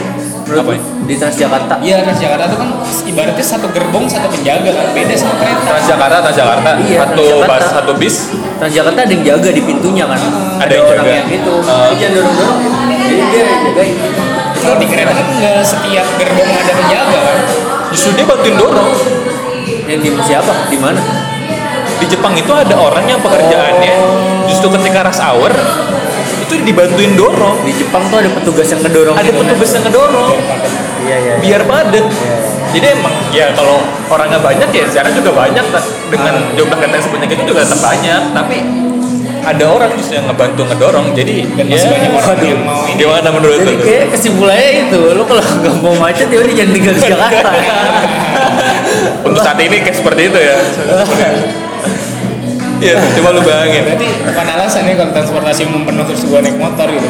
menurut 0.44 0.58
Apa 0.60 0.70
ya? 0.70 0.80
di 1.04 1.14
Transjakarta 1.14 1.74
Iya 1.78 2.02
Transjakarta 2.02 2.44
itu 2.44 2.56
kan 2.56 2.68
ibaratnya 3.04 3.42
satu 3.44 3.66
gerbong 3.70 4.06
satu 4.06 4.26
penjaga 4.28 4.70
kan 4.72 4.86
beda 4.90 5.14
sama 5.14 5.34
kereta. 5.36 5.62
Transjakarta, 5.64 6.16
Transjakarta, 6.20 6.70
Iya, 6.80 6.98
satu 7.00 7.22
Transjakarta. 7.22 7.54
bus, 7.54 7.66
satu 7.72 7.92
bis. 7.94 8.16
Transjakarta 8.56 8.98
ada 9.00 9.12
yang 9.12 9.22
jaga 9.24 9.48
di 9.50 9.62
pintunya 9.62 10.04
kan 10.04 10.18
Ada 10.58 10.72
yang 10.72 10.84
orang 10.84 10.98
jaga. 11.00 11.12
yang 11.16 11.30
itu 11.32 11.54
Ah. 11.60 11.86
Dia 11.88 11.96
jangan 12.00 12.14
dorong 12.16 12.34
dorong 12.34 12.58
jadi 12.90 13.24
dia 13.24 13.44
jagain 13.62 13.96
Kalau 14.56 14.76
di 14.76 14.86
kereta 14.88 15.12
kan 15.12 15.26
nggak 15.32 15.58
setiap 15.62 16.06
gerbong 16.16 16.50
ada 16.50 16.72
penjaga 16.74 17.18
kan. 17.20 17.38
Justru 17.88 18.10
dia 18.12 18.24
bantuin 18.24 18.56
dorong. 18.56 18.88
yang 19.84 20.00
di 20.00 20.10
siapa 20.18 20.52
di 20.66 20.76
mana 20.76 21.00
Di 21.94 22.06
Jepang 22.06 22.32
itu 22.32 22.50
ada 22.50 22.74
orang 22.74 23.04
yang 23.04 23.18
pekerjaannya 23.18 23.94
Oh. 23.94 24.44
justru 24.44 24.68
ketika 24.72 25.02
rush 25.02 25.18
hour 25.18 25.48
itu 26.40 26.54
dibantuin 26.60 27.14
dorong. 27.14 27.56
di 27.62 27.72
Jepang 27.74 28.04
tuh 28.06 28.18
ada 28.18 28.28
petugas 28.30 28.66
yang 28.66 28.80
ngedorong 28.80 29.16
Ada 29.16 29.30
petugas 29.30 29.70
yang 29.70 29.84
ngedorong. 29.84 30.32
iya 31.00 31.16
iya 31.18 31.34
biar 31.38 31.62
padat. 31.64 32.06
Jadi 32.70 32.86
emang 32.90 33.14
ya 33.30 33.48
kalau 33.50 33.78
orangnya 34.06 34.36
banyak 34.38 34.68
ya 34.68 34.84
sekarang 34.84 35.14
juga 35.14 35.30
banyak 35.32 35.62
dengan 36.08 36.34
jumlah 36.52 36.74
kereta 36.74 36.90
yang 36.92 37.04
sebanyak 37.04 37.28
itu 37.30 37.42
juga 37.46 37.60
tetap 37.62 37.80
banyak. 37.80 38.22
Tapi 38.32 38.56
ada 39.44 39.64
orang 39.68 39.90
justru 39.94 40.14
yang 40.14 40.26
ngebantu 40.26 40.62
ngedorong. 40.66 41.06
Jadi 41.12 41.34
Dan 41.50 41.64
masih 41.66 41.80
ya, 41.82 41.92
banyak 41.92 42.10
orang 42.10 42.26
waduh, 42.26 42.48
yang 42.50 42.62
mau 42.62 42.80
ini. 42.82 42.98
Gimana 42.98 43.28
menurut 43.30 43.58
Jadi 43.58 43.70
lu? 43.70 43.82
kayak 43.82 44.06
kesimpulannya 44.10 44.70
itu, 44.82 45.00
lo 45.12 45.22
kalau 45.22 45.42
nggak 45.60 45.74
mau 45.80 45.94
macet 45.96 46.28
ya 46.28 46.38
udah 46.38 46.52
jangan 46.52 46.72
tinggal 46.72 46.92
di 46.92 47.02
Jakarta. 47.08 47.50
Untuk 49.22 49.40
saat 49.40 49.58
ini 49.58 49.76
kayak 49.78 49.96
seperti 49.96 50.22
itu 50.28 50.38
ya. 50.38 50.56
Iya, 52.84 53.00
coba 53.00 53.28
lu 53.32 53.40
bayangin. 53.40 53.82
Berarti 53.88 54.08
bukan 54.28 54.46
alasan 54.46 54.82
ya 54.84 54.94
kalau 54.94 55.12
transportasi 55.16 55.60
umum 55.64 55.82
penuh 55.82 56.04
terus 56.04 56.22
gua 56.28 56.44
naik 56.44 56.56
motor 56.60 56.86
gitu. 56.86 57.08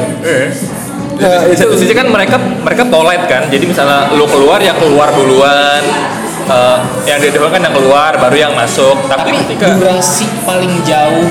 Di 1.15 1.27
di 1.51 1.57
satu 1.57 1.75
sisi 1.75 1.91
kan 1.91 2.07
mereka 2.07 2.39
mereka 2.39 2.83
polite 2.87 3.27
kan. 3.27 3.43
Jadi 3.51 3.65
misalnya 3.67 4.11
lu 4.15 4.23
keluar 4.25 4.63
ya 4.63 4.75
keluar 4.75 5.11
duluan. 5.11 5.83
Eh, 6.45 6.79
yang 7.09 7.19
di 7.19 7.33
depan 7.33 7.49
kan 7.51 7.63
yang 7.65 7.75
keluar 7.75 8.13
baru 8.15 8.37
yang 8.39 8.53
masuk. 8.53 8.95
Tapi, 9.09 9.33
Tapi 9.33 9.41
ketika 9.49 9.67
durasi 9.75 10.27
paling 10.45 10.73
jauh 10.87 11.27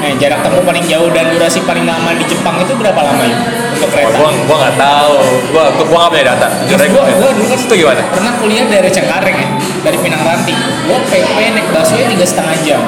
Eh, 0.00 0.16
jarak 0.16 0.40
tempuh 0.40 0.64
paling 0.64 0.80
jauh 0.88 1.12
dan 1.12 1.28
durasi 1.28 1.60
paling 1.60 1.84
lama 1.84 2.16
di 2.16 2.24
Jepang 2.24 2.56
itu 2.56 2.72
berapa 2.72 2.96
lama 2.96 3.20
ya 3.20 3.36
untuk 3.76 3.84
Oh, 3.84 3.92
kereta? 3.92 4.16
gua 4.16 4.30
gua 4.48 4.56
nggak 4.56 4.76
tahu. 4.80 5.14
Gua 5.52 5.64
gua 5.76 5.84
gua 5.84 5.98
nggak 6.00 6.12
punya 6.16 6.24
data. 6.24 6.46
Jujur 6.64 6.78
aja 6.80 6.88
gua, 6.88 7.02
gua 7.20 7.30
dulu 7.36 7.44
kan 7.44 7.58
itu 7.60 7.74
gimana? 7.76 8.02
pernah 8.08 8.32
kuliah 8.40 8.64
dari 8.64 8.88
Cengkareng 8.88 9.36
ya, 9.36 9.48
dari 9.84 9.96
Pinang 10.00 10.24
Ranti. 10.24 10.56
Gua 10.88 10.98
PP 11.04 11.36
naik 11.52 11.66
busway 11.68 12.04
tiga 12.08 12.24
setengah 12.24 12.56
jam. 12.64 12.80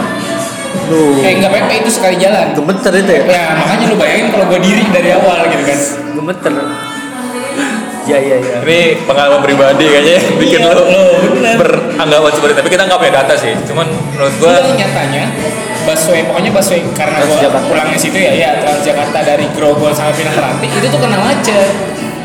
Lu 0.90 1.16
Eh 1.18 1.32
nggak 1.38 1.50
PP 1.50 1.70
itu 1.82 1.90
sekali 1.90 2.16
jalan. 2.16 2.52
gemeter 2.52 2.92
itu 2.94 3.12
ya? 3.12 3.22
Ya 3.24 3.44
makanya 3.54 3.84
lu 3.88 3.96
bayangin 3.96 4.26
kalau 4.30 4.44
gua 4.46 4.60
diri 4.60 4.84
dari 4.88 5.10
awal 5.12 5.38
gitu 5.46 5.64
kan. 5.64 5.78
Gemeter. 6.16 6.52
Ya 8.02 8.18
ya 8.18 8.34
ya. 8.34 8.56
Ini 8.66 9.06
pengalaman 9.06 9.46
pribadi 9.46 9.86
kayaknya 9.86 10.12
yang 10.18 10.26
bikin 10.34 10.58
Iya, 10.58 10.74
lo 10.74 10.82
lo, 10.82 11.02
beranggapan 11.54 12.30
seperti 12.34 12.50
itu. 12.50 12.58
Tapi 12.58 12.70
kita 12.74 12.82
nggak 12.90 12.98
punya 12.98 13.12
data 13.14 13.34
sih. 13.38 13.52
Cuman 13.62 13.86
menurut 14.10 14.34
gua 14.42 14.58
Gua 14.58 14.74
nyatanya 14.74 15.22
busway 15.82 16.22
pokoknya 16.22 16.50
busway 16.50 16.80
karena 16.94 17.18
gua 17.20 17.26
Transjakarta. 17.26 17.66
pulangnya 17.66 17.98
situ 17.98 18.14
ya 18.14 18.32
ya 18.34 18.50
Transjakarta 18.58 19.18
dari 19.22 19.46
Grogol 19.54 19.90
sampai 19.90 20.14
Pinang 20.14 20.34
Ranti 20.34 20.66
itu 20.66 20.86
tuh 20.86 20.98
kena 20.98 21.18
macet. 21.18 21.70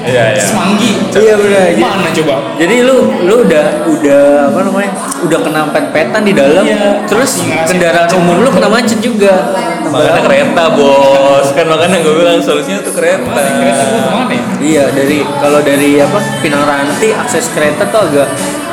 Iya 0.05 0.23
iya. 0.35 0.43
Semanggi. 0.43 0.91
Iya 1.15 1.33
benar. 1.35 1.61
Jadi- 1.73 1.81
Mana 1.81 2.09
coba? 2.13 2.35
Jadi 2.59 2.75
lu 2.85 2.97
lu 3.25 3.35
udah 3.47 3.65
udah 3.87 4.23
apa 4.51 4.59
namanya? 4.61 4.91
Udah 5.25 5.39
kena 5.41 5.61
pet-petan 5.73 6.21
di 6.21 6.33
dalam. 6.35 6.63
Iya. 6.63 7.01
Terus 7.09 7.41
kendaraan 7.65 8.09
umum 8.13 8.43
lu 8.43 8.49
kena 8.51 8.69
macet 8.69 8.99
juga. 8.99 9.55
Makanya 9.87 10.21
kereta 10.21 10.63
bos. 10.75 11.47
Kan 11.55 11.65
makanya 11.65 11.97
gue 12.03 12.13
bilang 12.13 12.39
solusinya 12.43 12.83
tuh 12.83 12.93
kereta. 12.93 13.23
Kereta 13.31 13.83
gua 13.87 14.01
ke 14.03 14.11
mana 14.13 14.33
ya? 14.35 14.43
Iya 14.57 14.83
dari 14.91 15.17
kalau 15.39 15.59
dari 15.63 15.89
apa 15.97 16.19
Pinang 16.43 16.63
Ranti 16.67 17.09
akses 17.15 17.49
kereta 17.55 17.87
tuh 17.87 18.01
agak 18.11 18.27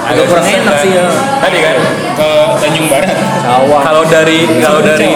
agak 0.04 0.24
kurang 0.28 0.44
enak 0.44 0.74
kan? 0.74 0.82
sih 0.84 0.90
ya. 0.92 1.06
Tadi 1.40 1.58
kan. 1.62 1.76
Ke 2.18 2.28
Tanjung 2.60 2.86
Barat. 2.92 3.16
Kalau 3.84 4.02
dari 4.04 4.38
kalau 4.60 4.80
dari 4.84 5.10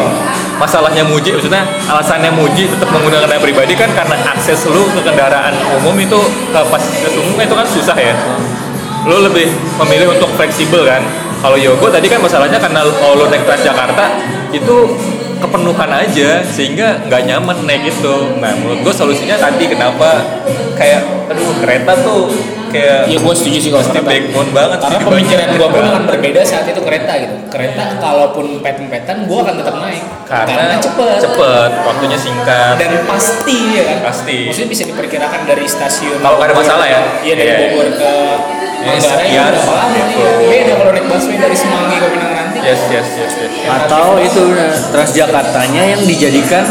masalahnya 0.59 1.07
Muji, 1.07 1.33
maksudnya 1.33 1.63
alasannya 1.87 2.35
Muji 2.35 2.67
tetap 2.69 2.91
menggunakan 2.91 3.31
kendaraan 3.31 3.43
pribadi 3.43 3.75
kan 3.79 3.89
karena 3.95 4.19
akses 4.35 4.67
lu 4.67 4.85
ke 4.91 5.01
kendaraan 5.07 5.55
umum 5.79 5.95
itu 5.97 6.19
ke 6.51 6.61
fasilitas 6.67 7.15
umum 7.17 7.39
itu 7.39 7.55
kan 7.55 7.67
susah 7.67 7.97
ya. 7.97 8.15
Lu 9.07 9.23
lebih 9.25 9.49
memilih 9.81 10.13
untuk 10.19 10.29
fleksibel 10.35 10.85
kan. 10.85 11.01
Kalau 11.39 11.55
Yogo 11.55 11.87
tadi 11.87 12.11
kan 12.11 12.19
masalahnya 12.19 12.59
karena 12.59 12.83
kalau 12.83 13.31
naik 13.31 13.47
Transjakarta 13.47 14.11
itu 14.51 14.77
kepenuhan 15.39 15.87
aja 15.87 16.43
sehingga 16.43 16.99
nggak 17.07 17.23
nyaman 17.31 17.63
naik 17.63 17.87
itu. 17.87 18.15
Nah 18.43 18.51
menurut 18.59 18.83
gua 18.83 18.91
solusinya 18.91 19.39
tadi 19.39 19.71
kenapa 19.71 20.27
kayak 20.75 21.31
aduh 21.31 21.55
kereta 21.63 21.95
tuh 22.03 22.35
kayak 22.69 23.01
Iya 23.07 23.19
gue 23.19 23.35
setuju 23.35 23.59
sih 23.59 23.71
kalau 23.71 23.85
kereta. 23.85 24.05
backbone 24.05 24.51
banget 24.51 24.79
Karena 24.79 24.99
sih 24.99 25.07
pemikiran 25.07 25.49
gue 25.53 25.69
pun 25.69 25.83
akan 25.91 26.03
berbeda 26.07 26.41
saat 26.43 26.67
itu 26.67 26.81
kereta 26.81 27.13
gitu. 27.17 27.35
Kereta 27.49 27.83
kalaupun 27.99 28.47
pet-petan 28.61 29.17
gue 29.25 29.39
akan 29.39 29.55
tetap 29.57 29.75
naik. 29.79 30.03
karena, 30.29 30.77
cepet. 30.77 31.19
cepet 31.25 31.71
waktunya 31.83 32.19
singkat 32.21 32.77
Dan 32.77 32.93
pasti 33.05 33.59
ya 33.75 33.83
kan. 33.87 33.99
Pasti. 34.13 34.39
Maksudnya 34.47 34.69
bisa 34.69 34.85
diperkirakan 34.85 35.41
dari 35.45 35.65
stasiun. 35.65 36.21
Kalau 36.21 36.39
ada 36.39 36.53
masalah 36.53 36.87
ya? 36.87 37.01
Iya 37.21 37.35
dari 37.35 37.49
Iya. 37.49 37.59
Bogor 37.67 37.89
ke 37.95 38.13
Ya, 38.79 38.95
Manggarai 38.95 39.27
sekian. 39.27 39.51
berapa 39.51 39.73
lama. 39.75 40.05
Beda 40.39 40.73
kalau 40.79 40.93
naik 40.95 41.07
busway 41.11 41.37
dari 41.37 41.57
Semanggi 41.59 41.97
ke 41.99 42.09
yes 42.63 42.81
yes 42.87 43.09
yes, 43.19 43.33
yes. 43.35 43.53
Atau 43.67 44.07
itu 44.19 44.43
nah, 44.49 44.71
Transjakartanya 44.95 45.83
yang 45.89 46.03
dijadikan 46.07 46.65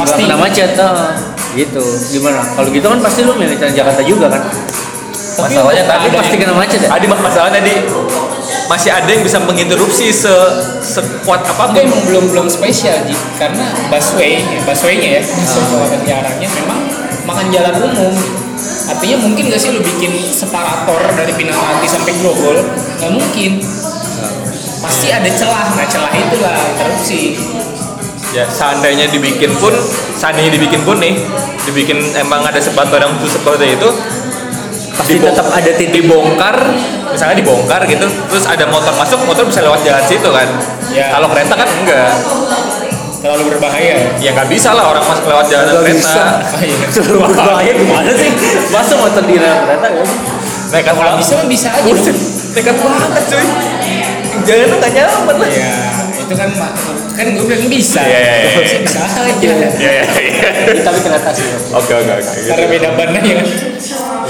Pasti. 0.00 0.24
kena 0.24 0.36
macet. 0.40 0.72
ah. 0.80 1.12
gitu. 1.52 1.82
Gimana? 2.08 2.40
Kalau 2.46 2.68
gitu 2.70 2.86
kan 2.86 2.98
pasti 3.02 3.20
lu 3.20 3.36
milih 3.36 3.58
Transjakarta 3.58 4.00
juga 4.00 4.32
kan? 4.32 4.42
Masalahnya 5.38 5.84
tadi 5.86 6.06
Tapi 6.10 6.16
pasti 6.18 6.34
kena 6.40 6.54
macet 6.56 6.80
ya? 6.82 6.88
Tadi 6.90 7.06
mas- 7.06 7.22
masalahnya 7.22 7.60
tadi 7.62 7.74
masih 8.66 8.90
ada 8.94 9.10
yang 9.10 9.22
bisa 9.26 9.38
menginterupsi 9.42 10.14
se 10.14 10.30
sekuat 10.78 11.42
Itu 11.42 11.52
apa 11.54 11.74
pun. 11.74 11.82
emang 11.82 12.02
belum 12.06 12.24
belum 12.30 12.46
spesial 12.46 13.02
Ji. 13.02 13.14
karena 13.34 13.66
busway, 13.90 14.38
ya, 14.42 14.58
busway-nya 14.62 15.08
ya, 15.18 15.22
busway 15.26 15.98
jarangnya 16.06 16.48
memang 16.54 16.78
makan 17.26 17.46
jalan 17.50 17.74
umum. 17.82 18.14
Artinya 18.90 19.16
mungkin 19.22 19.50
gak 19.50 19.58
sih 19.58 19.70
lu 19.74 19.82
bikin 19.82 20.10
separator 20.30 20.98
dari 21.14 21.30
Pinang 21.34 21.54
Ranti 21.54 21.86
sampai 21.86 22.14
Grogol? 22.18 22.58
Gak 22.98 23.10
mungkin. 23.10 23.62
Pasti 24.80 25.12
ada 25.12 25.28
celah, 25.28 25.66
nah 25.76 25.86
celah 25.86 26.12
itulah 26.14 26.56
interupsi. 26.74 27.36
Ya 28.30 28.46
seandainya 28.46 29.10
dibikin 29.10 29.50
pun, 29.58 29.74
seandainya 30.14 30.54
dibikin 30.54 30.86
pun 30.86 31.02
nih, 31.02 31.18
dibikin 31.66 31.98
emang 32.14 32.46
ada 32.46 32.62
sepatu 32.62 32.94
yang 32.94 33.10
khusus 33.18 33.42
seperti 33.42 33.74
itu, 33.74 33.88
Pasti 35.00 35.16
dibong- 35.16 35.32
tetap 35.32 35.46
ada 35.48 35.70
titik 35.70 35.90
dibongkar, 35.96 36.56
misalnya 37.08 37.34
dibongkar 37.34 37.80
gitu, 37.84 38.04
terus 38.28 38.44
ada 38.44 38.64
motor 38.66 38.92
masuk, 38.92 39.18
motor 39.24 39.44
bisa 39.44 39.60
lewat 39.60 39.80
jalan 39.80 40.04
situ 40.04 40.28
kan. 40.28 40.48
Ya. 40.90 41.08
Kalau 41.10 41.26
kereta 41.26 41.54
kan 41.54 41.68
enggak. 41.74 42.12
terlalu 43.20 43.52
berbahaya 43.52 44.16
Ya 44.16 44.32
nggak 44.32 44.48
bisa 44.48 44.72
lah 44.72 44.88
orang 44.88 45.04
masuk 45.04 45.24
lewat 45.26 45.44
jalan 45.46 45.64
Nggak 45.66 45.82
kereta. 45.82 45.96
bisa. 45.98 46.22
oh, 46.50 46.62
iya. 46.64 46.76
Terlalu 46.90 47.18
berbahaya 47.26 47.72
gimana 47.74 48.10
sih? 48.10 48.30
Masa 48.70 48.94
motor 48.96 49.22
di 49.22 49.36
rel 49.36 49.56
kereta 49.60 49.88
kan? 49.90 50.06
Nekat 50.70 50.84
kalau 50.90 51.02
banget. 51.02 51.20
bisa 51.20 51.32
mah 51.34 51.46
bisa 51.46 51.68
aja 51.68 51.92
nekat 52.50 52.76
banget 52.76 53.22
cuy. 53.26 53.44
Jalan 54.40 54.66
tuh 54.66 54.78
nggak 54.78 54.92
nyaman 54.94 55.36
lah. 55.36 55.48
ya 55.50 55.74
itu 56.16 56.34
kan 56.34 56.48
kan 57.10 57.26
gue 57.26 57.42
bilang 57.42 57.68
bisa 57.68 58.00
Iya, 58.00 58.20
iya, 58.22 58.34
iya. 58.56 58.78
Bisa- 58.78 59.02
aja 59.04 59.34
Iya 59.42 59.60
iya 59.76 60.04
iya. 60.16 60.50
Tapi 60.80 60.98
kereta 61.02 61.30
sih. 61.30 61.44
Oke 61.70 61.92
oke 61.92 62.12
oke. 62.14 62.32
karena 62.46 62.66
beda 62.66 62.88
ban 62.94 63.08
aja 63.12 63.32
kan 63.36 63.46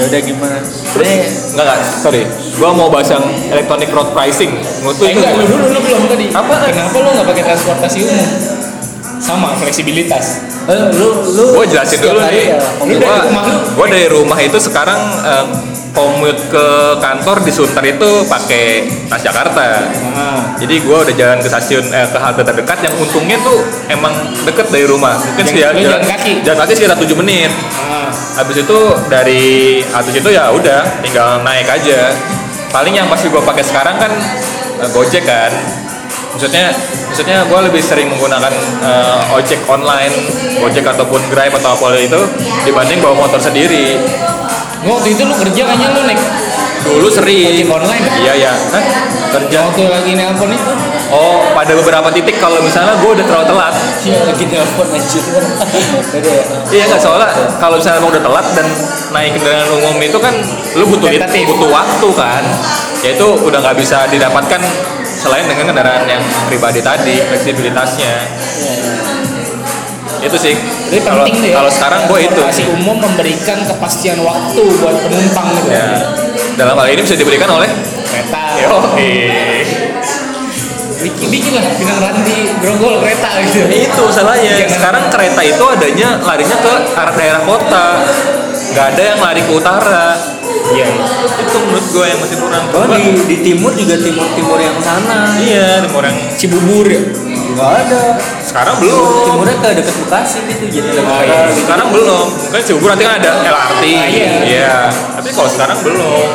Ya 0.00 0.08
udah 0.08 0.20
gimana? 0.22 0.56
Terus 0.64 1.08
enggak 1.52 1.64
enggak, 1.68 1.78
sorry. 2.00 2.22
Gua 2.56 2.72
mau 2.72 2.88
bahas 2.88 3.08
yang 3.10 3.20
electronic 3.46 3.92
road 3.92 4.08
pricing. 4.10 4.48
Menurut 4.80 4.96
lu 4.96 5.04
eh, 5.04 5.10
itu 5.10 5.18
enggak 5.18 5.32
lu 5.34 5.44
dulu 5.46 5.64
lu 5.66 5.78
belum 5.78 6.02
tadi 6.08 6.26
Apa? 6.32 6.54
kenapa 6.64 6.96
lu 6.96 7.08
nggak 7.10 7.26
pakai 7.26 7.42
transportasi 7.44 7.98
umum 8.02 8.28
sama 9.20 9.52
fleksibilitas 9.54 10.26
Eh, 10.62 10.86
lu 10.94 11.08
lu 11.26 11.44
gue 11.52 11.64
jelasin 11.68 11.98
dulu 11.98 12.20
nih. 12.22 12.46
ya, 12.48 12.60
Gua, 12.80 13.16
gua 13.74 13.86
dari 13.86 14.08
rumah 14.08 14.38
itu 14.38 14.56
sekarang 14.56 14.96
eh, 15.20 15.44
commute 15.90 16.40
ke 16.50 16.66
kantor 17.02 17.36
di 17.42 17.52
Sunter 17.52 17.84
itu 17.86 18.10
pakai 18.26 18.86
Transjakarta. 19.10 19.68
nah 20.14 20.38
Jadi 20.56 20.74
gue 20.82 20.96
udah 20.96 21.14
jalan 21.14 21.38
ke 21.42 21.48
stasiun 21.50 21.84
eh, 21.90 22.06
ke 22.06 22.18
halte 22.18 22.42
terdekat 22.46 22.78
yang 22.84 22.94
untungnya 23.00 23.38
tuh 23.42 23.58
emang 23.90 24.12
deket 24.46 24.70
dari 24.70 24.86
rumah. 24.86 25.18
Mungkin 25.18 25.44
sekitar 25.46 25.74
lu 25.74 25.82
jalan 25.86 26.02
kaki? 26.04 26.32
Jalan 26.46 26.58
kaki 26.64 26.72
sekitar 26.78 26.96
7 26.98 27.20
menit. 27.20 27.50
nah 27.50 28.10
Habis 28.10 28.56
itu 28.62 28.78
dari 29.10 29.42
habis 29.82 30.14
itu 30.14 30.28
ya 30.30 30.52
udah 30.54 30.80
tinggal 31.02 31.42
naik 31.42 31.66
aja. 31.66 32.14
Paling 32.70 32.94
yang 32.94 33.10
masih 33.10 33.32
gue 33.34 33.42
pakai 33.42 33.64
sekarang 33.66 33.98
kan 33.98 34.12
eh, 34.78 34.88
Gojek 34.94 35.26
kan. 35.26 35.50
Maksudnya 36.30 36.70
maksudnya 37.10 37.42
gue 37.42 37.58
lebih 37.66 37.82
sering 37.82 38.06
menggunakan 38.06 38.54
eh, 38.86 39.36
ojek 39.36 39.66
online, 39.66 40.14
Gojek 40.62 40.86
ataupun 40.86 41.18
Grab 41.28 41.52
atau 41.58 41.74
apa 41.74 41.98
itu 41.98 42.20
dibanding 42.62 43.02
bawa 43.02 43.26
motor 43.26 43.42
sendiri. 43.42 43.98
Gua 44.80 44.92
waktu 44.96 45.08
itu 45.12 45.22
lu 45.24 45.34
kerja 45.36 45.62
kayaknya 45.68 45.88
lu 45.92 46.00
naik 46.08 46.20
Dulu 46.80 47.08
sering. 47.12 47.44
Ojek 47.52 47.68
online? 47.68 48.04
Iya 48.24 48.34
ya. 48.40 48.52
Hah? 48.56 48.84
Kerja. 49.30 49.58
waktu 49.68 49.84
lagi 49.86 50.12
nelpon 50.16 50.50
itu 50.50 50.72
Oh, 51.10 51.42
pada 51.52 51.74
beberapa 51.76 52.08
titik 52.10 52.38
kalau 52.40 52.58
misalnya 52.62 52.96
gue 52.98 53.10
udah 53.20 53.26
terlalu 53.26 53.46
telat. 53.52 53.74
Iya 54.00 54.20
lagi 54.26 54.44
telepon 54.46 54.86
anjir. 54.88 55.22
Beda 56.10 56.30
ya. 56.30 56.44
Iya 56.70 56.84
nggak 56.88 57.00
soalnya 57.02 57.28
kalau 57.60 57.76
misalnya 57.78 57.98
emang 58.00 58.10
udah 58.16 58.22
telat 58.24 58.46
dan 58.56 58.66
naik 59.12 59.30
kendaraan 59.36 59.70
umum 59.76 59.96
itu 60.00 60.18
kan 60.18 60.34
lu 60.78 60.84
butuh 60.86 61.08
Tentatif. 61.10 61.44
butuh 61.50 61.68
waktu 61.68 62.08
kan. 62.16 62.42
Ya 63.04 63.10
itu 63.12 63.26
udah 63.28 63.58
nggak 63.60 63.76
bisa 63.76 64.06
didapatkan 64.08 64.60
selain 65.04 65.44
dengan 65.50 65.74
kendaraan 65.74 66.06
yang 66.08 66.22
pribadi 66.48 66.80
tadi 66.80 67.20
fleksibilitasnya. 67.28 68.14
Itu 70.20 70.36
sih. 70.36 70.54
Jadi 70.90 71.00
Kalau 71.00 71.24
penting 71.24 71.36
ya. 71.42 71.54
kalau 71.56 71.70
sekarang 71.70 72.00
gue 72.06 72.18
itu. 72.20 72.36
Transportasi 72.36 72.64
umum 72.72 72.96
memberikan 72.98 73.58
kepastian 73.64 74.18
waktu 74.20 74.62
buat 74.78 74.96
penumpang 75.00 75.48
gitu. 75.56 75.68
Ya. 75.70 75.88
Dalam 76.54 76.76
hal 76.76 76.86
ini 76.88 77.00
bisa 77.00 77.16
diberikan 77.16 77.48
oleh 77.48 77.68
Kereta. 78.04 78.42
Oke. 78.68 79.12
Bikin, 81.00 81.28
bikin 81.32 81.52
lah 81.56 81.64
Pinang 81.72 81.96
Ranti 81.96 82.52
grogol 82.60 83.00
kereta 83.00 83.40
gitu. 83.40 83.64
Itu 83.66 84.00
masalahnya. 84.04 84.52
Jangan- 84.52 84.76
Sekarang 84.76 85.04
kereta 85.08 85.40
itu 85.40 85.64
adanya 85.64 86.08
larinya 86.20 86.56
ke 86.60 86.72
arah 86.92 87.14
daerah 87.16 87.42
kota. 87.42 87.86
Nggak 88.70 88.86
ada 88.94 89.02
yang 89.02 89.18
lari 89.18 89.40
ke 89.40 89.52
utara. 89.56 90.04
Iya. 90.70 90.86
Itu 91.40 91.56
menurut 91.56 91.86
gue 91.88 92.04
yang 92.04 92.20
masih 92.20 92.36
kurang. 92.36 92.64
Oh 92.70 92.84
di, 92.92 93.02
di 93.26 93.36
timur 93.40 93.72
juga 93.72 93.96
timur 93.96 94.28
timur 94.36 94.58
yang 94.60 94.76
sana. 94.78 95.32
Iya, 95.40 95.88
timur 95.88 96.04
yang 96.04 96.16
Cibubur 96.36 96.84
ya. 96.84 97.00
Nggak 97.56 97.70
ada. 97.80 98.02
Sekarang 98.50 98.74
belum. 98.76 99.24
timurnya 99.24 99.56
ke 99.56 99.68
dekat 99.72 99.94
Bekasi 100.00 100.38
gitu 100.44 100.64
jadi 100.68 100.88
Oh, 100.90 100.98
negara. 100.98 101.22
iya. 101.22 101.40
Sekarang 101.54 101.88
belum. 101.88 102.26
Mungkin 102.26 102.62
Cibubur 102.62 102.88
nanti 102.90 103.04
kan 103.04 103.14
ada 103.16 103.30
LRT. 103.40 103.84
Ah, 103.88 104.06
iya. 104.06 104.28
Iya. 104.42 104.74
Tapi 104.90 105.28
kalau 105.30 105.48
sekarang 105.48 105.78
belum. 105.80 106.28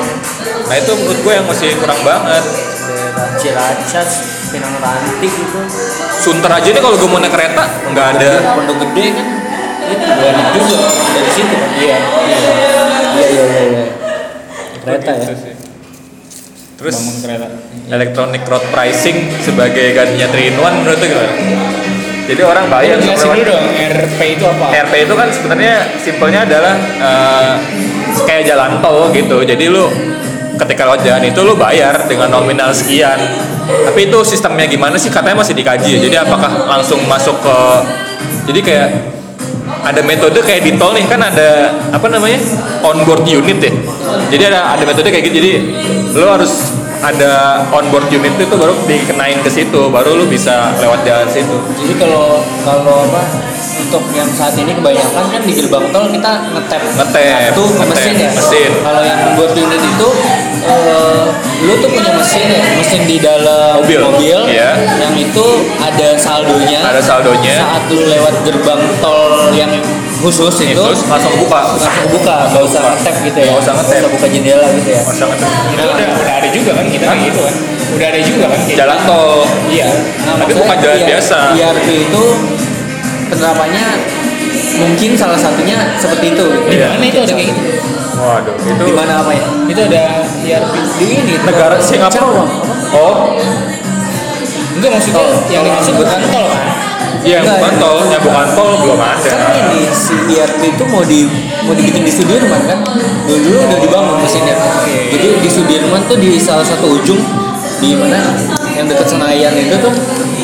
Nah 0.65 0.75
itu 0.75 0.91
menurut 0.95 1.19
gue 1.19 1.33
yang 1.33 1.45
masih 1.45 1.69
kurang 1.75 1.99
banget. 2.01 2.43
Cilacap, 3.35 4.07
Pinang 4.49 4.75
Ranti 4.77 5.27
gitu. 5.27 5.59
Sunter 6.15 6.49
aja 6.49 6.65
nih 6.65 6.81
kalau 6.81 6.95
gue 6.95 7.05
mau 7.05 7.19
naik 7.19 7.29
kereta 7.29 7.63
nggak 7.85 8.07
ada. 8.15 8.29
Pondok 8.53 8.77
Gede 8.81 9.05
kan. 9.11 9.27
Itu 9.85 10.05
banyak 10.09 10.47
juga 10.57 10.77
dari 11.11 11.29
situ 11.29 11.53
kan. 11.53 11.69
Iya. 11.75 11.97
Iya 11.99 12.37
iya 13.27 13.43
iya. 13.43 13.61
iya. 13.67 13.85
Kereta 14.79 15.11
ya. 15.13 15.27
Terus 16.75 16.91
Bangun 16.93 17.17
kereta. 17.21 17.47
electronic 17.87 18.41
road 18.43 18.65
pricing 18.67 19.15
sebagai 19.39 19.93
gantinya 19.93 20.27
3 20.27 20.43
in 20.43 20.55
1 20.55 20.59
menurut 20.75 20.97
lu 20.97 21.07
gimana? 21.07 21.31
Jadi 22.25 22.41
orang 22.41 22.65
bayar 22.73 22.97
untuk 22.97 23.13
Jelasin 23.13 23.29
dulu 23.37 23.43
dong 23.45 23.65
RP 23.77 24.19
itu 24.33 24.43
apa? 24.49 24.65
RP 24.73 24.93
itu 25.05 25.13
kan 25.13 25.27
sebenarnya 25.29 25.75
simpelnya 26.01 26.39
adalah 26.41 26.75
eh, 26.81 27.53
kayak 28.25 28.43
jalan 28.49 28.81
tol 28.81 29.13
gitu. 29.13 29.37
Jadi 29.45 29.65
lu 29.69 29.85
ketika 30.57 30.81
lewat 30.89 31.01
jalan 31.05 31.23
itu 31.29 31.39
lu 31.45 31.53
bayar 31.53 31.93
dengan 32.09 32.33
nominal 32.33 32.73
sekian. 32.73 33.19
Tapi 33.65 34.09
itu 34.09 34.19
sistemnya 34.25 34.65
gimana 34.65 34.97
sih 34.97 35.13
katanya 35.13 35.45
masih 35.45 35.53
dikaji. 35.53 35.97
ya. 35.97 35.99
Jadi 36.09 36.15
apakah 36.17 36.65
langsung 36.65 37.01
masuk 37.05 37.37
ke 37.45 37.57
jadi 38.49 38.59
kayak 38.61 38.89
ada 39.85 40.01
metode 40.01 40.37
kayak 40.41 40.65
di 40.65 40.73
tol 40.77 40.93
nih 40.97 41.05
kan 41.05 41.21
ada 41.21 41.73
apa 41.93 42.07
namanya 42.09 42.41
onboard 42.81 43.21
unit 43.29 43.61
ya. 43.61 43.73
Jadi 44.33 44.43
ada 44.49 44.73
ada 44.73 44.83
metode 44.85 45.13
kayak 45.13 45.29
gitu. 45.29 45.35
Jadi 45.37 45.51
lu 46.17 46.25
harus 46.25 46.73
ada 47.05 47.61
onboard 47.69 48.09
unit 48.09 48.33
itu 48.33 48.55
baru 48.57 48.73
dikenain 48.89 49.37
ke 49.45 49.49
situ, 49.49 49.81
baru 49.93 50.17
lu 50.17 50.25
bisa 50.25 50.73
lewat 50.81 51.05
jalan 51.05 51.29
situ. 51.29 51.57
Jadi 51.77 51.93
kalau 52.01 52.41
kalau 52.65 53.05
apa 53.05 53.21
untuk 53.85 54.03
yang 54.17 54.29
saat 54.33 54.57
ini 54.57 54.73
kebanyakan 54.73 55.23
kan 55.29 55.41
di 55.45 55.53
gerbang 55.53 55.85
tol 55.93 56.09
kita 56.09 56.33
Ngetap, 56.55 56.81
kartu 56.81 57.63
ke 57.63 57.73
ngetap, 57.77 57.87
mesin 57.93 58.15
ya. 58.17 58.29
mesin. 58.33 58.71
Kalau 58.81 59.01
yang 59.05 59.19
membuat 59.21 59.51
unit 59.53 59.81
itu 59.85 60.09
eh, 60.65 61.25
lu 61.61 61.73
tuh 61.77 61.89
punya 61.93 62.11
mesin 62.17 62.45
ya, 62.49 62.61
mesin 62.81 63.01
di 63.05 63.17
dalam 63.21 63.77
Mobil, 63.85 64.41
iya. 64.49 64.73
yang 64.97 65.13
itu 65.13 65.45
ada 65.77 66.17
saldonya. 66.17 66.81
Ada 66.81 67.01
saldonya. 67.01 67.55
Saat 67.61 67.83
lu 67.93 68.01
lewat 68.01 68.35
gerbang 68.47 68.81
tol 68.99 69.53
yang 69.53 69.71
khusus 70.25 70.55
itu 70.65 70.73
Terus 70.81 71.01
langsung 71.05 71.37
buka. 71.37 71.59
langsung 71.69 72.09
buka, 72.09 72.35
nggak 72.49 72.63
usah 72.65 72.81
ngetap 72.81 73.15
gitu 73.21 73.37
ya. 73.37 73.45
Nggak 73.45 73.61
usah 73.61 73.73
ngetap. 73.77 73.93
Nggak 74.01 74.11
buka 74.11 74.27
jendela 74.27 74.67
gitu 74.73 74.89
ya. 74.89 75.01
Oh, 75.01 75.13
sangat 75.13 75.37
Itu 75.69 75.85
udah 75.85 76.07
udah 76.17 76.35
ada 76.35 76.49
juga 76.49 76.71
kan 76.73 76.85
kita 76.89 77.05
kayak 77.05 77.21
gitu 77.23 77.39
kan. 77.39 77.53
Udah 77.93 78.07
ada 78.09 78.19
juga 78.19 78.45
kan 78.47 78.59
kayak 78.59 78.77
jalan 78.81 78.99
tol. 79.05 79.37
Iya. 79.69 79.87
Nah, 80.25 80.33
Tapi 80.41 80.51
bukan 80.55 80.75
jalan 80.81 80.97
IR 80.97 81.07
biasa. 81.07 81.37
IRP 81.53 81.87
itu 82.03 82.23
penerapannya 83.27 83.85
mungkin 84.75 85.09
salah 85.13 85.37
satunya 85.37 85.77
seperti 85.95 86.25
itu. 86.33 86.45
gitu. 86.47 86.65
Di 86.65 86.75
Iya. 86.75 86.87
mana 86.89 87.05
itu 87.05 87.19
ada 87.21 87.33
kayak 87.33 87.47
gitu? 87.53 87.61
Waduh, 88.15 88.55
itu 88.57 88.81
Di 88.81 88.93
mana 88.95 89.13
apa 89.21 89.31
ya? 89.31 89.45
Itu 89.69 89.79
ada 89.83 90.03
IRP. 90.41 90.73
Di 90.97 91.05
ini 91.13 91.33
negara 91.39 91.77
Singapura. 91.77 92.43
Oh, 92.91 93.37
Enggak 94.75 94.91
maksudnya 94.91 95.15
Tol. 95.15 95.31
yang 95.47 95.63
dimaksud 95.63 95.93
bukan 95.95 96.19
tol 96.25 96.47
kan? 96.51 96.67
Iya 97.25 97.41
Enggak, 97.41 97.57
bukan 97.57 97.73
ya. 97.73 97.81
tol, 97.81 97.97
bukan 98.21 98.47
tol 98.53 98.71
belum 98.79 98.99
Kan 99.01 99.17
ada. 99.17 99.49
ini 99.65 99.81
si 99.89 100.13
IRP 100.29 100.61
itu 100.77 100.83
mau 100.85 101.01
di 101.01 101.25
mau 101.65 101.73
dibikin 101.73 102.05
di 102.05 102.13
Sudirman 102.13 102.61
kan? 102.63 102.79
Dulu 103.25 103.37
dulu 103.41 103.57
udah 103.65 103.79
dibangun 103.81 104.15
mesinnya. 104.21 104.55
Jadi 104.85 105.27
di 105.41 105.49
Sudirman 105.49 106.05
tuh 106.05 106.17
di 106.17 106.37
salah 106.37 106.63
satu 106.63 106.93
ujung 106.93 107.17
di 107.81 107.97
mana 107.97 108.21
yang 108.71 108.85
dekat 108.85 109.09
Senayan 109.09 109.51
itu 109.51 109.75
tuh 109.81 109.93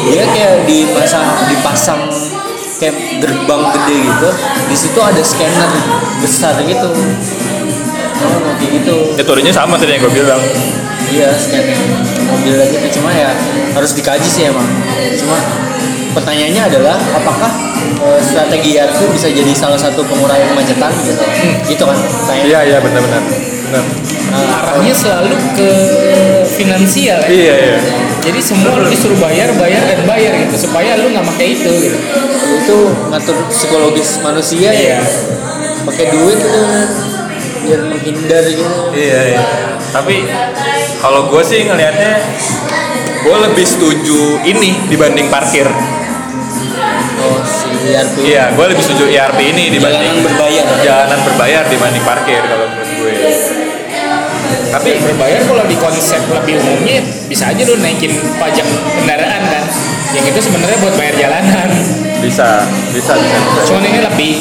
dia 0.10 0.26
kayak 0.26 0.66
dipasang 0.66 1.26
dipasang 1.48 2.02
kayak 2.76 2.96
gerbang 3.22 3.62
gede 3.78 3.98
gitu. 4.02 4.30
Di 4.68 4.76
situ 4.76 5.00
ada 5.00 5.22
scanner 5.22 5.70
besar 6.20 6.58
gitu. 6.66 6.90
Oh, 8.22 8.54
kayak 8.58 8.72
gitu. 8.82 8.96
Metodenya 9.18 9.54
sama 9.54 9.78
tadi 9.78 9.98
yang 9.98 10.02
gue 10.02 10.14
bilang. 10.14 10.42
Iya, 11.12 11.30
scanning 11.36 11.78
mobil 12.24 12.56
lagi 12.56 12.76
itu 12.78 12.90
cuma 12.98 13.12
ya 13.12 13.34
harus 13.74 13.92
dikaji 13.94 14.26
sih 14.26 14.48
emang. 14.48 14.66
Cuma 15.20 15.38
pertanyaannya 16.12 16.64
adalah 16.68 16.98
apakah 17.16 17.52
eh, 18.04 18.20
strategi 18.22 18.78
IRQ 18.78 19.00
bisa 19.12 19.28
jadi 19.32 19.52
salah 19.56 19.80
satu 19.80 20.04
pengurai 20.06 20.44
kemacetan 20.48 20.92
gitu? 21.06 21.24
Gitu 21.68 21.84
kan 21.84 21.98
pertanyaannya. 21.98 22.46
Iya 22.48 22.60
iya 22.68 22.78
benar-benar. 22.84 23.22
Benar. 23.72 23.84
Nah, 24.32 24.60
Arahnya 24.64 24.96
selalu 24.96 25.36
ke 25.60 25.70
finansial 26.48 27.20
ya. 27.24 27.28
Iya 27.28 27.56
iya. 27.56 27.78
Jadi 28.22 28.40
semua 28.40 28.78
lu 28.80 28.86
disuruh 28.88 29.18
bayar, 29.18 29.50
bayar 29.58 29.82
dan 29.88 30.06
bayar 30.06 30.32
gitu 30.46 30.70
supaya 30.70 30.96
lu 31.00 31.10
nggak 31.12 31.26
pakai 31.36 31.58
itu 31.58 31.68
gitu. 31.68 31.98
itu 32.52 32.78
ngatur 33.10 33.38
psikologis 33.50 34.22
manusia 34.22 34.70
Iya. 34.72 35.00
ya. 35.00 35.04
Pakai 35.84 36.06
duit 36.14 36.38
itu 36.38 36.62
biar 37.66 37.82
menghindar 37.90 38.44
gitu. 38.46 38.72
Iya 38.94 39.20
iya. 39.36 39.42
Tapi 39.92 40.28
kalau 41.02 41.28
gue 41.28 41.42
sih 41.44 41.66
ngelihatnya 41.66 42.14
gue 43.22 43.38
lebih 43.50 43.66
setuju 43.66 44.20
ini 44.48 44.80
dibanding 44.88 45.28
parkir. 45.28 45.68
IRP. 47.82 48.16
Iya, 48.26 48.44
gue 48.54 48.66
lebih 48.72 48.84
setuju 48.84 49.06
ERP 49.10 49.40
ini 49.42 49.64
dibanding 49.74 50.02
Jalanan 50.02 50.26
berbayar. 50.26 50.66
jalanan 50.86 51.20
berbayar 51.26 51.64
dibanding 51.70 52.04
parkir 52.06 52.42
kalau 52.46 52.66
menurut 52.70 52.90
gue. 52.90 53.14
Tapi 54.72 54.90
berbayar 55.04 55.42
kalau 55.44 55.64
di 55.68 55.76
konsep 55.76 56.22
lebih 56.32 56.56
umumnya 56.64 57.04
bisa 57.28 57.52
aja 57.52 57.62
lu 57.68 57.76
naikin 57.84 58.16
pajak 58.40 58.68
kendaraan 59.00 59.44
kan. 59.44 59.64
Yang 60.12 60.26
itu 60.36 60.40
sebenarnya 60.52 60.78
buat 60.80 60.96
bayar 60.96 61.16
jalanan. 61.16 61.70
bisa, 62.22 62.62
bisa, 62.94 63.18
bisa. 63.18 63.36
bisa. 63.36 63.62
Cuman 63.68 63.84
ini 63.84 64.00
lebih 64.00 64.32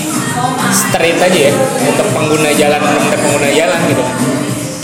straight 0.71 1.19
aja 1.19 1.41
ya 1.49 1.53
untuk 1.89 2.07
pengguna 2.13 2.53
jalan 2.55 2.79
benar 2.79 3.19
pengguna 3.19 3.49
jalan 3.51 3.79
gitu 3.89 4.03
kan. 4.05 4.17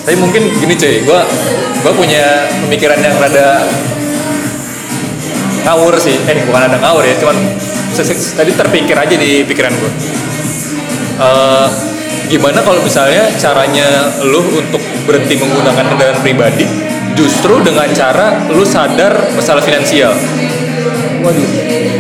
Tapi 0.07 0.16
mungkin 0.22 0.42
gini 0.54 0.74
cuy, 0.78 1.02
gue 1.02 1.20
gua 1.82 1.92
punya 1.94 2.46
pemikiran 2.62 2.98
yang 3.02 3.14
rada 3.18 3.66
ngawur 5.66 5.98
sih. 5.98 6.14
Eh 6.30 6.46
bukan 6.46 6.62
ada 6.70 6.78
ngawur 6.78 7.02
ya, 7.02 7.14
cuman 7.18 7.36
tadi 8.05 8.53
terpikir 8.53 8.97
aja 8.99 9.16
di 9.16 9.47
pikiran 9.47 9.72
gue. 9.72 9.92
Eh, 11.16 11.68
gimana 12.28 12.61
kalau 12.61 12.82
misalnya 12.84 13.30
caranya 13.40 14.12
lu 14.26 14.42
untuk 14.59 14.82
berhenti 15.09 15.38
menggunakan 15.40 15.84
kendaraan 15.94 16.20
pribadi 16.20 16.66
justru 17.16 17.62
dengan 17.64 17.88
cara 17.97 18.51
lu 18.53 18.66
sadar 18.66 19.32
masalah 19.32 19.64
finansial. 19.64 20.12
Waduh. 21.24 21.49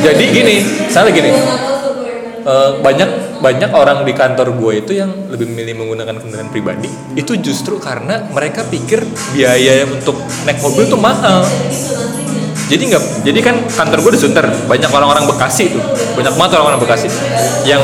Jadi 0.04 0.24
gini, 0.28 0.54
salah 0.92 1.08
gini. 1.08 1.32
eh, 2.46 2.70
banyak 2.78 3.40
banyak 3.42 3.70
orang 3.74 4.06
di 4.06 4.12
kantor 4.16 4.54
gue 4.56 4.72
itu 4.86 4.92
yang 4.96 5.10
lebih 5.28 5.50
memilih 5.50 5.82
menggunakan 5.82 6.16
kendaraan 6.16 6.48
pribadi 6.48 6.88
itu 7.18 7.36
justru 7.42 7.76
karena 7.76 8.22
mereka 8.32 8.64
pikir 8.64 9.04
biaya 9.34 9.84
untuk 9.84 10.16
naik 10.46 10.62
mobil 10.62 10.84
tuh 10.86 11.00
mahal. 11.00 11.42
Jadi 12.66 12.82
nggak, 12.90 13.02
jadi 13.22 13.40
kan 13.46 13.54
kantor 13.62 13.98
gue 14.02 14.12
di 14.18 14.20
Sunter 14.26 14.42
banyak 14.66 14.90
orang-orang 14.90 15.22
Bekasi 15.30 15.70
tuh, 15.70 15.82
banyak 16.18 16.34
banget 16.34 16.50
orang-orang 16.58 16.80
Bekasi 16.82 17.06
yang 17.62 17.78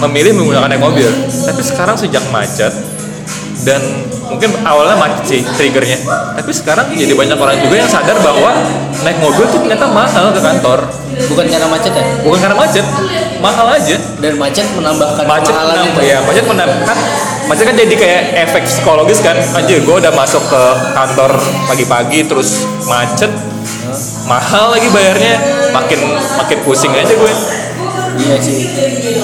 memilih 0.00 0.32
menggunakan 0.40 0.72
naik 0.72 0.80
mobil. 0.80 1.04
Tapi 1.28 1.60
sekarang 1.60 2.00
sejak 2.00 2.24
macet 2.32 2.72
dan 3.68 3.78
mungkin 4.32 4.56
awalnya 4.64 4.96
macet 4.96 5.22
sih 5.28 5.40
triggernya, 5.44 6.00
tapi 6.32 6.48
sekarang 6.48 6.88
jadi 6.96 7.12
banyak 7.12 7.36
orang 7.36 7.60
juga 7.60 7.84
yang 7.84 7.90
sadar 7.92 8.16
bahwa 8.24 8.56
naik 9.04 9.20
mobil 9.20 9.44
tuh 9.52 9.60
ternyata 9.60 9.84
mahal 9.92 10.32
ke 10.32 10.40
kantor. 10.40 10.80
Bukan 11.28 11.44
karena 11.52 11.68
macet 11.68 11.92
ya? 11.92 12.04
Bukan 12.24 12.38
karena 12.40 12.56
macet, 12.56 12.86
mahal 13.44 13.66
aja. 13.68 13.96
Dan 14.16 14.40
macet 14.40 14.64
menambahkan 14.72 15.28
Macet 15.28 15.52
menambah, 15.52 15.92
itu. 15.92 16.00
ya, 16.08 16.18
macet 16.24 16.44
menambah 16.48 16.78
kan, 16.88 16.98
macet 17.52 17.64
kan 17.68 17.76
jadi 17.76 17.94
kayak 18.00 18.22
efek 18.48 18.64
psikologis 18.64 19.20
kan. 19.20 19.36
Anjir, 19.52 19.84
gue 19.84 19.96
udah 20.00 20.10
masuk 20.16 20.40
ke 20.48 20.62
kantor 20.96 21.36
pagi-pagi 21.68 22.24
terus 22.24 22.64
macet, 22.88 23.28
mahal 24.24 24.70
lagi 24.70 24.88
bayarnya, 24.88 25.34
makin 25.70 26.00
makin 26.38 26.58
pusing 26.62 26.92
aja 26.92 27.12
gue. 27.12 27.34
Iya 28.12 28.36
sih. 28.38 28.68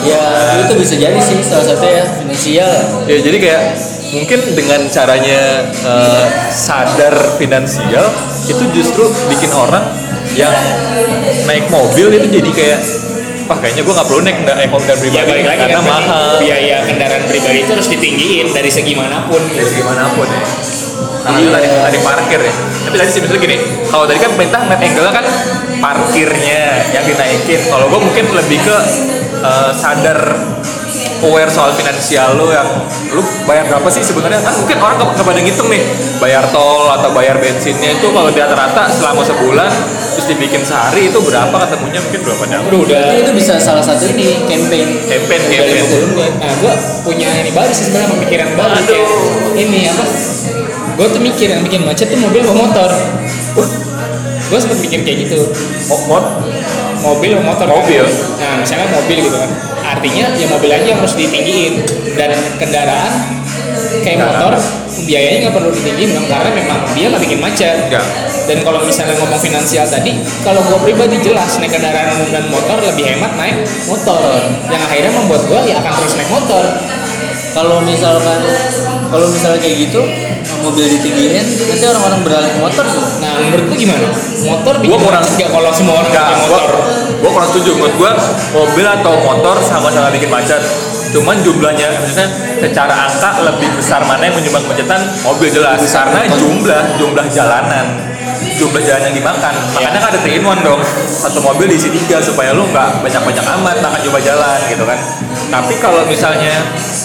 Ya 0.02 0.24
itu 0.64 0.74
bisa 0.80 0.94
jadi 0.96 1.18
sih 1.20 1.38
salah 1.44 1.66
satu 1.66 1.84
ya 1.84 2.04
finansial. 2.16 2.72
Ya 3.04 3.18
jadi 3.20 3.36
kayak 3.36 3.62
mungkin 4.08 4.38
dengan 4.56 4.80
caranya 4.88 5.40
eh, 5.68 6.24
sadar 6.48 7.36
finansial 7.36 8.08
itu 8.48 8.64
justru 8.72 9.04
bikin 9.28 9.52
orang 9.52 9.84
yang 10.32 10.52
naik 11.44 11.68
mobil 11.68 12.08
itu 12.10 12.26
jadi 12.40 12.50
kayak 12.50 12.80
wah 13.44 13.60
kayaknya 13.60 13.84
gue 13.84 13.94
nggak 13.96 14.08
perlu 14.08 14.20
naik 14.24 14.70
mobil 14.72 14.88
Ya 14.88 14.96
pribadi 14.96 15.24
balik 15.28 15.44
lagi 15.46 15.60
karena 15.68 15.80
kan 15.80 15.84
mahal. 15.84 16.36
biaya 16.40 16.76
kendaraan 16.84 17.24
pribadi 17.28 17.58
itu 17.64 17.70
harus 17.76 17.88
ditinggiin 17.88 18.48
dari 18.52 18.70
segi 18.72 18.92
mana 18.96 19.28
pun. 19.28 19.40
dari 19.52 19.68
gimana 19.72 20.04
pun 20.16 20.28
ya 20.28 20.42
karena 21.24 21.38
itu 21.40 21.50
tadi, 21.50 21.66
tadi 21.68 21.98
parkir 22.04 22.40
ya. 22.40 22.52
Tapi 22.88 22.96
tadi 22.96 23.10
sih 23.10 23.20
misalnya 23.20 23.40
gini 23.42 23.56
kalau 23.90 24.04
tadi 24.06 24.18
kan 24.20 24.30
pemerintah 24.36 24.60
net 24.70 24.80
angle 24.80 25.10
kan 25.10 25.24
parkirnya 25.78 26.60
yang 26.94 27.04
dinaikin. 27.04 27.60
Kalau 27.68 27.86
gue 27.90 28.00
mungkin 28.00 28.24
lebih 28.32 28.58
ke 28.62 28.76
eh, 29.42 29.70
sadar 29.74 30.18
aware 31.18 31.50
soal 31.50 31.74
finansial 31.74 32.38
lo 32.38 32.54
yang 32.54 32.66
lu 33.10 33.22
bayar 33.46 33.66
berapa 33.66 33.88
sih 33.90 34.02
sebenarnya? 34.02 34.38
Kan 34.38 34.54
mungkin 34.62 34.78
orang 34.78 34.96
nggak 35.02 35.08
nggak 35.18 35.26
pada 35.26 35.40
ngitung 35.42 35.68
nih 35.70 35.82
bayar 36.22 36.44
tol 36.54 36.86
atau 36.90 37.10
bayar 37.10 37.36
bensinnya 37.42 37.98
itu 37.98 38.06
kalau 38.14 38.30
di 38.30 38.38
rata-rata 38.38 38.86
selama 38.90 39.22
sebulan 39.26 39.70
terus 40.14 40.26
dibikin 40.30 40.62
sehari 40.62 41.10
itu 41.10 41.18
berapa 41.18 41.54
ketemunya? 41.66 41.98
Mungkin 42.02 42.20
berapa 42.22 42.44
jam 42.46 42.60
Udah. 42.70 42.78
Udah 42.78 43.02
Itu 43.18 43.32
bisa 43.34 43.58
salah 43.58 43.82
satu 43.82 44.06
ini 44.14 44.46
campaign. 44.46 44.86
campaign 45.06 45.40
Udah 45.42 45.54
campaign. 45.58 45.84
50 45.90 46.10
menit. 46.14 46.32
Nah, 46.38 46.52
gue 46.62 46.74
punya 47.02 47.28
ini 47.42 47.50
baru 47.50 47.70
sih 47.74 47.84
sebenarnya 47.90 48.10
pemikiran 48.14 48.48
baru 48.54 48.74
kayak 48.86 49.08
ini 49.58 49.80
apa? 49.90 50.04
Gue 50.98 51.06
tuh 51.14 51.22
mikir 51.22 51.46
yang 51.46 51.62
bikin 51.62 51.86
macet 51.86 52.10
tuh 52.10 52.18
mobil 52.18 52.42
atau 52.42 52.58
motor. 52.58 52.90
gue 54.48 54.58
sempet 54.58 54.80
mikir 54.82 55.06
kayak 55.06 55.18
gitu. 55.30 55.38
oh, 55.94 56.00
what? 56.10 56.42
Mobil 56.98 57.38
atau 57.38 57.46
motor? 57.46 57.66
Mobil. 57.70 58.02
Nah, 58.42 58.58
misalnya 58.58 58.90
mobil 58.90 59.16
gitu 59.22 59.38
kan. 59.38 59.50
Artinya 59.94 60.34
ya 60.34 60.46
mobil 60.50 60.70
aja 60.74 60.86
yang 60.90 60.98
harus 60.98 61.14
ditinggiin 61.14 61.86
dan 62.18 62.34
kendaraan 62.58 63.38
kayak 64.02 64.26
motor 64.26 64.58
biayanya 65.06 65.48
nggak 65.48 65.54
perlu 65.54 65.70
ditinggiin 65.70 66.10
dong 66.18 66.26
karena 66.26 66.50
memang 66.50 66.78
dia 66.98 67.06
nggak 67.14 67.22
bikin 67.22 67.38
macet. 67.38 67.78
Nggak. 67.86 68.06
Dan 68.50 68.58
kalau 68.64 68.80
misalnya 68.82 69.14
ngomong 69.22 69.38
finansial 69.38 69.86
tadi, 69.86 70.18
kalau 70.42 70.64
gue 70.66 70.78
pribadi 70.82 71.20
jelas 71.22 71.60
naik 71.62 71.78
kendaraan 71.78 72.16
umum 72.18 72.28
dan 72.32 72.44
motor 72.50 72.80
lebih 72.82 73.04
hemat 73.06 73.38
naik 73.38 73.62
motor. 73.86 74.40
Yang 74.66 74.82
akhirnya 74.82 75.12
membuat 75.14 75.42
gue 75.46 75.60
ya 75.70 75.74
akan 75.78 75.92
terus 75.94 76.14
naik 76.18 76.30
motor. 76.32 76.64
Kalau 77.54 77.78
misalkan 77.86 78.40
kalau 79.08 79.26
misalnya 79.32 79.60
kayak 79.60 79.76
gitu 79.88 80.00
mobil 80.58 80.84
ditinggiin 80.84 81.44
nanti 81.44 81.84
orang-orang 81.86 82.20
beralih 82.26 82.50
ke 82.50 82.58
motor 82.60 82.84
tuh. 82.84 83.04
Nah, 83.22 83.38
menurut 83.40 83.66
lu 83.70 83.74
gimana? 83.78 84.08
Motor 84.42 84.74
Gua 84.84 84.98
kurang- 84.98 85.24
nggak 85.24 85.50
kalau 85.50 85.70
semua 85.70 85.94
orang 86.02 86.12
gua, 86.12 86.26
motor? 86.34 86.70
gua 87.22 87.30
kurang 87.30 87.48
setuju. 87.52 87.70
Menurut 87.78 87.94
gua 87.96 88.10
mobil 88.54 88.86
atau 88.86 89.12
motor 89.22 89.56
sama-sama 89.62 90.08
bikin 90.10 90.30
macet. 90.30 90.60
Cuman 91.08 91.40
jumlahnya, 91.40 91.88
maksudnya 92.04 92.28
secara 92.60 93.08
angka 93.08 93.40
lebih 93.40 93.68
besar 93.80 94.04
mana 94.04 94.28
yang 94.28 94.36
menyumbang 94.36 94.60
kemacetan? 94.68 95.00
Mobil 95.24 95.48
jelas. 95.48 95.80
Karena 95.88 96.20
jumlah 96.36 96.82
jumlah 97.00 97.26
jalanan, 97.32 97.86
jumlah 98.60 98.82
jalan 98.84 99.02
yang 99.08 99.16
dimakan. 99.16 99.54
Makanya 99.72 100.04
kan 100.04 100.10
ada 100.12 100.20
3 100.20 100.36
in 100.36 100.44
1 100.44 100.60
dong. 100.60 100.80
Satu 101.08 101.40
mobil 101.40 101.64
diisi 101.64 101.88
tiga 101.88 102.20
supaya 102.20 102.52
lu 102.52 102.68
nggak 102.68 103.00
banyak-banyak 103.00 103.40
amat 103.40 103.76
makan 103.80 104.00
coba 104.04 104.18
jalan 104.20 104.58
gitu 104.68 104.84
kan. 104.84 105.00
Tapi 105.48 105.74
kalau 105.80 106.04
misalnya, 106.04 106.52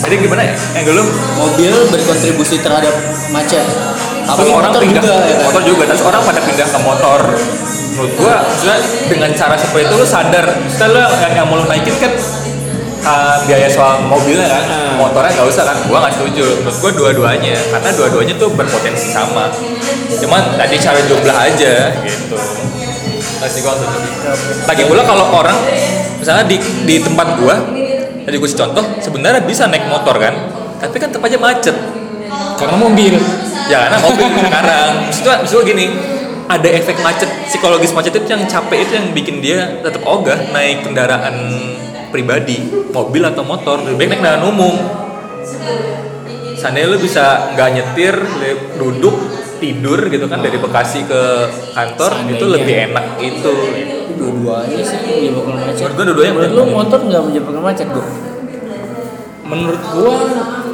jadi 0.04 0.16
gimana 0.20 0.42
ya? 0.44 0.56
Yang 0.76 0.86
dulu 0.92 1.04
Mobil 1.40 1.74
berkontribusi 1.90 2.60
terhadap 2.60 2.94
macet. 3.32 3.66
Tapi 4.24 4.48
orang 4.52 4.72
motor 4.72 4.82
pindah 4.84 5.04
juga 5.04 5.16
ya. 5.28 5.38
motor 5.48 5.62
juga 5.68 5.84
terus 5.84 6.04
orang 6.04 6.22
pada 6.24 6.40
pindah 6.44 6.68
ke 6.68 6.80
motor. 6.80 7.20
Menurut 7.94 8.14
gua 8.20 8.36
maksudnya 8.48 8.78
dengan 9.12 9.30
cara 9.36 9.56
seperti 9.60 9.84
itu 9.88 9.96
lu 10.00 10.08
sadar 10.08 10.46
setelah 10.72 11.12
lu 11.12 11.16
yang, 11.20 11.34
yang 11.44 11.46
mau 11.48 11.60
lu 11.60 11.66
naikin 11.68 11.96
kan 12.00 12.12
uh, 13.04 13.36
biaya 13.44 13.68
soal 13.68 14.00
mobilnya 14.08 14.48
kan? 14.48 14.64
Hmm. 14.64 14.96
motornya 15.04 15.32
nggak 15.36 15.48
usah 15.52 15.64
kan? 15.68 15.78
Gua 15.92 15.98
nggak 16.08 16.14
setuju. 16.16 16.46
Menurut 16.64 16.78
gua 16.80 16.92
dua-duanya 16.96 17.56
karena 17.76 17.90
dua-duanya 18.00 18.34
tuh 18.40 18.50
berpotensi 18.56 19.08
sama. 19.12 19.52
Cuman 20.20 20.56
tadi 20.56 20.76
cara 20.80 21.00
jumlah 21.04 21.38
aja 21.38 21.74
gitu. 22.08 22.38
Lagi 24.64 24.84
pula 24.88 25.04
kalau 25.04 25.36
orang 25.36 25.58
misalnya 26.16 26.48
di 26.48 26.56
di 26.88 26.96
tempat 27.04 27.36
gua 27.36 27.60
tadi 28.24 28.36
kasih 28.40 28.58
contoh 28.64 28.86
sebenarnya 29.04 29.42
bisa 29.44 29.68
naik 29.68 29.86
motor 29.88 30.16
kan 30.20 30.36
tapi 30.84 31.00
kan 31.00 31.08
tetap 31.08 31.24
aja 31.24 31.40
macet. 31.40 31.76
Karena 32.60 32.76
mobil. 32.76 33.16
ya 33.72 33.88
karena 33.88 34.00
mobil 34.04 34.28
sekarang. 34.52 34.90
Maksudnya 35.08 35.36
maksudnya 35.40 35.64
gini 35.72 35.86
ada 36.44 36.70
efek 36.76 37.00
macet 37.00 37.30
psikologis 37.48 37.96
macet 37.96 38.12
itu 38.20 38.28
yang 38.28 38.44
capek 38.44 38.84
itu 38.84 38.94
yang 39.00 39.08
bikin 39.16 39.40
dia 39.40 39.80
tetap 39.80 40.04
ogah 40.04 40.36
naik 40.52 40.84
kendaraan 40.84 41.36
pribadi 42.12 42.68
mobil 42.92 43.24
atau 43.24 43.48
motor. 43.48 43.80
Lebih 43.80 43.96
baik 43.96 44.10
naik 44.12 44.20
kendaraan 44.20 44.44
umum. 44.44 44.76
Seandainya 46.60 46.92
lu 46.92 47.00
bisa 47.00 47.56
nggak 47.56 47.70
nyetir 47.76 48.16
duduk 48.76 49.16
tidur 49.64 50.12
gitu 50.12 50.28
kan 50.28 50.44
dari 50.44 50.60
Bekasi 50.60 51.08
ke 51.08 51.22
kantor 51.72 52.28
itu 52.28 52.44
Seandainya. 52.44 52.52
lebih 52.60 52.76
enak 52.92 53.06
gitu 53.24 53.56
Dua-duanya 54.18 54.84
sih 54.86 54.98
menyebabkan 55.04 55.56
macet. 55.60 55.84
Menurut 55.84 55.94
gua 55.96 56.06
dua-duanya 56.06 56.34
Menurut 56.34 56.54
lu 56.54 56.64
motor 56.70 57.00
nggak 57.04 57.22
menyebabkan 57.28 57.64
macet 57.64 57.88
gua? 57.92 58.06
Menurut 59.44 59.84
gua 59.92 60.16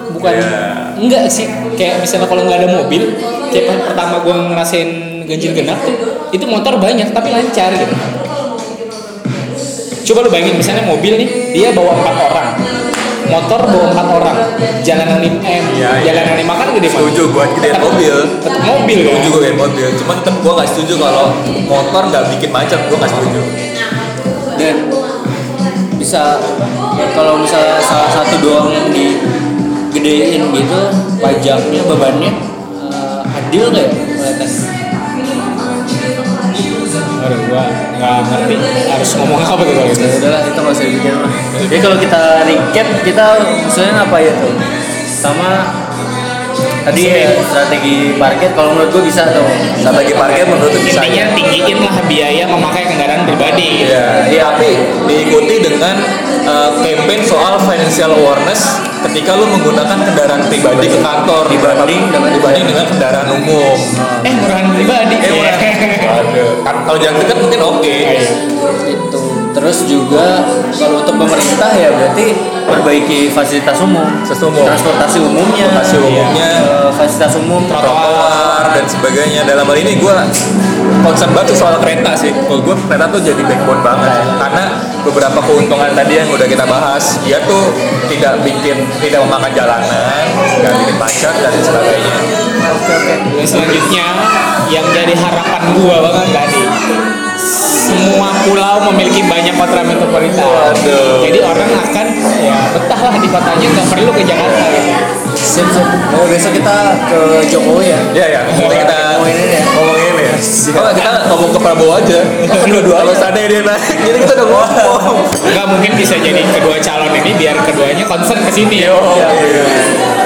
bukan 0.10 0.34
Ya. 0.36 0.52
enggak 0.98 1.24
sih 1.30 1.48
kayak 1.78 2.02
misalnya 2.02 2.26
kalau 2.26 2.44
nggak 2.44 2.66
ada 2.66 2.70
mobil 2.82 3.14
kayak 3.54 3.94
pertama 3.94 4.20
gua 4.26 4.36
ngerasain 4.52 4.90
ganjil 5.30 5.54
genap 5.54 5.78
tuh 5.86 5.96
itu 6.34 6.46
motor 6.50 6.82
banyak 6.82 7.14
tapi 7.14 7.30
lancar 7.30 7.70
gitu 7.78 7.96
coba 10.10 10.26
lu 10.26 10.30
bayangin 10.34 10.58
misalnya 10.58 10.84
mobil 10.90 11.14
nih 11.22 11.30
dia 11.54 11.70
bawa 11.70 11.94
empat 11.94 12.16
orang 12.18 12.49
motor 13.30 13.62
bawa 13.70 13.86
empat 13.94 14.08
orang. 14.10 14.38
Jalanan 14.84 15.18
lim 15.22 15.36
eh, 15.42 15.62
Iya, 15.78 16.02
iya. 16.02 16.12
jalanan 16.12 16.36
lima 16.42 16.54
kan 16.58 16.68
gede 16.74 16.90
banget 16.90 17.00
setuju 17.00 17.22
gua 17.32 17.46
gedein 17.54 17.78
mobil. 17.80 18.16
tetap 18.42 18.62
mobil 18.66 18.98
kan 19.06 19.14
setuju 19.16 19.30
gedein 19.38 19.58
mobil. 19.58 19.88
Cuman 20.02 20.16
tetap 20.22 20.36
gua 20.42 20.54
nggak 20.60 20.70
setuju 20.74 20.94
kalau 20.98 21.26
motor 21.70 22.04
nggak 22.10 22.24
bikin 22.36 22.50
macet. 22.50 22.80
Gua 22.90 22.98
nggak 23.00 23.12
setuju. 23.14 23.42
Dan 24.60 24.76
bisa 26.00 26.24
kalau 27.16 27.40
misalnya 27.40 27.78
salah 27.84 28.10
satu 28.12 28.36
doang 28.44 28.68
yang 28.72 28.88
digedein 28.92 30.42
gitu 30.52 30.82
pajaknya 31.20 31.82
bebannya 31.86 32.32
eh, 32.92 33.38
adil 33.40 33.72
nggak 33.72 33.88
ya? 33.88 33.94
Aduh, 37.30 37.46
gua 37.46 37.62
nggak 37.70 38.26
ngerti 38.26 38.56
harus 38.90 39.10
ngomong 39.22 39.38
apa 39.38 39.62
tuh 39.62 39.74
kalau 39.78 39.90
gitu. 39.94 40.02
Ya 40.02 40.18
udahlah 40.18 40.42
kita 40.50 40.58
nggak 40.66 40.74
usah 40.74 40.86
lah. 40.90 41.32
Jadi 41.62 41.78
kalau 41.78 41.98
kita 42.02 42.22
recap 42.50 42.88
kita 43.06 43.26
maksudnya 43.70 43.94
apa 44.02 44.18
ya 44.18 44.34
tuh? 44.42 44.54
Sama 45.06 45.50
tadi 46.90 47.02
ya, 47.06 47.30
strategi 47.40 47.96
parkir 48.16 48.50
kalau 48.52 48.74
menurut 48.74 48.90
gue 48.92 49.04
bisa 49.06 49.30
tuh 49.30 49.46
strategi 49.76 50.14
parkir 50.14 50.44
menurut 50.44 50.70
lu 50.70 50.82
bisa 50.82 51.00
intinya 51.00 51.26
tinggiin 51.32 51.78
lah 51.78 51.96
biaya 52.04 52.44
memakai 52.46 52.84
kendaraan 52.86 53.22
pribadi 53.24 53.86
gitu. 53.86 53.94
Ya, 53.94 54.26
ya, 54.26 54.42
tapi 54.50 54.70
diikuti 55.06 55.56
dengan 55.60 55.96
uh, 56.44 56.72
campaign 56.80 57.22
soal 57.22 57.56
financial 57.60 58.10
awareness 58.12 58.62
ketika 59.02 59.32
lu 59.32 59.46
menggunakan 59.48 59.96
kendaraan 60.02 60.44
pribadi 60.44 60.86
ke 60.88 61.00
kantor 61.00 61.48
Dibanding 61.48 62.02
dengan- 62.10 62.34
dibanding 62.34 62.66
dengan 62.66 62.86
kendaraan 62.86 63.30
umum. 63.32 63.78
eh 64.22 64.34
murahan 64.36 64.68
pribadi 64.70 65.16
Eh, 65.16 65.32
murah. 65.32 65.56
Waduh. 66.10 66.50
Kan 66.62 66.76
kalau 66.84 66.98
jalan 66.98 67.18
dekat 67.18 67.38
mungkin 67.38 67.62
oke. 67.62 67.98
itu 68.90 69.20
terus 69.50 69.78
juga 69.84 70.46
kalau 70.72 71.00
untuk 71.00 71.16
pemerintah 71.18 71.72
ya 71.74 71.90
berarti 71.90 72.26
perbaiki 72.64 73.20
fasilitas 73.30 73.78
umum 73.80 74.06
Sesumum. 74.22 74.62
transportasi 74.62 75.18
umumnya 75.20 75.66
Transportasi 75.70 75.96
umumnya. 76.00 76.50
Fasilitas 76.94 77.34
umum 77.38 77.64
trotoar 77.66 78.66
dan 78.74 78.86
sebagainya 78.86 79.42
dalam 79.46 79.66
hal 79.66 79.78
ini 79.78 79.98
gue 79.98 80.14
concern 81.04 81.32
banget 81.32 81.56
soal 81.56 81.76
kereta 81.80 82.12
sih 82.16 82.32
kalau 82.34 82.62
gue 82.62 82.76
kereta 82.88 83.06
tuh 83.10 83.22
jadi 83.22 83.42
backbone 83.46 83.82
banget 83.82 84.12
karena 84.38 84.64
beberapa 85.06 85.40
keuntungan 85.44 85.92
tadi 85.96 86.14
yang 86.20 86.30
udah 86.30 86.48
kita 86.48 86.66
bahas 86.68 87.20
dia 87.24 87.40
tuh 87.48 87.72
tidak 88.12 88.42
bikin 88.44 88.78
tidak 89.00 89.20
memakan 89.24 89.52
jalanan 89.56 90.24
nggak 90.60 90.74
bikin 90.84 90.96
macet 91.00 91.34
dan 91.40 91.54
sebagainya 91.62 92.16
oke 92.76 92.94
oke 92.94 93.14
Dan 93.40 93.46
selanjutnya 93.48 94.08
yang 94.70 94.86
jadi 94.92 95.14
harapan 95.16 95.62
gua 95.80 95.98
banget 96.04 96.28
tadi 96.36 96.64
semua 97.40 98.30
pulau 98.46 98.92
memiliki 98.92 99.24
banyak 99.26 99.56
kota 99.56 99.82
metropolitan. 99.82 100.46
Waduh. 100.46 101.24
Jadi 101.26 101.40
orang 101.42 101.72
akan 101.72 102.08
ya 102.44 102.58
betah 102.76 103.02
lah 103.02 103.16
di 103.18 103.28
kotanya 103.32 103.68
nggak 103.72 103.88
perlu 103.90 104.12
ke 104.14 104.24
Jakarta 104.28 104.66
gitu. 104.70 104.92
Sip 105.40 105.68
sip 105.72 105.86
oh, 106.20 106.28
besok 106.28 106.52
kita 106.52 106.76
ke 107.08 107.20
Jokowi 107.48 107.96
ya? 107.96 108.00
Ya 108.12 108.26
ya 108.28 108.40
nanti 108.44 108.76
kita 108.76 109.00
Ngomongin 109.16 109.38
ini 109.40 109.56
ya? 109.56 109.64
ngomongin 109.72 110.06
ini 110.12 110.24
ya. 110.28 110.34
Oh 110.76 110.92
kita 110.92 111.12
ngomong 111.32 111.50
ke 111.56 111.60
Prabowo 111.60 111.94
aja. 111.96 112.20
Dua-dua 112.68 112.96
kalau 113.04 113.14
seandainya 113.16 113.48
dia 113.48 113.62
naik 113.64 113.98
jadi 114.08 114.18
kita 114.20 114.34
udah 114.36 114.48
ngomong. 114.52 115.16
Nggak 115.32 115.66
mungkin 115.72 115.92
bisa 115.96 116.16
jadi 116.20 116.42
kedua 116.44 116.76
calon 116.84 117.12
ini 117.16 117.32
biar 117.40 117.56
keduanya 117.64 118.04
concern 118.06 118.44
ke 118.44 118.52
sini 118.52 118.84
ya. 118.84 118.96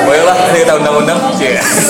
boleh 0.04 0.24
lah 0.26 0.36
kita 0.52 0.74
undang-undang. 0.82 1.20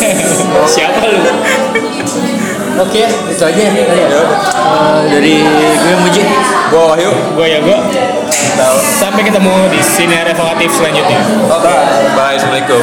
Siapa 0.73 1.01
lu? 1.07 1.19
oke 2.79 3.03
itu 3.29 3.43
aja 3.43 3.61
tadi 3.61 3.81
ya. 3.81 4.07
Eh, 4.09 5.01
dari 5.09 5.35
gue 5.77 5.95
Muji. 6.01 6.21
Gua 6.73 6.95
Wahyu. 6.95 7.11
Gue 7.37 7.45
ya 7.49 7.59
gue. 7.61 7.77
tahu 8.53 8.75
Sampai 9.01 9.25
ketemu 9.25 9.53
di 9.73 9.81
sini 9.81 10.13
revokatif 10.25 10.69
selanjutnya. 10.77 11.19
oke 11.49 11.73
bye. 12.17 12.37
Assalamualaikum 12.37 12.81